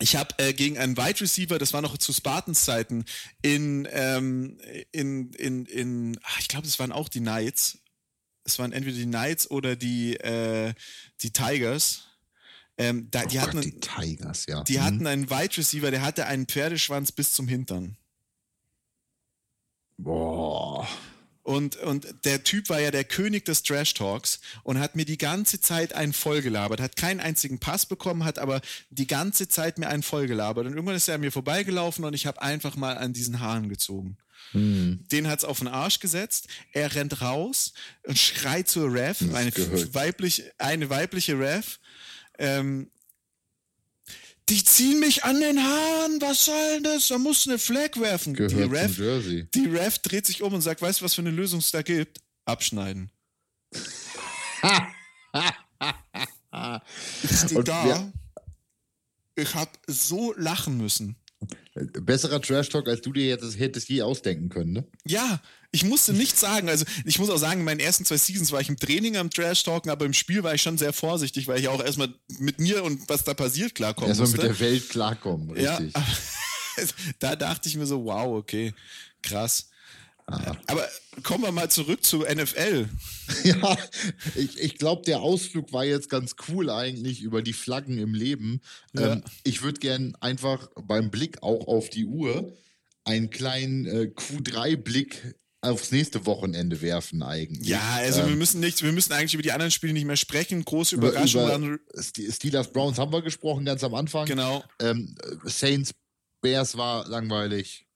ich 0.00 0.16
habe 0.16 0.34
äh, 0.38 0.52
gegen 0.52 0.78
einen 0.78 0.96
Wide 0.96 1.20
Receiver, 1.20 1.58
das 1.58 1.72
war 1.72 1.82
noch 1.82 1.96
zu 1.96 2.12
Spartans 2.12 2.64
Zeiten, 2.64 3.04
in, 3.42 3.86
ähm, 3.92 4.58
in, 4.90 5.32
in, 5.34 5.66
in 5.66 6.18
ach, 6.24 6.40
ich 6.40 6.48
glaube, 6.48 6.66
es 6.66 6.78
waren 6.78 6.92
auch 6.92 7.08
die 7.08 7.20
Knights. 7.20 7.78
Es 8.44 8.58
waren 8.58 8.72
entweder 8.72 8.96
die 8.96 9.06
Knights 9.06 9.48
oder 9.50 9.76
die, 9.76 10.16
äh, 10.16 10.74
die 11.20 11.32
Tigers 11.32 12.08
ähm, 12.82 13.08
da, 13.10 13.22
oh 13.24 13.28
die, 13.28 13.40
hatten, 13.40 13.60
die 13.60 13.78
Tigers, 13.80 14.46
ja. 14.46 14.62
Die 14.64 14.78
mhm. 14.78 14.82
hatten 14.82 15.06
einen 15.06 15.30
Wide 15.30 15.56
Receiver, 15.56 15.90
der 15.90 16.02
hatte 16.02 16.26
einen 16.26 16.46
Pferdeschwanz 16.46 17.12
bis 17.12 17.32
zum 17.32 17.48
Hintern. 17.48 17.96
Boah. 19.98 20.88
Und, 21.44 21.76
und 21.76 22.06
der 22.24 22.44
Typ 22.44 22.68
war 22.68 22.80
ja 22.80 22.92
der 22.92 23.04
König 23.04 23.44
des 23.44 23.64
Trash 23.64 23.94
Talks 23.94 24.40
und 24.62 24.78
hat 24.78 24.94
mir 24.94 25.04
die 25.04 25.18
ganze 25.18 25.60
Zeit 25.60 25.92
einen 25.92 26.12
vollgelabert, 26.12 26.80
hat 26.80 26.94
keinen 26.94 27.18
einzigen 27.18 27.58
Pass 27.58 27.84
bekommen, 27.84 28.24
hat 28.24 28.38
aber 28.38 28.60
die 28.90 29.08
ganze 29.08 29.48
Zeit 29.48 29.78
mir 29.78 29.88
einen 29.88 30.04
vollgelabert. 30.04 30.66
Und 30.66 30.74
irgendwann 30.74 30.94
ist 30.94 31.08
er 31.08 31.16
an 31.16 31.20
mir 31.20 31.32
vorbeigelaufen 31.32 32.04
und 32.04 32.14
ich 32.14 32.26
habe 32.26 32.42
einfach 32.42 32.76
mal 32.76 32.96
an 32.96 33.12
diesen 33.12 33.40
Haaren 33.40 33.68
gezogen. 33.68 34.18
Mhm. 34.52 35.04
Den 35.10 35.26
hat 35.28 35.40
es 35.40 35.44
auf 35.44 35.58
den 35.58 35.68
Arsch 35.68 35.98
gesetzt. 35.98 36.46
Er 36.72 36.94
rennt 36.94 37.22
raus 37.22 37.72
und 38.06 38.18
schreit 38.18 38.68
zur 38.68 38.92
Ref, 38.92 39.20
eine 39.34 39.52
weiblich, 39.94 40.44
eine 40.58 40.90
weibliche 40.90 41.38
Ref. 41.38 41.80
Ähm, 42.38 42.90
die 44.48 44.64
ziehen 44.64 45.00
mich 45.00 45.24
an 45.24 45.40
den 45.40 45.62
Haaren, 45.62 46.20
was 46.20 46.44
soll 46.44 46.82
das? 46.82 47.08
Da 47.08 47.18
muss 47.18 47.46
eine 47.46 47.58
Flag 47.58 47.96
werfen. 47.96 48.34
Gehört 48.34 48.52
die 48.52 48.62
Ref, 48.62 48.98
Jersey. 48.98 49.48
die 49.54 49.66
Ref 49.66 49.98
dreht 49.98 50.26
sich 50.26 50.42
um 50.42 50.52
und 50.52 50.60
sagt, 50.60 50.82
weißt 50.82 51.00
du, 51.00 51.04
was 51.04 51.14
für 51.14 51.22
eine 51.22 51.30
Lösung 51.30 51.60
es 51.60 51.70
da 51.70 51.82
gibt? 51.82 52.20
Abschneiden. 52.44 53.10
ich 57.22 57.38
stehe 57.38 57.64
da. 57.64 57.86
Ja. 57.86 58.12
Ich 59.34 59.54
hab 59.54 59.78
so 59.86 60.34
lachen 60.36 60.76
müssen. 60.76 61.16
Besserer 61.74 62.40
Trash-Talk, 62.40 62.88
als 62.88 63.00
du 63.00 63.12
dir 63.12 63.26
jetzt 63.26 63.58
hättest 63.58 63.88
je 63.88 64.02
ausdenken 64.02 64.48
können, 64.48 64.72
ne? 64.72 64.84
Ja, 65.06 65.40
ich 65.70 65.84
musste 65.84 66.12
nichts 66.12 66.40
sagen. 66.40 66.68
Also 66.68 66.84
ich 67.04 67.18
muss 67.18 67.30
auch 67.30 67.38
sagen, 67.38 67.60
in 67.60 67.64
meinen 67.64 67.80
ersten 67.80 68.04
zwei 68.04 68.18
Seasons 68.18 68.52
war 68.52 68.60
ich 68.60 68.68
im 68.68 68.76
Training 68.76 69.16
am 69.16 69.30
Trash-Talken, 69.30 69.90
aber 69.90 70.04
im 70.04 70.12
Spiel 70.12 70.42
war 70.42 70.54
ich 70.54 70.62
schon 70.62 70.76
sehr 70.76 70.92
vorsichtig, 70.92 71.48
weil 71.48 71.60
ich 71.60 71.68
auch 71.68 71.82
erstmal 71.82 72.12
mit 72.38 72.58
mir 72.60 72.84
und 72.84 73.08
was 73.08 73.24
da 73.24 73.34
passiert 73.34 73.74
klarkommen 73.74 74.08
erstmal 74.08 74.28
musste. 74.28 74.46
Erstmal 74.46 74.50
mit 74.50 74.60
der 74.60 74.72
Welt 74.72 74.88
klarkommen, 74.90 75.50
richtig. 75.50 75.92
Ja, 75.94 76.06
da 77.18 77.36
dachte 77.36 77.68
ich 77.68 77.76
mir 77.76 77.86
so, 77.86 78.04
wow, 78.04 78.36
okay, 78.36 78.74
krass. 79.22 79.68
Ah. 80.26 80.56
Aber 80.66 80.88
kommen 81.22 81.44
wir 81.44 81.52
mal 81.52 81.70
zurück 81.70 82.04
zu 82.04 82.20
NFL. 82.20 82.88
Ja, 83.44 83.76
ich, 84.34 84.58
ich 84.58 84.76
glaube, 84.76 85.02
der 85.06 85.20
Ausflug 85.20 85.72
war 85.72 85.84
jetzt 85.84 86.10
ganz 86.10 86.36
cool 86.48 86.68
eigentlich 86.68 87.22
über 87.22 87.40
die 87.40 87.54
Flaggen 87.54 87.96
im 87.96 88.14
Leben. 88.14 88.60
Ja. 88.92 89.14
Ähm, 89.14 89.22
ich 89.42 89.62
würde 89.62 89.80
gern 89.80 90.14
einfach 90.20 90.68
beim 90.74 91.10
Blick 91.10 91.42
auch 91.42 91.66
auf 91.66 91.88
die 91.88 92.04
Uhr 92.04 92.52
einen 93.04 93.30
kleinen 93.30 93.86
äh, 93.86 94.10
Q3-Blick 94.14 95.34
aufs 95.62 95.92
nächste 95.92 96.26
Wochenende 96.26 96.82
werfen 96.82 97.22
eigentlich. 97.22 97.68
Ja, 97.68 97.80
also 97.94 98.20
ähm, 98.20 98.30
wir 98.30 98.36
müssen 98.36 98.60
nicht, 98.60 98.82
wir 98.82 98.92
müssen 98.92 99.12
eigentlich 99.12 99.34
über 99.34 99.42
die 99.42 99.52
anderen 99.52 99.70
Spiele 99.70 99.92
nicht 99.92 100.06
mehr 100.06 100.16
sprechen. 100.16 100.64
Große 100.64 100.96
Überraschungen. 100.96 101.78
Steelers 101.96 102.72
Browns 102.72 102.98
haben 102.98 103.12
wir 103.12 103.22
gesprochen 103.22 103.64
ganz 103.64 103.82
am 103.84 103.94
Anfang. 103.94 104.26
Genau. 104.26 104.62
Ähm, 104.80 105.14
Saints 105.44 105.92
Bears 106.40 106.76
war 106.76 107.08
langweilig. 107.08 107.86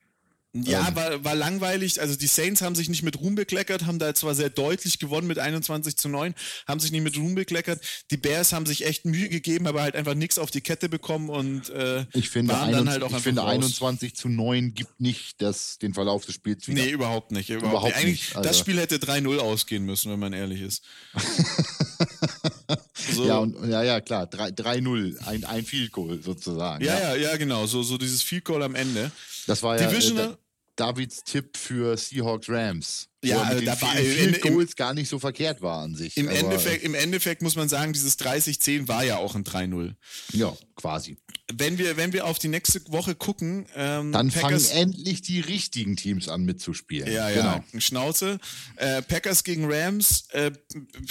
Ja, 0.65 0.89
ähm. 0.89 0.97
war, 0.97 1.25
war 1.25 1.35
langweilig. 1.35 2.01
Also 2.01 2.17
die 2.17 2.27
Saints 2.27 2.63
haben 2.63 2.75
sich 2.75 2.89
nicht 2.89 3.03
mit 3.03 3.21
Ruhm 3.21 3.35
bekleckert, 3.35 3.87
haben 3.87 3.99
da 3.99 4.15
zwar 4.15 4.35
sehr 4.35 4.51
deutlich 4.51 4.99
gewonnen 4.99 5.27
mit 5.27 5.39
21 5.39 5.97
zu 5.97 6.09
9, 6.09 6.35
haben 6.67 6.81
sich 6.81 6.93
nicht 6.93 7.03
mit 7.03 7.17
Ruhm 7.17 7.35
bekleckert. 7.35 7.81
Die 8.11 8.17
Bears 8.17 8.53
haben 8.53 8.67
sich 8.67 8.87
echt 8.87 9.05
Mühe 9.05 9.29
gegeben, 9.29 9.67
aber 9.67 9.83
halt 9.83 9.97
einfach 9.97 10.15
nichts 10.15 10.39
auf 10.39 10.51
die 10.51 10.61
Kette 10.61 10.89
bekommen 10.89 11.29
und 11.29 11.71
äh, 11.71 12.05
ich 12.13 12.31
finde, 12.31 12.55
waren 12.55 12.73
dann 12.73 12.89
halt 12.89 13.03
auch 13.03 13.11
ich 13.11 13.23
finde 13.23 13.45
21 13.45 14.15
zu 14.15 14.29
9 14.29 14.75
gibt 14.75 15.01
nicht 15.01 15.41
das, 15.43 15.79
den 15.79 15.95
Verlauf 15.95 16.25
des 16.27 16.35
Spiels 16.37 16.69
wieder. 16.69 16.83
Nee, 16.83 16.91
überhaupt 16.91 17.33
nicht. 17.33 17.51
Überhaupt, 17.51 17.71
überhaupt 17.71 17.87
nicht. 17.87 17.97
Eigentlich, 17.97 18.21
nicht. 18.21 18.37
Also. 18.37 18.49
Das 18.49 18.59
Spiel 18.59 18.79
hätte 18.79 18.97
3-0 18.97 19.39
ausgehen 19.39 19.85
müssen, 19.85 20.13
wenn 20.13 20.19
man 20.19 20.33
ehrlich 20.33 20.61
ist. 20.61 20.83
so. 23.13 23.27
Ja, 23.27 23.39
und, 23.39 23.57
ja, 23.69 23.83
ja, 23.83 24.01
klar. 24.01 24.27
3-0, 24.27 25.19
ein, 25.27 25.45
ein 25.45 25.65
Field 25.65 25.93
Goal 25.93 26.21
sozusagen. 26.23 26.85
Ja, 26.85 26.99
ja, 26.99 27.15
ja, 27.15 27.31
ja, 27.31 27.37
genau. 27.37 27.67
So, 27.67 27.83
so 27.83 27.99
dieses 27.99 28.23
Field 28.23 28.45
Goal 28.45 28.63
am 28.63 28.75
Ende. 28.75 29.11
Das 29.47 29.63
war 29.63 29.81
ja. 29.81 29.89
Divisional, 29.89 30.33
äh, 30.33 30.37
Davids 30.77 31.25
Tipp 31.25 31.57
für 31.57 31.97
Seahawks 31.97 32.49
Rams. 32.49 33.09
Ja, 33.29 33.43
also 33.43 33.65
da 33.65 33.81
war 33.81 33.99
in, 33.99 34.41
Goals 34.41 34.77
gar 34.77 34.95
nicht 34.95 35.09
so 35.09 35.19
verkehrt 35.19 35.63
war 35.63 35.83
an 35.83 35.95
sich. 35.95 36.17
Im, 36.17 36.29
Endeffekt, 36.29 36.85
Im 36.85 36.95
Endeffekt 36.95 37.43
muss 37.43 37.57
man 37.57 37.69
sagen, 37.69 37.93
dieses 37.93 38.19
30-10 38.19 38.89
war 38.89 39.05
ja 39.05 39.17
auch 39.17 39.35
ein 39.35 39.45
3-0. 39.45 39.95
Ja, 40.33 40.57
quasi. 40.77 41.17
Wenn 41.53 41.79
wir, 41.79 41.97
wenn 41.97 42.13
wir 42.13 42.27
auf 42.27 42.39
die 42.39 42.49
nächste 42.49 42.81
Woche 42.89 43.15
gucken, 43.15 43.67
ähm, 43.77 44.13
dann 44.13 44.31
Packers, 44.31 44.69
fangen 44.69 44.91
endlich 44.91 45.23
die 45.23 45.41
richtigen 45.41 45.97
Teams 45.97 46.29
an 46.29 46.45
mitzuspielen. 46.45 47.11
Ja, 47.11 47.31
ja, 47.31 47.59
genau. 47.59 47.81
Schnauze. 47.81 48.39
Äh, 48.77 49.03
Packers 49.03 49.45
gegen 49.45 49.71
Rams, 49.71 50.27
äh, 50.33 50.51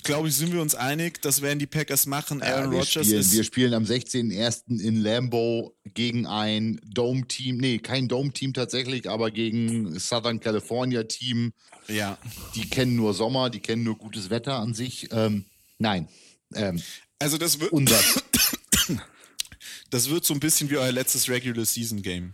glaube 0.03 0.28
ich, 0.28 0.36
sind 0.36 0.51
wir 0.51 0.61
uns 0.61 0.76
einig, 0.76 1.22
das 1.22 1.41
werden 1.41 1.59
die 1.59 1.68
Packers 1.68 2.05
machen. 2.05 2.41
Aaron 2.41 2.74
ja, 2.74 2.80
Rodgers 2.80 3.05
spielen, 3.05 3.32
Wir 3.32 3.43
spielen 3.43 3.74
am 3.74 3.86
16.01. 3.86 4.82
in 4.82 5.01
Lambeau 5.01 5.74
gegen 5.93 6.28
ein 6.28 6.82
Dome-Team, 6.86 7.57
nee, 7.57 7.78
kein 7.80 8.07
Dome-Team 8.07 8.53
tatsächlich, 8.53 9.09
aber 9.09 9.32
gegen 9.32 9.97
Southern 9.99 10.39
California-Team. 10.39 11.53
Ja. 11.88 12.05
Die 12.56 12.70
kennen 12.70 12.95
nur 12.95 13.14
Sommer, 13.14 13.49
die 13.49 13.60
kennen 13.60 13.84
nur 13.84 13.97
gutes 13.97 14.30
Wetter 14.30 14.60
an 14.60 14.74
sich. 14.74 15.10
Ähm, 15.12 15.45
nein. 15.78 16.08
Ähm, 16.53 16.82
also 17.20 17.38
das 17.38 17.60
wird. 17.60 17.72
Unser. 17.72 17.99
Das 19.91 20.10
wird 20.10 20.26
so 20.26 20.34
ein 20.34 20.39
bisschen 20.39 20.70
wie 20.70 20.78
euer 20.78 20.91
letztes 20.91 21.30
Regular 21.30 21.64
Season 21.64 22.01
Game. 22.01 22.34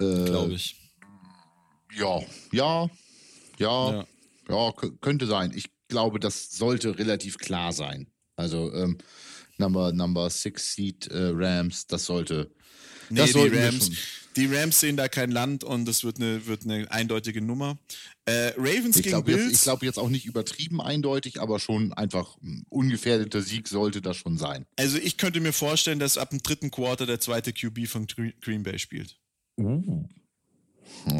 Äh, 0.00 0.24
Glaube 0.24 0.54
ich. 0.54 0.74
Ja, 1.96 2.20
ja, 2.52 2.90
ja, 3.58 3.92
ja, 3.92 4.06
ja, 4.48 4.72
könnte 5.00 5.26
sein. 5.26 5.52
Ich 5.54 5.66
glaube, 5.88 6.18
das 6.18 6.50
sollte 6.50 6.98
relativ 6.98 7.38
klar 7.38 7.72
sein. 7.72 8.06
Also 8.36 8.72
ähm, 8.72 8.98
Number, 9.60 9.92
Number 9.92 10.28
Six 10.30 10.74
Seed 10.74 11.06
äh, 11.08 11.30
Rams, 11.32 11.86
das 11.86 12.04
sollte. 12.04 12.50
Nee, 13.08 13.20
das 13.20 13.32
die 13.32 13.48
Rams, 13.48 13.90
die 14.36 14.46
Rams 14.46 14.80
sehen 14.80 14.96
da 14.96 15.08
kein 15.08 15.30
Land 15.30 15.64
und 15.64 15.88
es 15.88 16.04
wird 16.04 16.16
eine, 16.16 16.46
wird 16.46 16.64
eine 16.64 16.90
eindeutige 16.90 17.42
Nummer. 17.42 17.78
Äh, 18.24 18.52
Ravens 18.56 18.96
ich 18.96 19.04
gegen 19.04 19.24
Bills. 19.24 19.44
Jetzt, 19.44 19.52
ich 19.54 19.62
glaube 19.62 19.86
jetzt 19.86 19.98
auch 19.98 20.08
nicht 20.08 20.26
übertrieben 20.26 20.80
eindeutig, 20.80 21.40
aber 21.40 21.58
schon 21.58 21.92
einfach 21.92 22.36
ein 22.42 22.64
ungefährdeter 22.68 23.42
Sieg 23.42 23.66
sollte 23.68 24.00
das 24.00 24.16
schon 24.16 24.38
sein. 24.38 24.66
Also 24.76 24.98
ich 24.98 25.16
könnte 25.16 25.40
mir 25.40 25.52
vorstellen, 25.52 25.98
dass 25.98 26.16
ab 26.16 26.30
dem 26.30 26.42
dritten 26.42 26.70
Quarter 26.70 27.06
der 27.06 27.20
zweite 27.20 27.52
QB 27.52 27.88
von 27.88 28.06
Green 28.06 28.62
Bay 28.62 28.78
spielt. 28.78 29.18
Uh. 29.58 30.04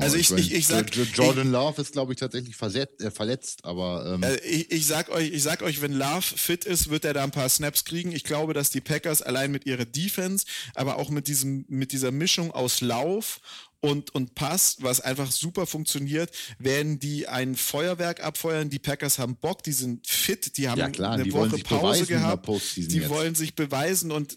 Also 0.01 0.17
ich, 0.17 0.31
ich, 0.31 0.53
ich 0.53 0.67
sag. 0.67 0.95
Jordan 1.15 1.51
Love 1.51 1.81
ist, 1.81 1.93
glaube 1.93 2.13
ich, 2.13 2.19
tatsächlich 2.19 2.57
versetzt, 2.57 3.01
äh, 3.01 3.11
verletzt, 3.11 3.65
aber. 3.65 4.15
Ähm 4.15 4.23
äh, 4.23 4.37
ich, 4.41 4.71
ich, 4.71 4.87
sag 4.87 5.09
euch, 5.11 5.33
ich 5.33 5.43
sag 5.43 5.63
euch, 5.63 5.81
wenn 5.81 5.93
Love 5.93 6.23
fit 6.23 6.65
ist, 6.65 6.91
wird 6.91 7.05
er 7.05 7.15
da 7.15 7.25
ein 7.25 7.31
paar 7.31 7.49
Snaps 7.49 7.85
kriegen. 7.85 8.13
Ich 8.13 8.25
glaube, 8.25 8.53
dass 8.53 8.71
die 8.71 8.81
Packers 8.81 9.23
allein 9.23 9.51
mit 9.51 9.67
ihrer 9.67 9.85
Defense, 9.85 10.45
aber 10.75 10.97
auch 10.97 11.11
mit 11.11 11.29
diesem, 11.29 11.65
mit 11.69 11.93
dieser 11.93 12.11
Mischung 12.11 12.51
aus 12.51 12.81
Lauf 12.81 13.41
und, 13.81 14.15
und 14.15 14.35
Pass, 14.35 14.77
was 14.81 15.01
einfach 15.01 15.31
super 15.31 15.67
funktioniert, 15.67 16.31
werden 16.59 16.99
die 16.99 17.29
ein 17.29 17.57
Feuerwerk 17.57 18.23
abfeuern. 18.23 18.69
Die 18.69 18.79
Packers 18.79 19.19
haben 19.19 19.37
Bock, 19.37 19.63
die 19.63 19.73
sind 19.73 20.07
fit, 20.07 20.59
die 20.59 20.69
haben 20.69 20.79
ja, 20.79 20.91
klar, 20.91 21.13
eine 21.13 21.33
Woche 21.33 21.59
Pause 21.59 22.07
gehabt. 22.07 22.47
Die 22.77 22.83
jetzt. 22.83 23.09
wollen 23.09 23.35
sich 23.35 23.55
beweisen 23.55 24.13
und 24.13 24.37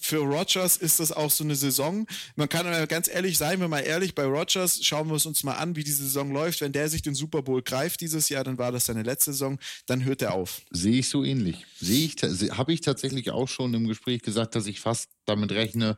für 0.00 0.18
Rogers 0.18 0.76
ist 0.76 1.00
das 1.00 1.12
auch 1.12 1.30
so 1.30 1.44
eine 1.44 1.56
Saison. 1.56 2.06
Man 2.36 2.48
kann 2.48 2.66
ganz 2.88 3.08
ehrlich 3.08 3.38
sein, 3.38 3.60
wenn 3.60 3.70
mal 3.70 3.80
ehrlich, 3.80 4.14
bei 4.14 4.24
Rogers 4.24 4.84
schauen 4.84 5.08
wir 5.08 5.14
es 5.14 5.24
uns 5.24 5.44
mal 5.44 5.54
an, 5.54 5.76
wie 5.76 5.84
die 5.84 5.90
Saison 5.90 6.30
läuft. 6.30 6.60
Wenn 6.60 6.72
der 6.72 6.90
sich 6.90 7.00
den 7.00 7.14
Super 7.14 7.42
Bowl 7.42 7.62
greift 7.62 8.02
dieses 8.02 8.28
Jahr, 8.28 8.44
dann 8.44 8.58
war 8.58 8.70
das 8.70 8.86
seine 8.86 9.02
letzte 9.02 9.32
Saison, 9.32 9.58
dann 9.86 10.04
hört 10.04 10.20
er 10.20 10.34
auf. 10.34 10.60
Sehe 10.70 10.98
ich 10.98 11.08
so 11.08 11.24
ähnlich. 11.24 11.64
Sehe 11.80 12.04
ich, 12.04 12.16
habe 12.56 12.72
ich 12.74 12.82
tatsächlich 12.82 13.30
auch 13.30 13.48
schon 13.48 13.72
im 13.72 13.88
Gespräch 13.88 14.20
gesagt, 14.20 14.54
dass 14.54 14.66
ich 14.66 14.80
fast 14.80 15.08
damit 15.24 15.52
rechne, 15.52 15.96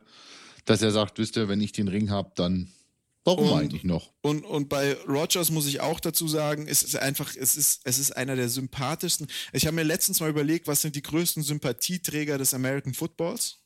dass 0.63 0.81
er 0.81 0.91
sagt, 0.91 1.17
wisst 1.17 1.35
ihr, 1.35 1.49
wenn 1.49 1.59
ich 1.59 1.73
den 1.73 1.89
Ring 1.89 2.09
habe, 2.09 2.31
dann 2.35 2.69
Warum 3.27 3.51
und, 3.51 3.59
eigentlich 3.59 3.83
noch? 3.83 4.13
Und, 4.21 4.45
und 4.45 4.69
bei 4.69 4.93
Rogers 5.05 5.51
muss 5.51 5.67
ich 5.67 5.81
auch 5.81 5.99
dazu 5.99 6.29
sagen, 6.29 6.65
es 6.65 6.81
ist 6.81 6.95
einfach, 6.95 7.35
es 7.35 7.57
ist, 7.57 7.81
es 7.83 7.99
ist 7.99 8.15
einer 8.15 8.37
der 8.37 8.47
sympathischsten. 8.47 9.27
Ich 9.51 9.65
habe 9.67 9.75
mir 9.75 9.83
letztens 9.83 10.21
mal 10.21 10.29
überlegt, 10.29 10.65
was 10.65 10.81
sind 10.81 10.95
die 10.95 11.01
größten 11.01 11.43
Sympathieträger 11.43 12.37
des 12.37 12.53
American 12.53 12.93
Footballs? 12.93 13.57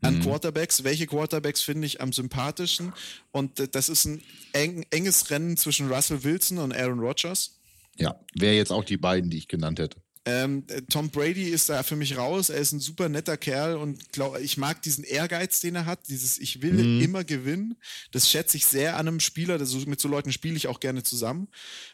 An 0.00 0.16
mhm. 0.16 0.22
Quarterbacks. 0.22 0.82
Welche 0.82 1.06
Quarterbacks 1.06 1.62
finde 1.62 1.86
ich 1.86 2.00
am 2.00 2.12
sympathischsten? 2.12 2.92
Und 3.30 3.74
das 3.76 3.88
ist 3.88 4.06
ein 4.06 4.24
eng, 4.54 4.84
enges 4.90 5.30
Rennen 5.30 5.56
zwischen 5.56 5.88
Russell 5.88 6.24
Wilson 6.24 6.58
und 6.58 6.74
Aaron 6.74 6.98
Rodgers. 6.98 7.60
Ja, 7.96 8.18
wäre 8.34 8.56
jetzt 8.56 8.72
auch 8.72 8.82
die 8.82 8.96
beiden, 8.96 9.30
die 9.30 9.38
ich 9.38 9.46
genannt 9.46 9.78
hätte. 9.78 10.02
Ähm, 10.26 10.66
Tom 10.90 11.08
Brady 11.08 11.48
ist 11.48 11.70
da 11.70 11.82
für 11.82 11.96
mich 11.96 12.16
raus. 12.16 12.50
Er 12.50 12.58
ist 12.58 12.72
ein 12.72 12.80
super 12.80 13.08
netter 13.08 13.38
Kerl 13.38 13.76
und 13.76 14.12
glaub, 14.12 14.38
ich 14.38 14.58
mag 14.58 14.82
diesen 14.82 15.02
Ehrgeiz, 15.02 15.60
den 15.60 15.76
er 15.76 15.86
hat. 15.86 16.08
Dieses 16.08 16.38
Ich 16.38 16.60
will 16.60 16.74
mhm. 16.74 17.00
immer 17.00 17.24
gewinnen. 17.24 17.76
Das 18.12 18.30
schätze 18.30 18.58
ich 18.58 18.66
sehr 18.66 18.96
an 18.98 19.08
einem 19.08 19.20
Spieler. 19.20 19.56
Das, 19.56 19.74
mit 19.86 20.00
so 20.00 20.08
Leuten 20.08 20.32
spiele 20.32 20.56
ich 20.56 20.66
auch 20.66 20.80
gerne 20.80 21.02
zusammen. 21.02 21.48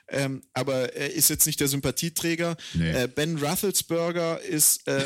Ähm, 0.09 0.43
aber 0.55 0.95
er 0.95 1.13
ist 1.15 1.31
jetzt 1.31 1.47
nicht 1.47 1.61
der 1.61 1.69
Sympathieträger. 1.69 2.57
Nee. 2.75 3.05
Äh, 3.05 3.09
ben 3.09 3.39
Roethlisberger 3.39 4.41
ist 4.41 4.89
äh, 4.89 5.05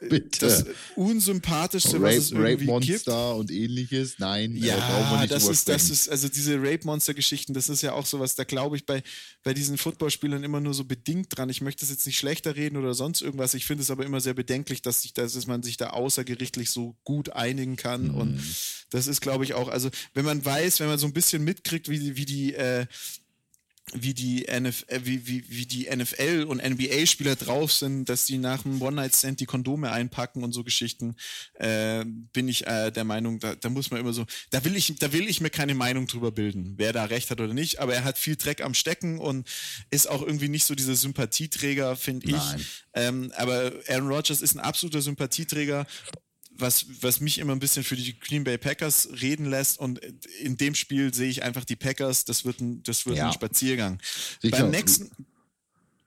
Bitte. 0.08 0.46
Das 0.46 0.64
unsympathischste, 0.94 1.96
Rape, 1.96 2.04
was 2.04 2.16
es 2.16 2.30
irgendwie 2.32 2.52
Rape 2.52 2.64
Monster 2.64 3.28
gibt. 3.28 3.40
und 3.40 3.50
ähnliches. 3.50 4.14
Nein, 4.18 4.56
äh, 4.56 4.66
ja, 4.66 5.22
äh, 5.22 5.26
das 5.26 5.48
ist, 5.48 5.68
das 5.68 5.90
ist, 5.90 6.08
also 6.08 6.28
diese 6.28 6.56
Rape 6.56 6.80
Monster 6.84 7.14
Geschichten, 7.14 7.54
das 7.54 7.68
ist 7.68 7.82
ja 7.82 7.92
auch 7.92 8.06
sowas, 8.06 8.34
da 8.34 8.44
glaube 8.44 8.76
ich 8.76 8.86
bei, 8.86 9.02
bei 9.42 9.54
diesen 9.54 9.78
Footballspielern 9.78 10.44
immer 10.44 10.60
nur 10.60 10.74
so 10.74 10.84
bedingt 10.84 11.36
dran. 11.36 11.48
Ich 11.48 11.60
möchte 11.60 11.84
es 11.84 11.90
jetzt 11.90 12.06
nicht 12.06 12.18
schlechter 12.18 12.56
reden 12.56 12.76
oder 12.76 12.94
sonst 12.94 13.22
irgendwas. 13.22 13.54
Ich 13.54 13.66
finde 13.66 13.82
es 13.82 13.90
aber 13.90 14.04
immer 14.04 14.20
sehr 14.20 14.34
bedenklich, 14.34 14.82
dass 14.82 15.02
sich, 15.02 15.12
dass 15.14 15.46
man 15.46 15.62
sich 15.62 15.76
da 15.76 15.90
außergerichtlich 15.90 16.70
so 16.70 16.96
gut 17.04 17.30
einigen 17.30 17.76
kann. 17.76 18.08
Mhm. 18.08 18.14
Und 18.14 18.42
das 18.90 19.06
ist, 19.06 19.20
glaube 19.20 19.44
ich, 19.44 19.54
auch, 19.54 19.68
also 19.68 19.90
wenn 20.14 20.24
man 20.24 20.44
weiß, 20.44 20.80
wenn 20.80 20.88
man 20.88 20.98
so 20.98 21.06
ein 21.06 21.12
bisschen 21.12 21.44
mitkriegt, 21.44 21.88
wie, 21.88 22.16
wie 22.16 22.24
die, 22.24 22.54
äh, 22.54 22.86
wie 23.92 24.14
die, 24.14 24.46
NFL, 24.50 24.84
äh, 24.88 25.00
wie, 25.04 25.26
wie, 25.26 25.44
wie 25.48 25.66
die 25.66 25.88
NFL 25.94 26.46
und 26.48 26.62
NBA-Spieler 26.62 27.36
drauf 27.36 27.72
sind, 27.72 28.08
dass 28.08 28.26
die 28.26 28.38
nach 28.38 28.64
einem 28.64 28.82
One-Night-Stand 28.82 29.38
die 29.38 29.46
Kondome 29.46 29.92
einpacken 29.92 30.42
und 30.42 30.52
so 30.52 30.64
Geschichten, 30.64 31.14
äh, 31.54 32.04
bin 32.04 32.48
ich 32.48 32.66
äh, 32.66 32.90
der 32.90 33.04
Meinung, 33.04 33.38
da, 33.38 33.54
da 33.54 33.70
muss 33.70 33.90
man 33.92 34.00
immer 34.00 34.12
so, 34.12 34.26
da 34.50 34.64
will 34.64 34.74
ich, 34.74 34.96
da 34.98 35.12
will 35.12 35.28
ich 35.28 35.40
mir 35.40 35.50
keine 35.50 35.74
Meinung 35.74 36.08
drüber 36.08 36.32
bilden, 36.32 36.74
wer 36.78 36.92
da 36.92 37.04
recht 37.04 37.30
hat 37.30 37.40
oder 37.40 37.54
nicht, 37.54 37.78
aber 37.78 37.94
er 37.94 38.02
hat 38.02 38.18
viel 38.18 38.34
Dreck 38.34 38.60
am 38.60 38.74
Stecken 38.74 39.18
und 39.18 39.48
ist 39.90 40.08
auch 40.08 40.22
irgendwie 40.22 40.48
nicht 40.48 40.64
so 40.64 40.74
dieser 40.74 40.96
Sympathieträger, 40.96 41.94
finde 41.94 42.30
ich. 42.30 42.66
Ähm, 42.94 43.32
aber 43.36 43.72
Aaron 43.88 44.08
Rodgers 44.08 44.42
ist 44.42 44.54
ein 44.54 44.60
absoluter 44.60 45.00
Sympathieträger 45.00 45.86
was, 46.58 46.86
was 47.02 47.20
mich 47.20 47.38
immer 47.38 47.52
ein 47.52 47.58
bisschen 47.58 47.84
für 47.84 47.96
die 47.96 48.18
Green 48.18 48.44
Bay 48.44 48.58
Packers 48.58 49.08
reden 49.20 49.46
lässt. 49.46 49.78
Und 49.78 49.98
in 50.40 50.56
dem 50.56 50.74
Spiel 50.74 51.12
sehe 51.12 51.28
ich 51.28 51.42
einfach 51.42 51.64
die 51.64 51.76
Packers, 51.76 52.24
das 52.24 52.44
wird 52.44 52.60
ein, 52.60 52.82
das 52.82 53.06
wird 53.06 53.16
ja. 53.18 53.26
ein 53.26 53.32
Spaziergang. 53.32 54.00
Beim 54.42 54.70
nächsten, 54.70 55.10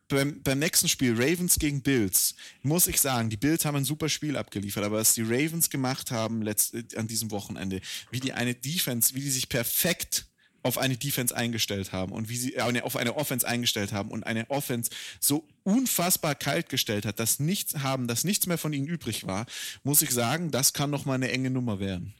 beim, 0.08 0.42
beim 0.42 0.60
nächsten 0.60 0.90
Spiel, 0.90 1.14
Ravens 1.14 1.60
gegen 1.60 1.82
Bills, 1.82 2.36
muss 2.64 2.88
ich 2.88 3.00
sagen, 3.00 3.30
die 3.30 3.38
Bills 3.38 3.64
haben 3.66 3.78
ein 3.78 3.86
super 3.86 4.10
Spiel 4.10 4.36
abgeliefert, 4.36 4.84
aber 4.84 4.98
was 4.98 5.14
die 5.14 5.22
Ravens 5.22 5.70
gemacht 5.70 6.12
haben 6.12 6.42
letzt, 6.42 6.76
an 6.96 7.08
diesem 7.08 7.32
Wochenende, 7.32 7.80
wie 8.12 8.20
die 8.20 8.34
eine 8.34 8.56
Defense, 8.56 9.14
wie 9.14 9.22
die 9.22 9.30
sich 9.30 9.50
perfekt 9.50 10.29
auf 10.64 10.78
eine 10.78 10.98
Defense 10.98 11.36
eingestellt 11.36 11.92
haben 11.92 12.12
und 12.12 12.30
wie 12.30 12.38
sie 12.38 12.56
äh, 12.56 12.82
auf 12.82 12.96
eine 12.96 13.16
Offense 13.16 13.48
eingestellt 13.48 13.94
haben 13.94 14.12
und 14.12 14.26
eine 14.26 14.50
Offense 14.50 14.90
so 15.20 15.48
unfassbar 15.64 16.36
kalt 16.36 16.70
gestellt 16.70 17.06
hat, 17.06 17.20
dass 17.20 17.40
nichts 17.40 17.76
haben, 17.80 18.08
dass 18.08 18.24
nichts 18.24 18.48
mehr 18.48 18.58
von 18.58 18.74
ihnen 18.74 18.88
übrig 18.88 19.26
war, 19.26 19.46
muss 19.84 20.02
ich 20.02 20.12
sagen, 20.12 20.52
das 20.52 20.74
kann 20.74 20.90
noch 20.90 21.06
mal 21.06 21.16
eine 21.16 21.32
enge 21.32 21.50
Nummer 21.50 21.80
werden. 21.80 22.14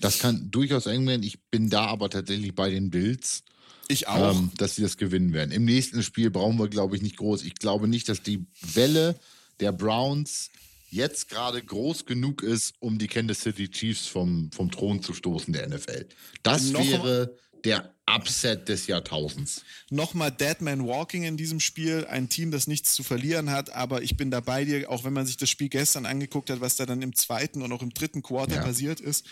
Das 0.00 0.18
kann 0.18 0.50
durchaus 0.50 0.86
eng 0.86 1.06
werden. 1.06 1.22
Ich 1.22 1.40
bin 1.50 1.70
da 1.70 1.86
aber 1.86 2.10
tatsächlich 2.10 2.54
bei 2.54 2.70
den 2.70 2.90
Bills. 2.90 3.44
Ich 3.88 4.08
auch. 4.08 4.34
Ähm, 4.34 4.50
dass 4.56 4.76
sie 4.76 4.82
das 4.82 4.96
gewinnen 4.96 5.32
werden. 5.32 5.50
Im 5.50 5.64
nächsten 5.64 6.02
Spiel 6.02 6.30
brauchen 6.30 6.58
wir, 6.58 6.68
glaube 6.68 6.96
ich, 6.96 7.02
nicht 7.02 7.16
groß. 7.16 7.42
Ich 7.44 7.54
glaube 7.54 7.86
nicht, 7.86 8.08
dass 8.08 8.22
die 8.22 8.46
Welle 8.60 9.18
der 9.60 9.72
Browns 9.72 10.50
jetzt 10.90 11.28
gerade 11.28 11.62
groß 11.62 12.06
genug 12.06 12.42
ist, 12.42 12.74
um 12.78 12.98
die 12.98 13.08
Kansas 13.08 13.40
City 13.40 13.68
Chiefs 13.68 14.06
vom, 14.06 14.50
vom 14.52 14.70
Thron 14.70 15.02
zu 15.02 15.12
stoßen 15.12 15.52
der 15.52 15.68
NFL. 15.68 16.06
Das 16.42 16.70
Noch 16.70 16.80
wäre 16.80 17.36
der 17.64 17.94
Upset 18.06 18.68
des 18.68 18.86
Jahrtausends. 18.86 19.62
Nochmal 19.90 20.30
Deadman 20.30 20.86
Walking 20.86 21.24
in 21.24 21.36
diesem 21.36 21.60
Spiel, 21.60 22.06
ein 22.08 22.28
Team, 22.28 22.50
das 22.50 22.66
nichts 22.66 22.94
zu 22.94 23.02
verlieren 23.02 23.50
hat, 23.50 23.70
aber 23.70 24.02
ich 24.02 24.16
bin 24.16 24.30
da 24.30 24.40
bei 24.40 24.64
dir, 24.64 24.90
auch 24.90 25.04
wenn 25.04 25.14
man 25.14 25.26
sich 25.26 25.38
das 25.38 25.48
Spiel 25.48 25.70
gestern 25.70 26.04
angeguckt 26.04 26.50
hat, 26.50 26.60
was 26.60 26.76
da 26.76 26.84
dann 26.84 27.00
im 27.00 27.14
zweiten 27.14 27.62
und 27.62 27.72
auch 27.72 27.82
im 27.82 27.94
dritten 27.94 28.22
Quarter 28.22 28.56
ja. 28.56 28.62
passiert 28.62 29.00
ist 29.00 29.26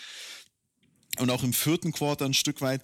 und 1.19 1.29
auch 1.29 1.43
im 1.43 1.53
vierten 1.53 1.91
Quarter 1.91 2.25
ein 2.25 2.33
Stück 2.33 2.61
weit 2.61 2.81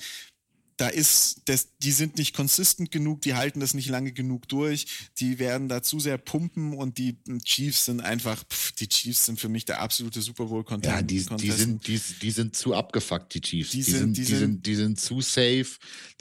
da 0.80 0.88
ist, 0.88 1.42
das, 1.46 1.76
die 1.80 1.92
sind 1.92 2.18
nicht 2.18 2.34
konsistent 2.34 2.90
genug, 2.90 3.22
die 3.22 3.36
halten 3.36 3.60
das 3.60 3.74
nicht 3.74 3.90
lange 3.90 4.14
genug 4.14 4.48
durch, 4.48 4.86
die 5.18 5.38
werden 5.38 5.68
da 5.68 5.84
zu 5.84 6.00
sehr 6.00 6.18
pumpen 6.18 6.74
und 6.74 6.98
die 6.98 7.18
Chiefs 7.44 7.86
sind 7.86 8.00
einfach, 8.00 8.42
pff, 8.46 8.72
die 8.72 8.88
Chiefs 8.88 9.26
sind 9.26 9.42
für 9.42 9.50
mich 9.50 9.66
der 9.66 9.82
absolute 9.82 10.22
Super 10.22 10.46
Bowl 10.46 10.64
Contest. 10.64 10.96
Ja, 10.96 11.02
die, 11.02 11.26
die, 11.38 11.52
sind, 11.52 11.86
die, 11.86 12.00
die 12.22 12.32
sind 12.32 12.56
zu 12.56 12.74
abgefuckt, 12.74 13.34
die 13.34 13.42
Chiefs. 13.42 13.72
Die, 13.72 13.84
die 13.84 13.92
sind, 13.92 14.18
die, 14.18 14.24
sind, 14.24 14.66
die 14.66 14.76
sind 14.76 15.00
zu 15.02 15.20
safe, 15.20 15.68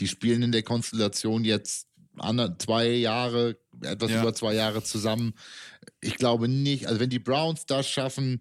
die 0.01 0.09
spielen 0.09 0.43
in 0.43 0.51
der 0.51 0.65
Konstellation 0.65 1.45
jetzt 1.45 1.87
zwei 2.59 2.89
Jahre, 2.89 3.61
etwas 3.81 4.11
ja. 4.11 4.23
über 4.23 4.35
zwei 4.35 4.55
Jahre 4.55 4.83
zusammen. 4.83 5.35
Ich 6.01 6.17
glaube 6.17 6.49
nicht, 6.49 6.89
also 6.89 6.99
wenn 6.99 7.11
die 7.11 7.21
Browns 7.21 7.65
das 7.65 7.89
schaffen, 7.89 8.41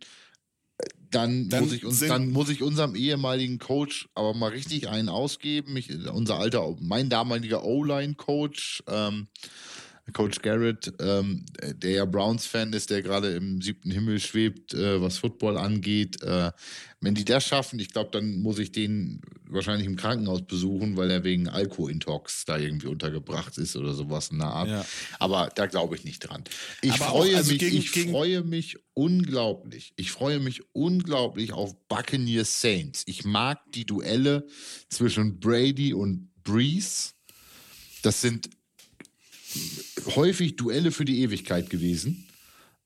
dann, 1.12 1.50
dann, 1.50 1.64
muss 1.64 1.74
ich 1.74 1.86
uns, 1.86 2.00
dann 2.00 2.32
muss 2.32 2.50
ich 2.50 2.62
unserem 2.62 2.96
ehemaligen 2.96 3.60
Coach 3.60 4.10
aber 4.14 4.34
mal 4.34 4.50
richtig 4.50 4.90
einen 4.90 5.10
ausgeben. 5.10 5.76
Ich, 5.78 5.90
unser 6.08 6.38
alter, 6.38 6.76
mein 6.80 7.10
damaliger 7.10 7.64
O-Line-Coach, 7.64 8.84
ähm, 8.88 9.28
Coach 10.14 10.42
Garrett, 10.42 10.94
ähm, 11.00 11.46
der 11.62 11.92
ja 11.92 12.06
Browns-Fan 12.06 12.72
ist, 12.74 12.90
der 12.90 13.02
gerade 13.02 13.36
im 13.36 13.62
siebten 13.62 13.92
Himmel 13.92 14.20
schwebt, 14.20 14.74
äh, 14.74 15.02
was 15.02 15.18
Football 15.18 15.58
angeht. 15.58 16.22
Äh, 16.24 16.52
wenn 17.02 17.14
die 17.14 17.26
das 17.26 17.46
schaffen, 17.46 17.80
ich 17.80 17.92
glaube, 17.92 18.10
dann 18.12 18.42
muss 18.42 18.58
ich 18.58 18.72
den 18.72 19.22
wahrscheinlich 19.50 19.86
im 19.86 19.96
Krankenhaus 19.98 20.42
besuchen, 20.42 20.98
weil 20.98 21.12
er 21.12 21.24
wegen 21.24 21.48
Alkoholintox 21.48 22.46
da 22.46 22.58
irgendwie 22.58 22.88
untergebracht 22.88 23.58
ist 23.58 23.76
oder 23.76 23.94
sowas 23.94 24.30
in 24.30 24.40
der 24.40 24.48
Art. 24.48 24.70
Ja. 24.70 24.86
Aber 25.20 25.50
da 25.54 25.68
glaube 25.68 25.96
ich 25.96 26.04
nicht 26.04 26.20
dran. 26.20 26.44
Ich, 26.82 26.94
freue, 26.94 27.34
auch, 27.34 27.38
also 27.38 27.52
mich, 27.52 27.60
gegen, 27.60 27.78
ich 27.78 27.92
gegen 27.92 28.12
freue 28.12 28.44
mich 28.44 28.78
unglaublich. 28.94 29.94
Ich 29.96 30.12
freue 30.12 30.40
mich 30.40 30.64
unglaublich 30.74 31.54
auf 31.54 31.76
Buccaneers 31.88 32.62
Saints. 32.62 33.04
Ich 33.06 33.26
mag 33.26 33.60
die 33.74 33.86
Duelle 33.86 34.48
zwischen 34.90 35.40
Brady 35.40 35.94
und 35.94 36.30
Breeze. 36.44 37.12
Das 38.02 38.22
sind 38.22 38.50
häufig 40.16 40.56
Duelle 40.56 40.92
für 40.92 41.06
die 41.06 41.22
Ewigkeit 41.22 41.70
gewesen. 41.70 42.28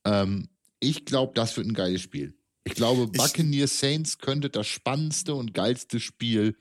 Ähm, 0.05 0.47
ich 0.79 1.05
glaube, 1.05 1.33
das 1.35 1.55
wird 1.57 1.67
ein 1.67 1.73
geiles 1.73 2.01
Spiel. 2.01 2.33
Ich 2.63 2.73
glaube, 2.73 3.07
Buccaneers 3.07 3.79
Saints 3.79 4.17
könnte 4.19 4.49
das 4.49 4.67
spannendste 4.67 5.33
und 5.33 5.53
geilste 5.53 5.99
Spiel 5.99 6.55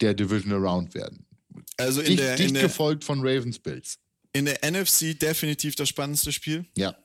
der 0.00 0.14
Division 0.14 0.52
Around 0.52 0.94
werden. 0.94 1.26
Also 1.76 2.00
in 2.00 2.08
dicht, 2.08 2.20
der, 2.20 2.36
dicht 2.36 2.50
in 2.50 2.60
gefolgt 2.60 3.04
von 3.04 3.20
Ravens 3.20 3.58
Bills. 3.58 3.98
In 4.32 4.44
der 4.44 4.58
NFC 4.70 5.18
definitiv 5.18 5.74
das 5.74 5.88
spannendste 5.88 6.32
Spiel. 6.32 6.66
Ja. 6.76 6.96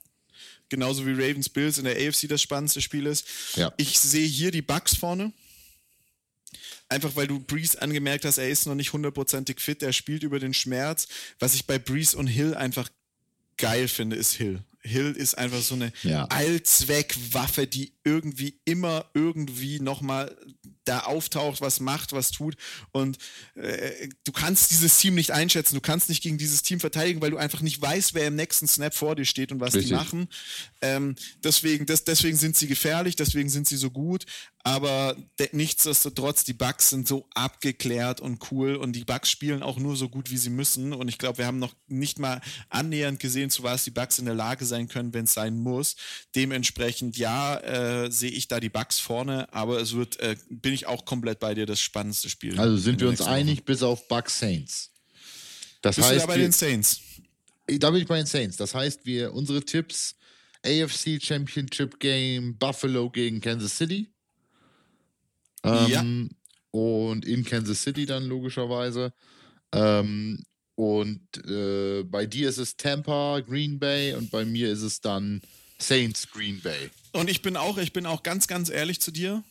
Genauso 0.70 1.06
wie 1.06 1.12
Ravens 1.12 1.50
Bills 1.50 1.78
in 1.78 1.86
der 1.86 1.96
AFC 1.96 2.28
das 2.28 2.42
spannendste 2.42 2.82
Spiel 2.82 3.06
ist. 3.06 3.26
Ja. 3.56 3.74
Ich 3.78 4.00
sehe 4.00 4.28
hier 4.28 4.52
die 4.52 4.62
Bucks 4.62 4.96
vorne. 4.96 5.34
Einfach 6.92 7.16
weil 7.16 7.26
du 7.26 7.40
Breeze 7.40 7.82
angemerkt 7.82 8.26
hast, 8.26 8.38
er 8.38 8.50
ist 8.50 8.66
noch 8.66 8.76
nicht 8.76 8.92
hundertprozentig 8.92 9.62
fit, 9.62 9.82
er 9.82 9.94
spielt 9.94 10.24
über 10.24 10.40
den 10.40 10.54
Schmerz. 10.54 11.08
Was 11.40 11.56
ich 11.56 11.66
bei 11.66 11.80
Breeze 11.80 12.18
und 12.18 12.28
Hill 12.28 12.54
einfach 12.54 12.90
geil 13.56 13.88
finde, 13.88 14.18
ist 14.18 14.34
Hill. 14.34 14.62
Hill 14.84 15.12
ist 15.12 15.38
einfach 15.38 15.62
so 15.62 15.76
eine 15.76 15.92
ja. 16.04 16.26
Allzweckwaffe, 16.26 17.68
die 17.68 17.94
irgendwie 18.04 18.60
immer 18.66 19.06
irgendwie 19.14 19.80
nochmal 19.80 20.36
da 20.86 21.02
auftaucht, 21.02 21.62
was 21.62 21.80
macht, 21.80 22.12
was 22.12 22.32
tut. 22.32 22.56
Und 22.92 23.18
äh, 23.56 24.10
du 24.24 24.32
kannst 24.32 24.72
dieses 24.72 24.98
Team 24.98 25.16
nicht 25.16 25.32
einschätzen, 25.32 25.76
du 25.76 25.82
kannst 25.82 26.10
nicht 26.10 26.24
gegen 26.24 26.38
dieses 26.38 26.64
Team 26.64 26.80
verteidigen, 26.80 27.22
weil 27.22 27.32
du 27.32 27.38
einfach 27.38 27.62
nicht 27.62 27.80
weißt, 27.82 28.14
wer 28.14 28.28
im 28.28 28.36
nächsten 28.36 28.68
Snap 28.68 28.94
vor 28.94 29.16
dir 29.16 29.26
steht 29.26 29.52
und 29.52 29.60
was 29.60 29.76
Richtig. 29.76 29.90
die 29.90 29.96
machen. 29.96 30.28
Ähm, 30.82 31.16
deswegen, 31.44 31.86
das, 31.86 32.04
deswegen 32.04 32.38
sind 32.38 32.58
sie 32.58 32.68
gefährlich, 32.68 33.16
deswegen 33.16 33.50
sind 33.50 33.68
sie 33.68 33.78
so 33.78 33.92
gut. 33.92 34.26
Aber 34.64 35.16
nichtsdestotrotz, 35.54 36.44
die 36.44 36.54
Bugs 36.54 36.90
sind 36.90 37.08
so 37.08 37.28
abgeklärt 37.34 38.20
und 38.22 38.52
cool 38.52 38.76
und 38.76 38.94
die 38.94 39.06
Bugs 39.06 39.30
spielen 39.30 39.64
auch 39.64 39.78
nur 39.78 39.96
so 39.96 40.08
gut, 40.08 40.30
wie 40.30 40.38
sie 40.38 40.52
müssen. 40.52 40.94
Und 40.94 41.08
ich 41.08 41.18
glaube, 41.18 41.40
wir 41.40 41.48
haben 41.48 41.58
noch 41.58 41.74
nicht 41.88 42.20
mal 42.20 42.42
annähernd 42.70 43.20
gesehen, 43.20 43.50
zu 43.50 43.64
was 43.64 43.84
die 43.84 43.92
Bugs 43.92 44.20
in 44.20 44.26
der 44.26 44.36
Lage 44.36 44.66
sein 44.72 44.88
können, 44.88 45.14
wenn 45.14 45.26
es 45.26 45.34
sein 45.34 45.58
muss. 45.58 45.96
Dementsprechend, 46.36 47.18
ja, 47.18 47.58
äh, 47.60 48.12
sehe 48.12 48.32
ich 48.32 48.48
da 48.48 48.60
die 48.60 48.70
Bugs 48.70 49.00
vorne, 49.00 49.52
aber 49.54 49.80
es 49.80 49.94
wird, 49.94 50.20
äh, 50.20 50.36
bin 50.50 50.74
ich 50.74 50.88
auch 50.88 51.06
komplett 51.06 51.40
bei 51.40 51.54
dir, 51.54 51.66
das 51.66 51.80
spannendste 51.80 52.30
Spiel. 52.30 52.60
Also 52.60 52.78
sind 52.78 53.00
wir 53.00 53.10
uns 53.10 53.22
einig, 53.22 53.58
Woche. 53.58 53.66
bis 53.66 53.84
auf 53.84 54.08
Bugs 54.08 54.40
Saints. 54.40 54.92
Das 55.82 55.96
Bist 55.96 56.08
heißt, 56.08 56.16
du 56.16 56.22
da 56.22 56.28
bei 56.28 56.36
wir, 56.38 56.44
den 56.44 56.52
Saints? 56.52 57.02
Da 57.68 57.90
bin 57.90 58.02
ich 58.02 58.08
bei 58.08 58.18
den 58.18 58.26
Saints. 58.26 58.58
Das 58.58 58.74
heißt, 58.74 59.06
wir 59.06 59.34
unsere 59.34 59.64
Tipps 59.64 60.16
AFC 60.66 61.20
Championship 61.22 62.00
Game 62.00 62.58
Buffalo 62.58 63.10
gegen 63.10 63.42
Kansas 63.42 63.78
City. 63.78 64.12
Ähm, 65.64 65.88
ja. 65.90 66.06
Und 66.72 67.26
in 67.26 67.44
Kansas 67.44 67.82
City 67.82 68.06
dann 68.06 68.26
logischerweise. 68.26 69.14
Ähm, 69.74 70.44
und 70.76 71.22
äh, 71.48 72.04
bei 72.04 72.26
dir 72.26 72.50
ist 72.50 72.58
es 72.58 72.78
Tampa, 72.78 73.40
Green 73.42 73.80
Bay 73.80 74.14
und 74.14 74.32
bei 74.32 74.46
mir 74.46 74.72
ist 74.72 74.82
es 74.82 75.02
dann 75.02 75.42
Saints 75.78 76.30
Green 76.32 76.62
Bay. 76.62 76.90
Und 77.12 77.30
ich 77.30 77.42
bin 77.42 77.58
auch, 77.58 77.78
ich 77.78 77.94
bin 77.94 78.06
auch 78.06 78.24
ganz, 78.24 78.48
ganz 78.48 78.70
ehrlich 78.70 79.02
zu 79.02 79.12
dir. 79.12 79.44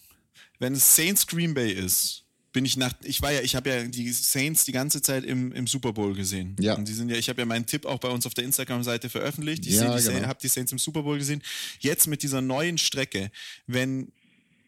Wenn 0.59 0.75
es 0.75 0.97
Saints 0.97 1.27
Green 1.27 1.55
Bay 1.55 1.73
ist, 1.73 2.25
bin 2.53 2.65
ich 2.65 2.77
nach, 2.77 2.93
ich 3.03 3.23
war 3.23 3.33
ja, 3.33 3.43
ich 3.43 3.55
habe 3.55 3.71
ja 3.71 3.85
die 3.85 4.11
Saints 4.13 4.65
die 4.65 4.73
ganze 4.73 5.03
Zeit 5.03 5.25
im, 5.25 5.53
im 5.53 5.67
Super 5.67 5.93
Bowl 5.93 6.15
gesehen. 6.15 6.57
Ja. 6.59 6.75
Und 6.75 6.89
die 6.89 6.95
sind 6.95 7.09
ja, 7.09 7.17
ich 7.17 7.29
habe 7.29 7.41
ja 7.41 7.47
meinen 7.47 7.67
Tipp 7.67 7.87
auch 7.87 7.99
bei 7.99 8.09
uns 8.09 8.27
auf 8.27 8.35
der 8.35 8.45
Instagram-Seite 8.45 9.09
veröffentlicht. 9.09 9.67
Ich 9.67 9.75
ja, 9.75 9.97
genau. 9.97 10.27
habe 10.27 10.39
die 10.43 10.49
Saints 10.49 10.73
im 10.73 10.79
Super 10.79 11.03
Bowl 11.03 11.19
gesehen. 11.19 11.43
Jetzt 11.79 12.07
mit 12.07 12.23
dieser 12.23 12.41
neuen 12.41 12.79
Strecke, 12.79 13.31
wenn 13.67 14.13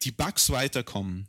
die 0.03 0.11
Bucks 0.11 0.49
weiterkommen, 0.49 1.27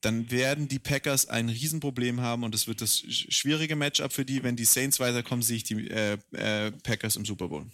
dann 0.00 0.30
werden 0.30 0.68
die 0.68 0.78
Packers 0.78 1.28
ein 1.28 1.48
Riesenproblem 1.48 2.20
haben 2.20 2.44
und 2.44 2.54
es 2.54 2.66
wird 2.66 2.80
das 2.80 2.98
schwierige 2.98 3.76
Matchup 3.76 4.12
für 4.12 4.24
die. 4.24 4.42
Wenn 4.42 4.56
die 4.56 4.64
Saints 4.64 4.98
weiterkommen, 5.00 5.42
sehe 5.42 5.56
ich 5.56 5.64
die 5.64 5.88
äh, 5.88 6.18
äh, 6.32 6.70
Packers 6.70 7.16
im 7.16 7.24
Super 7.24 7.48
Bowl. 7.48 7.66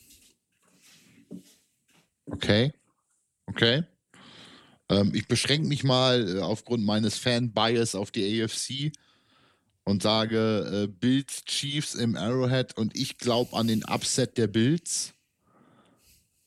Okay. 2.26 2.72
Okay. 3.46 3.84
Ähm, 4.88 5.12
ich 5.14 5.26
beschränke 5.26 5.68
mich 5.68 5.84
mal 5.84 6.36
äh, 6.36 6.40
aufgrund 6.40 6.84
meines 6.84 7.16
Fan-Bias 7.18 7.94
auf 7.94 8.10
die 8.10 8.42
AFC 8.42 8.92
und 9.84 10.02
sage 10.02 10.84
äh, 10.84 10.86
Bills 10.88 11.44
Chiefs 11.44 11.94
im 11.94 12.16
Arrowhead 12.16 12.76
und 12.76 12.96
ich 12.96 13.18
glaube 13.18 13.56
an 13.56 13.68
den 13.68 13.84
Upset 13.84 14.36
der 14.36 14.48
Bills. 14.48 15.12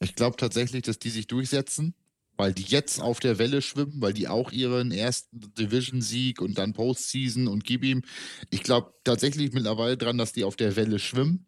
Ich 0.01 0.15
glaube 0.15 0.37
tatsächlich, 0.37 0.83
dass 0.83 0.99
die 0.99 1.09
sich 1.09 1.27
durchsetzen. 1.27 1.93
Weil 2.39 2.53
die 2.53 2.63
jetzt 2.63 3.01
auf 3.01 3.19
der 3.19 3.37
Welle 3.37 3.61
schwimmen, 3.61 3.95
weil 3.97 4.13
die 4.13 4.29
auch 4.29 4.53
ihren 4.53 4.93
ersten 4.93 5.53
Division-Sieg 5.55 6.41
und 6.41 6.57
dann 6.57 6.71
Postseason 6.71 7.49
und 7.49 7.65
gib 7.65 7.83
ihm. 7.83 8.01
Ich 8.49 8.63
glaube 8.63 8.93
tatsächlich 9.03 9.51
mittlerweile 9.51 9.97
dran, 9.97 10.17
dass 10.17 10.31
die 10.31 10.45
auf 10.45 10.55
der 10.55 10.77
Welle 10.77 10.99
schwimmen, 10.99 11.47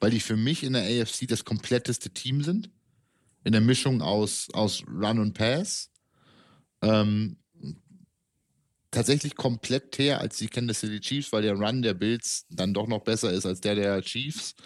weil 0.00 0.10
die 0.10 0.18
für 0.18 0.36
mich 0.36 0.64
in 0.64 0.72
der 0.72 0.82
AFC 0.82 1.28
das 1.28 1.44
kompletteste 1.44 2.10
Team 2.10 2.42
sind. 2.42 2.70
In 3.44 3.52
der 3.52 3.60
Mischung 3.60 4.02
aus, 4.02 4.48
aus 4.52 4.82
Run 4.88 5.20
und 5.20 5.34
Pass. 5.34 5.92
Ähm, 6.82 7.36
tatsächlich 8.90 9.36
komplett 9.36 9.96
her 9.96 10.20
als 10.20 10.38
die 10.38 10.48
Kansas 10.48 10.80
City 10.80 10.98
Chiefs, 10.98 11.30
weil 11.30 11.42
der 11.42 11.54
Run 11.54 11.82
der 11.82 11.94
Bills 11.94 12.46
dann 12.50 12.74
doch 12.74 12.88
noch 12.88 13.04
besser 13.04 13.30
ist 13.30 13.46
als 13.46 13.60
der 13.60 13.76
der 13.76 14.02
Chiefs. 14.02 14.56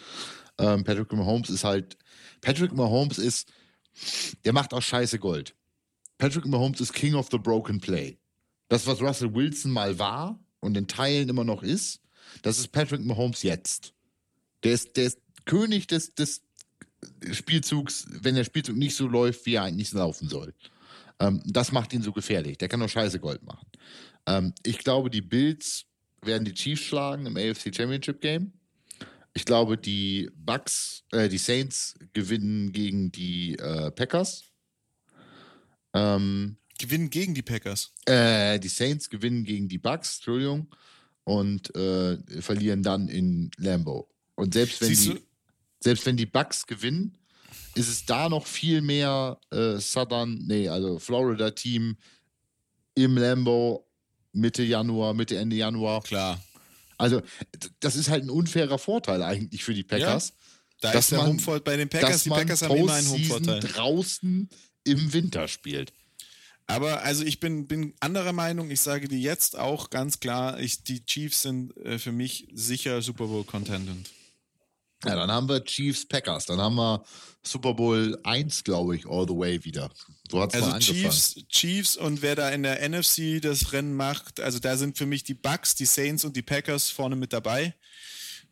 Ähm, 0.57 0.85
Patrick 0.85 1.13
Mahomes 1.13 1.51
ist 1.51 1.65
halt, 1.65 1.99
Patrick 2.41 2.73
Mahomes 2.73 3.19
ist, 3.19 3.53
der 4.47 4.55
macht 4.55 4.73
auch 4.73 4.81
scheiße 4.81 5.19
Gold. 5.19 5.55
Patrick 6.19 6.47
Mahomes 6.47 6.81
ist 6.81 6.93
King 6.93 7.15
of 7.15 7.29
the 7.31 7.39
Broken 7.39 7.81
Play. 7.81 8.19
Das, 8.69 8.87
was 8.87 9.01
Russell 9.01 9.35
Wilson 9.35 9.71
mal 9.71 9.99
war 9.99 10.39
und 10.61 10.77
in 10.77 10.89
Teilen 10.89 11.29
immer 11.29 11.45
noch 11.45 11.63
ist, 11.63 12.01
das 12.43 12.59
ist 12.59 12.69
Patrick 12.69 13.05
Mahomes 13.05 13.43
jetzt. 13.43 13.93
Der 14.65 14.73
ist, 14.73 14.97
der 14.97 15.05
ist 15.05 15.21
König 15.45 15.87
des, 15.87 16.15
des 16.15 16.43
Spielzugs, 17.33 18.07
wenn 18.11 18.35
der 18.35 18.45
Spielzug 18.45 18.77
nicht 18.77 18.97
so 18.97 19.07
läuft, 19.07 19.47
wie 19.47 19.55
er 19.55 19.63
eigentlich 19.63 19.93
laufen 19.93 20.29
soll. 20.29 20.55
Ähm, 21.21 21.43
das 21.45 21.73
macht 21.73 21.93
ihn 21.93 22.03
so 22.03 22.13
gefährlich. 22.13 22.59
Der 22.59 22.69
kann 22.69 22.81
nur 22.81 22.89
scheiße 22.89 23.21
Gold 23.21 23.43
machen. 23.43 23.67
Ähm, 24.27 24.53
ich 24.65 24.79
glaube, 24.79 25.11
die 25.11 25.23
Bills 25.23 25.85
werden 26.23 26.45
die 26.45 26.55
Chiefs 26.55 26.83
schlagen 26.83 27.27
im 27.27 27.37
AFC 27.37 27.75
Championship 27.75 28.21
Game. 28.21 28.53
Ich 29.35 29.45
glaube, 29.45 29.77
die 29.77 30.31
Bucks, 30.35 31.05
äh, 31.13 31.29
die 31.29 31.39
Saints 31.39 31.95
gewinnen 32.13 32.73
gegen 32.73 33.13
die 33.13 33.57
äh, 33.59 33.91
Packers. 33.91 34.45
Ähm, 35.97 36.57
gewinnen 36.79 37.11
gegen 37.11 37.35
die 37.35 37.43
Packers. 37.43 37.93
Äh, 38.05 38.59
die 38.59 38.69
Saints 38.69 39.09
gewinnen 39.09 39.45
gegen 39.45 39.69
die 39.69 39.79
Bucks, 39.79 40.17
Entschuldigung, 40.17 40.69
und 41.25 41.75
äh, 41.75 42.19
verlieren 42.43 42.83
dann 42.83 43.09
in 43.09 43.51
Lambeau. 43.57 44.09
Und 44.35 44.55
selbst 44.55 44.81
wenn 44.81 44.91
die, 44.91 45.23
selbst 45.81 46.05
wenn 46.05 46.17
die 46.17 46.27
Bucks 46.27 46.67
gewinnen, 46.67 47.17
ist 47.75 47.89
es 47.89 48.05
da 48.05 48.29
noch 48.29 48.47
viel 48.47 48.83
mehr 48.83 49.39
äh, 49.51 49.79
Southern, 49.79 50.45
nee, 50.47 50.69
also 50.69 50.99
Florida-Team 50.99 51.97
im 52.95 53.19
Lambo 53.19 53.87
Mitte 54.33 54.63
Januar, 54.63 55.15
Mitte, 55.15 55.39
Ende 55.39 55.57
Januar. 55.57 56.03
Klar. 56.03 56.43
Also, 56.99 57.23
das 57.81 57.97
ist 57.97 58.09
halt 58.09 58.25
ein 58.25 58.31
unfairer 58.31 58.79
Vorteil 58.79 59.23
eigentlich 59.23 59.65
für 59.65 59.75
die 59.75 59.83
Packers. 59.83 60.35
Ja, 60.83 60.93
da 60.93 60.99
ist 60.99 61.11
der 61.11 61.27
Homevorteil 61.27 61.61
bei 61.61 61.77
den 61.77 61.89
Packers. 61.89 62.23
Die 62.23 62.31
Packers 62.31 62.63
haben 62.63 62.77
immer 62.77 62.95
einen 62.95 63.09
Homevorteil. 63.09 63.61
draußen 63.61 64.49
im 64.87 65.13
Winter 65.13 65.49
spielt. 65.49 65.93
Aber 66.67 67.03
also 67.03 67.25
ich 67.25 67.39
bin, 67.39 67.69
bin 67.69 67.95
anderer 68.01 68.33
Meinung. 68.33 68.71
Ich 68.71 68.81
sage 68.81 69.09
dir 69.09 69.19
jetzt 69.19 69.57
auch 69.57 69.91
ganz 69.91 70.19
klar, 70.19 70.59
ich, 70.59 70.83
die 70.83 71.05
Chiefs 71.05 71.43
sind 71.43 71.77
äh, 71.79 71.99
für 71.99 72.13
mich 72.13 72.49
sicher 72.53 73.03
Super 73.03 73.27
Bowl 73.27 73.45
Contendant. 73.45 74.09
Ja, 75.05 75.15
dann 75.15 75.31
haben 75.31 75.49
wir 75.49 75.63
Chiefs 75.65 76.07
Packers. 76.07 76.47
Dann 76.47 76.61
haben 76.61 76.75
wir 76.75 77.05
Super 77.43 77.75
Bowl 77.75 78.19
1, 78.25 78.65
glaube 78.65 78.97
ich, 78.97 79.07
all 79.07 79.27
the 79.29 79.35
way 79.35 79.63
wieder. 79.63 79.91
So 80.29 80.41
hat 80.41 80.55
es 80.55 80.63
also 80.63 80.79
Chiefs, 80.79 81.37
Chiefs 81.49 81.97
und 81.97 82.23
wer 82.23 82.35
da 82.35 82.51
in 82.51 82.65
der 82.65 82.89
NFC 82.89 83.41
das 83.41 83.73
Rennen 83.73 83.95
macht, 83.95 84.41
also 84.41 84.59
da 84.59 84.77
sind 84.77 84.99
für 84.99 85.07
mich 85.07 85.23
die 85.23 85.35
Bucks, 85.35 85.75
die 85.77 85.85
Saints 85.85 86.25
und 86.25 86.35
die 86.35 86.43
Packers 86.43 86.91
vorne 86.91 87.15
mit 87.15 87.33
dabei. 87.33 87.75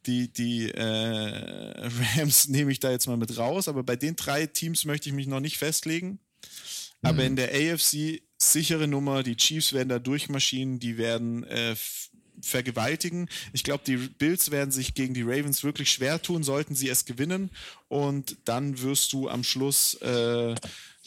Die, 0.06 0.32
die 0.32 0.70
äh, 0.70 1.88
Rams 2.16 2.48
nehme 2.48 2.70
ich 2.70 2.78
da 2.78 2.90
jetzt 2.90 3.08
mal 3.08 3.16
mit 3.16 3.36
raus, 3.36 3.66
aber 3.66 3.82
bei 3.82 3.96
den 3.96 4.14
drei 4.14 4.46
Teams 4.46 4.84
möchte 4.84 5.08
ich 5.08 5.14
mich 5.14 5.26
noch 5.26 5.40
nicht 5.40 5.58
festlegen. 5.58 6.20
Aber 7.02 7.22
mhm. 7.22 7.26
in 7.28 7.36
der 7.36 7.50
AFC 7.52 8.22
sichere 8.38 8.88
Nummer, 8.88 9.22
die 9.22 9.36
Chiefs 9.36 9.72
werden 9.72 9.88
da 9.88 9.98
durchmaschinen, 9.98 10.78
die 10.78 10.96
werden 10.98 11.44
äh, 11.44 11.76
vergewaltigen. 12.40 13.28
Ich 13.52 13.64
glaube, 13.64 13.84
die 13.86 13.96
Bills 13.96 14.50
werden 14.50 14.70
sich 14.70 14.94
gegen 14.94 15.14
die 15.14 15.22
Ravens 15.22 15.64
wirklich 15.64 15.90
schwer 15.90 16.20
tun, 16.20 16.42
sollten 16.42 16.74
sie 16.74 16.88
es 16.88 17.04
gewinnen. 17.04 17.50
Und 17.88 18.36
dann 18.44 18.80
wirst 18.80 19.12
du 19.12 19.28
am 19.28 19.44
Schluss, 19.44 19.94
äh, 19.94 20.54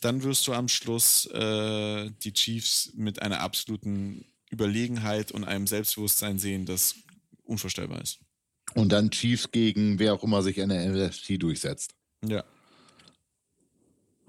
dann 0.01 0.23
wirst 0.23 0.47
du 0.47 0.53
am 0.53 0.67
Schluss 0.67 1.25
äh, 1.27 2.09
die 2.23 2.33
Chiefs 2.33 2.91
mit 2.95 3.21
einer 3.21 3.41
absoluten 3.41 4.25
Überlegenheit 4.49 5.31
und 5.31 5.43
einem 5.43 5.67
Selbstbewusstsein 5.67 6.39
sehen, 6.39 6.65
das 6.65 6.95
unvorstellbar 7.43 8.01
ist. 8.01 8.19
Und 8.75 8.91
dann 8.91 9.11
Chiefs 9.11 9.51
gegen 9.51 9.99
wer 9.99 10.13
auch 10.13 10.23
immer 10.23 10.41
sich 10.41 10.57
in 10.57 10.69
der 10.69 10.87
NFC 10.87 11.39
durchsetzt. 11.39 11.95
Ja. 12.25 12.43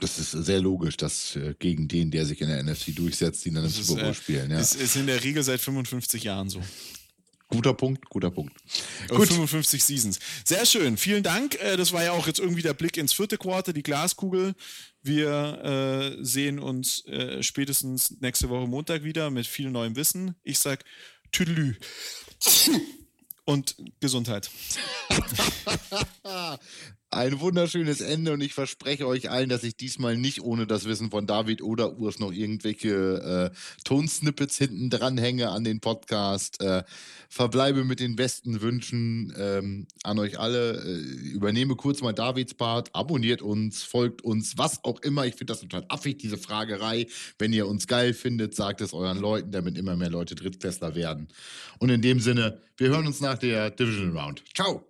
Das 0.00 0.18
ist 0.18 0.30
sehr 0.30 0.60
logisch, 0.60 0.96
dass 0.96 1.34
äh, 1.36 1.54
gegen 1.58 1.88
den, 1.88 2.10
der 2.10 2.24
sich 2.24 2.40
in 2.40 2.48
der 2.48 2.62
NFC 2.62 2.94
durchsetzt, 2.94 3.44
die 3.44 3.52
dann 3.52 3.64
im 3.64 3.70
Super 3.70 4.00
Bowl 4.00 4.10
äh, 4.10 4.14
spielen. 4.14 4.50
Ja. 4.50 4.60
Ist, 4.60 4.74
ist 4.74 4.96
in 4.96 5.06
der 5.06 5.22
Regel 5.24 5.42
seit 5.42 5.60
55 5.60 6.22
Jahren 6.22 6.48
so. 6.48 6.62
Guter 7.50 7.72
Punkt, 7.72 8.04
guter 8.10 8.30
Punkt. 8.30 8.54
Gut. 9.08 9.26
55 9.26 9.82
Seasons. 9.82 10.18
Sehr 10.44 10.66
schön. 10.66 10.98
Vielen 10.98 11.22
Dank. 11.22 11.54
Äh, 11.62 11.76
das 11.78 11.92
war 11.92 12.04
ja 12.04 12.12
auch 12.12 12.26
jetzt 12.26 12.38
irgendwie 12.38 12.62
der 12.62 12.74
Blick 12.74 12.98
ins 12.98 13.14
vierte 13.14 13.38
Quarter, 13.38 13.72
die 13.72 13.82
Glaskugel. 13.82 14.54
Wir 15.02 16.14
äh, 16.20 16.24
sehen 16.24 16.58
uns 16.58 17.06
äh, 17.06 17.42
spätestens 17.42 18.20
nächste 18.20 18.50
Woche 18.50 18.68
Montag 18.68 19.02
wieder 19.02 19.30
mit 19.30 19.46
viel 19.46 19.70
neuem 19.70 19.96
Wissen. 19.96 20.34
Ich 20.42 20.58
sag 20.58 20.84
Tüdelü. 21.32 21.74
Und 23.46 23.76
Gesundheit. 24.00 24.50
Ein 27.10 27.40
wunderschönes 27.40 28.02
Ende 28.02 28.34
und 28.34 28.42
ich 28.42 28.52
verspreche 28.52 29.06
euch 29.06 29.30
allen, 29.30 29.48
dass 29.48 29.62
ich 29.62 29.74
diesmal 29.74 30.18
nicht 30.18 30.42
ohne 30.42 30.66
das 30.66 30.84
Wissen 30.84 31.10
von 31.10 31.26
David 31.26 31.62
oder 31.62 31.96
Urs 31.96 32.18
noch 32.18 32.32
irgendwelche 32.32 33.50
äh, 33.50 33.56
Tonsnippets 33.84 34.58
hinten 34.58 34.90
dranhänge 34.90 35.48
an 35.48 35.64
den 35.64 35.80
Podcast. 35.80 36.60
Äh, 36.60 36.84
verbleibe 37.30 37.84
mit 37.84 38.00
den 38.00 38.14
besten 38.14 38.60
Wünschen 38.60 39.32
ähm, 39.38 39.86
an 40.02 40.18
euch 40.18 40.38
alle. 40.38 40.82
Äh, 40.84 40.98
übernehme 41.30 41.76
kurz 41.76 42.02
mal 42.02 42.12
Davids 42.12 42.52
Part, 42.52 42.94
abonniert 42.94 43.40
uns, 43.40 43.84
folgt 43.84 44.20
uns, 44.20 44.58
was 44.58 44.84
auch 44.84 45.00
immer. 45.00 45.24
Ich 45.24 45.36
finde 45.36 45.54
das 45.54 45.60
total 45.60 45.86
affig, 45.88 46.18
diese 46.18 46.36
Fragerei. 46.36 47.06
Wenn 47.38 47.54
ihr 47.54 47.68
uns 47.68 47.86
geil 47.86 48.12
findet, 48.12 48.54
sagt 48.54 48.82
es 48.82 48.92
euren 48.92 49.18
Leuten, 49.18 49.50
damit 49.50 49.78
immer 49.78 49.96
mehr 49.96 50.10
Leute 50.10 50.34
Drittklässler 50.34 50.94
werden. 50.94 51.28
Und 51.78 51.88
in 51.88 52.02
dem 52.02 52.20
Sinne, 52.20 52.60
wir 52.76 52.90
hören 52.90 53.06
uns 53.06 53.22
nach 53.22 53.38
der 53.38 53.70
Division 53.70 54.14
Round. 54.14 54.44
Ciao! 54.54 54.84